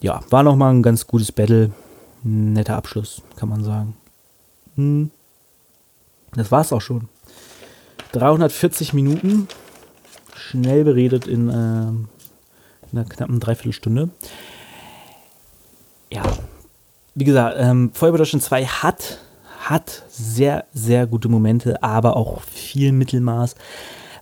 Ja, 0.01 0.20
war 0.30 0.42
nochmal 0.42 0.72
ein 0.72 0.82
ganz 0.82 1.07
gutes 1.07 1.32
Battle. 1.32 1.70
netter 2.22 2.76
Abschluss, 2.76 3.22
kann 3.36 3.48
man 3.48 3.64
sagen. 3.64 3.96
Hm. 4.76 5.11
Das 6.32 6.51
war's 6.51 6.72
auch 6.72 6.80
schon. 6.80 7.09
340 8.12 8.92
Minuten. 8.92 9.48
Schnell 10.34 10.84
beredet 10.84 11.26
in, 11.26 11.48
äh, 11.48 11.53
in 11.53 12.09
einer 12.92 13.05
knappen 13.05 13.40
Dreiviertelstunde. 13.40 14.11
Ja, 16.12 16.22
wie 17.14 17.24
gesagt, 17.24 17.57
ähm, 17.59 17.92
Feuerwehr 17.92 18.18
Deutschland 18.18 18.42
2 18.42 18.64
hat 18.64 19.20
hat 19.61 20.03
sehr, 20.09 20.64
sehr 20.72 21.07
gute 21.07 21.28
Momente, 21.28 21.82
aber 21.82 22.16
auch 22.16 22.40
viel 22.42 22.92
Mittelmaß, 22.92 23.55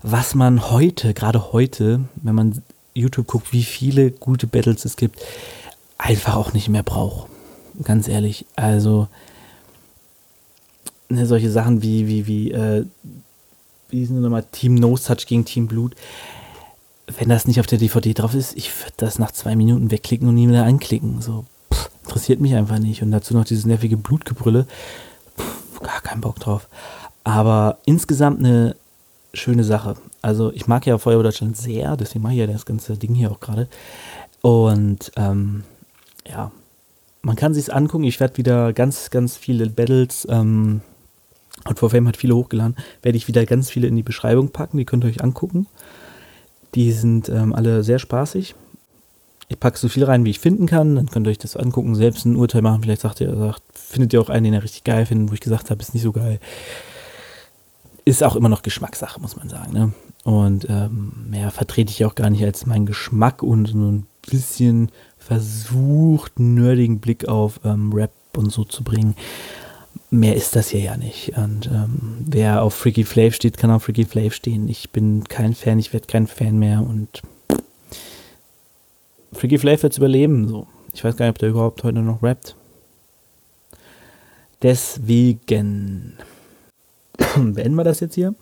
was 0.03 0.35
man 0.35 0.71
heute, 0.71 1.15
gerade 1.15 1.53
heute, 1.53 2.01
wenn 2.17 2.35
man 2.35 2.63
YouTube 2.95 3.27
guckt, 3.27 3.53
wie 3.53 3.65
viele 3.65 4.11
gute 4.11 4.47
Battles 4.47 4.85
es 4.85 4.97
gibt, 4.97 5.21
einfach 5.99 6.37
auch 6.37 6.53
nicht 6.53 6.69
mehr 6.69 6.83
braucht. 6.83 7.29
Ganz 7.83 8.09
ehrlich. 8.09 8.47
Also, 8.57 9.09
ne, 11.09 11.27
solche 11.27 11.51
Sachen 11.51 11.83
wie, 11.83 12.09
wie, 12.09 12.27
wie, 12.27 12.51
äh, 12.53 12.85
wie 13.89 14.05
sind 14.05 14.21
nochmal 14.21 14.45
Team 14.51 14.75
No 14.75 14.97
Touch 14.97 15.27
gegen 15.27 15.45
Team 15.45 15.67
Blut. 15.67 15.95
Wenn 17.19 17.29
das 17.29 17.47
nicht 17.47 17.61
auf 17.61 17.67
der 17.67 17.79
DVD 17.79 18.13
drauf 18.15 18.35
ist, 18.35 18.57
ich 18.57 18.77
würde 18.81 18.93
das 18.99 19.19
nach 19.19 19.33
zwei 19.33 19.57
Minuten 19.57 19.91
wegklicken 19.91 20.29
und 20.29 20.35
nie 20.35 20.49
wieder 20.49 20.65
anklicken. 20.65 21.23
So, 21.23 21.45
pff, 21.73 21.91
interessiert 22.05 22.41
mich 22.41 22.55
einfach 22.55 22.79
nicht. 22.79 23.03
Und 23.03 23.13
dazu 23.13 23.35
noch 23.35 23.45
dieses 23.45 23.65
nervige 23.65 23.97
Blutgebrülle 23.97 24.67
gar 25.83 26.01
keinen 26.01 26.21
Bock 26.21 26.39
drauf. 26.39 26.69
Aber 27.25 27.79
insgesamt 27.85 28.41
eine 28.41 28.77
schöne 29.35 29.65
Sache. 29.65 29.97
Also 30.23 30.53
ich 30.53 30.67
mag 30.67 30.87
ja 30.87 30.99
Feuerwehr 30.99 31.25
Deutschland 31.25 31.57
sehr, 31.57 31.97
deswegen 31.97 32.23
mache 32.23 32.35
ich 32.35 32.39
ja 32.41 32.47
das 32.47 32.67
ganze 32.67 32.97
Ding 32.97 33.15
hier 33.15 33.31
auch 33.31 33.41
gerade. 33.41 33.69
Und 34.41 35.13
ähm, 35.17 35.65
ja, 36.27 36.53
man 37.23 37.37
kann 37.37 37.55
sich's 37.55 37.71
angucken. 37.71 38.05
Ich 38.05 38.21
werde 38.21 38.37
wieder 38.37 38.73
ganz, 38.73 39.11
ganz 39.11 39.37
viele 39.37 39.69
Battles 39.69 40.27
ähm, 40.31 40.81
und 41.65 41.79
For 41.79 41.91
Fame 41.91 42.09
hat 42.09 42.17
viele 42.17 42.37
hochgeladen. 42.37 42.77
Werde 43.03 43.19
ich 43.19 43.29
wieder 43.29 43.45
ganz 43.47 43.71
viele 43.71 43.89
in 43.89 43.97
die 43.97 44.03
Beschreibung 44.03 44.51
packen. 44.51 44.79
Die 44.79 44.85
könnt 44.85 45.05
ihr 45.05 45.11
euch 45.11 45.23
angucken. 45.23 45.67
Die 46.75 46.93
sind 46.93 47.29
ähm, 47.29 47.55
alle 47.55 47.83
sehr 47.83 47.99
spaßig. 47.99 48.55
Ich 49.49 49.59
packe 49.59 49.79
so 49.79 49.89
viel 49.89 50.05
rein, 50.05 50.25
wie 50.25 50.31
ich 50.31 50.41
finden 50.41 50.67
kann. 50.67 50.95
Dann 50.95 51.11
könnt 51.11 51.27
ihr 51.27 51.31
euch 51.31 51.39
das 51.39 51.57
angucken, 51.57 51.95
selbst 51.95 52.27
ein 52.27 52.37
Urteil 52.37 52.63
machen. 52.63 52.83
Vielleicht 52.83 53.01
sagt 53.01 53.21
ihr, 53.21 53.35
sagt, 53.35 53.63
findet 53.73 54.13
ihr 54.13 54.21
auch 54.21 54.29
einen, 54.29 54.45
den 54.45 54.55
ihr 54.55 54.63
richtig 54.63 54.85
geil 54.85 55.07
findet, 55.07 55.31
wo 55.31 55.35
ich 55.35 55.41
gesagt 55.41 55.71
habe, 55.71 55.81
ist 55.81 55.95
nicht 55.95 56.03
so 56.03 56.13
geil. 56.13 56.39
Ist 58.09 58.25
auch 58.25 58.37
immer 58.37 58.49
noch 58.49 58.63
Geschmackssache, 58.63 59.21
muss 59.21 59.37
man 59.37 59.51
sagen. 59.51 59.71
Ne? 59.75 59.93
Und 60.25 60.67
ähm, 60.71 61.27
mehr 61.29 61.51
vertrete 61.51 61.91
ich 61.91 62.07
auch 62.07 62.15
gar 62.15 62.31
nicht 62.31 62.43
als 62.43 62.65
meinen 62.65 62.87
Geschmack 62.87 63.43
und 63.43 63.67
so 63.67 63.77
ein 63.77 64.07
bisschen 64.27 64.91
versucht, 65.19 66.41
nerdigen 66.41 67.01
Blick 67.01 67.29
auf 67.29 67.61
ähm, 67.67 67.93
Rap 67.93 68.13
und 68.35 68.51
so 68.51 68.65
zu 68.65 68.83
bringen. 68.83 69.15
Mehr 70.09 70.37
ist 70.37 70.57
das 70.57 70.71
hier 70.71 70.81
ja 70.81 70.97
nicht. 70.97 71.37
Und 71.37 71.67
ähm, 71.67 72.25
wer 72.25 72.63
auf 72.63 72.73
Freaky 72.73 73.05
Flav 73.05 73.35
steht, 73.35 73.59
kann 73.59 73.71
auf 73.71 73.83
Freaky 73.83 74.07
Flav 74.07 74.33
stehen. 74.33 74.69
Ich 74.69 74.89
bin 74.89 75.25
kein 75.25 75.53
Fan, 75.53 75.79
ich 75.79 75.93
werde 75.93 76.07
kein 76.07 76.27
Fan 76.27 76.59
mehr 76.59 76.81
und 76.81 77.21
Freaky 79.33 79.59
Flav 79.59 79.83
wird 79.83 79.93
es 79.93 79.99
überleben. 79.99 80.49
So. 80.49 80.67
Ich 80.95 81.05
weiß 81.05 81.15
gar 81.15 81.27
nicht, 81.27 81.35
ob 81.35 81.39
der 81.41 81.51
überhaupt 81.51 81.85
heute 81.85 81.99
noch 81.99 82.23
rappt. 82.23 82.57
Deswegen 84.63 86.15
beenden 87.37 87.77
wir 87.77 87.85
das 87.85 88.01
jetzt 88.01 88.15
hier. 88.15 88.35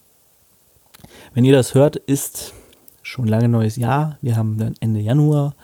Wenn 1.35 1.45
ihr 1.45 1.55
das 1.55 1.75
hört, 1.75 1.97
ist 1.97 2.55
schon 3.03 3.27
lange 3.27 3.49
neues 3.49 3.77
Jahr. 3.77 4.19
Wir 4.23 4.37
haben 4.37 4.59
dann 4.59 4.75
Ende 4.81 5.01
Januar. 5.01 5.55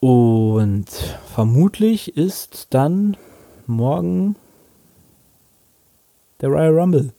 Und 0.00 0.86
vermutlich 1.34 2.16
ist 2.16 2.68
dann 2.70 3.16
morgen 3.66 4.36
der 6.40 6.50
Royal 6.50 6.78
Rumble. 6.78 7.12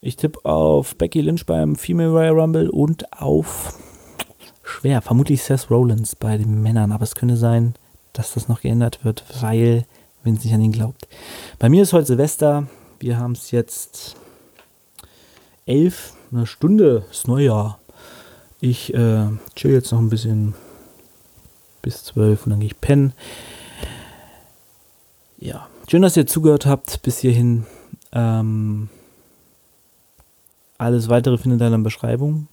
Ich 0.00 0.16
tippe 0.16 0.44
auf 0.44 0.96
Becky 0.96 1.20
Lynch 1.20 1.44
beim 1.44 1.76
Female 1.76 2.10
Royal 2.10 2.40
Rumble 2.40 2.70
und 2.70 3.12
auf 3.12 3.78
schwer, 4.62 5.02
vermutlich 5.02 5.42
Seth 5.42 5.70
Rollins 5.70 6.14
bei 6.14 6.38
den 6.38 6.62
Männern, 6.62 6.92
aber 6.92 7.02
es 7.02 7.14
könnte 7.14 7.36
sein, 7.36 7.74
dass 8.12 8.34
das 8.34 8.48
noch 8.48 8.60
geändert 8.60 9.04
wird, 9.04 9.24
weil 9.42 9.84
wenn 10.22 10.34
es 10.34 10.44
nicht 10.44 10.54
an 10.54 10.60
ihn 10.60 10.72
glaubt. 10.72 11.08
Bei 11.58 11.68
mir 11.68 11.82
ist 11.82 11.92
heute 11.92 12.06
Silvester. 12.06 12.66
Wir 13.00 13.18
haben 13.18 13.32
es 13.32 13.52
jetzt 13.52 14.16
elf, 15.66 16.14
eine 16.32 16.46
Stunde, 16.46 17.04
ist 17.10 17.28
Neujahr. 17.28 17.78
Ich 18.60 18.92
äh, 18.92 19.28
chill 19.54 19.70
jetzt 19.70 19.92
noch 19.92 20.00
ein 20.00 20.10
bisschen 20.10 20.54
bis 21.80 22.02
zwölf 22.02 22.44
und 22.44 22.50
dann 22.50 22.60
gehe 22.60 22.68
ich 22.68 22.80
pennen. 22.80 23.12
Ja, 25.38 25.68
schön, 25.88 26.02
dass 26.02 26.16
ihr 26.16 26.26
zugehört 26.26 26.66
habt 26.66 27.02
bis 27.02 27.18
hierhin. 27.18 27.66
Ähm, 28.10 28.88
alles 30.76 31.08
weitere 31.08 31.38
findet 31.38 31.60
ihr 31.60 31.66
in 31.66 31.72
der 31.72 31.78
Beschreibung. 31.78 32.48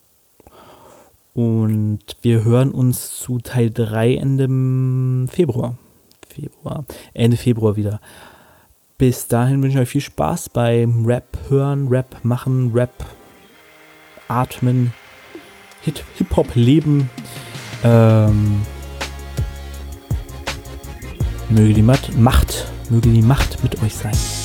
Und 1.33 1.99
wir 2.21 2.43
hören 2.43 2.71
uns 2.71 3.17
zu 3.17 3.39
Teil 3.39 3.71
3 3.71 4.15
Ende 4.15 5.27
Februar. 5.27 5.77
Februar, 6.29 6.85
Ende 7.13 7.37
Februar 7.37 7.75
wieder. 7.75 7.99
Bis 8.97 9.27
dahin 9.27 9.61
wünsche 9.61 9.77
ich 9.77 9.81
euch 9.81 9.89
viel 9.89 10.01
Spaß 10.01 10.49
beim 10.49 11.05
Rap 11.05 11.37
hören, 11.49 11.87
Rap 11.89 12.23
machen, 12.23 12.71
Rap 12.73 12.93
atmen, 14.27 14.93
Hip-Hop 15.81 16.55
leben. 16.55 17.09
Ähm, 17.83 18.61
möge 21.49 21.73
die 21.73 21.81
Macht 21.81 22.09
möge 22.89 23.09
die 23.09 23.21
Macht 23.21 23.61
mit 23.63 23.81
euch 23.81 23.95
sein. 23.95 24.44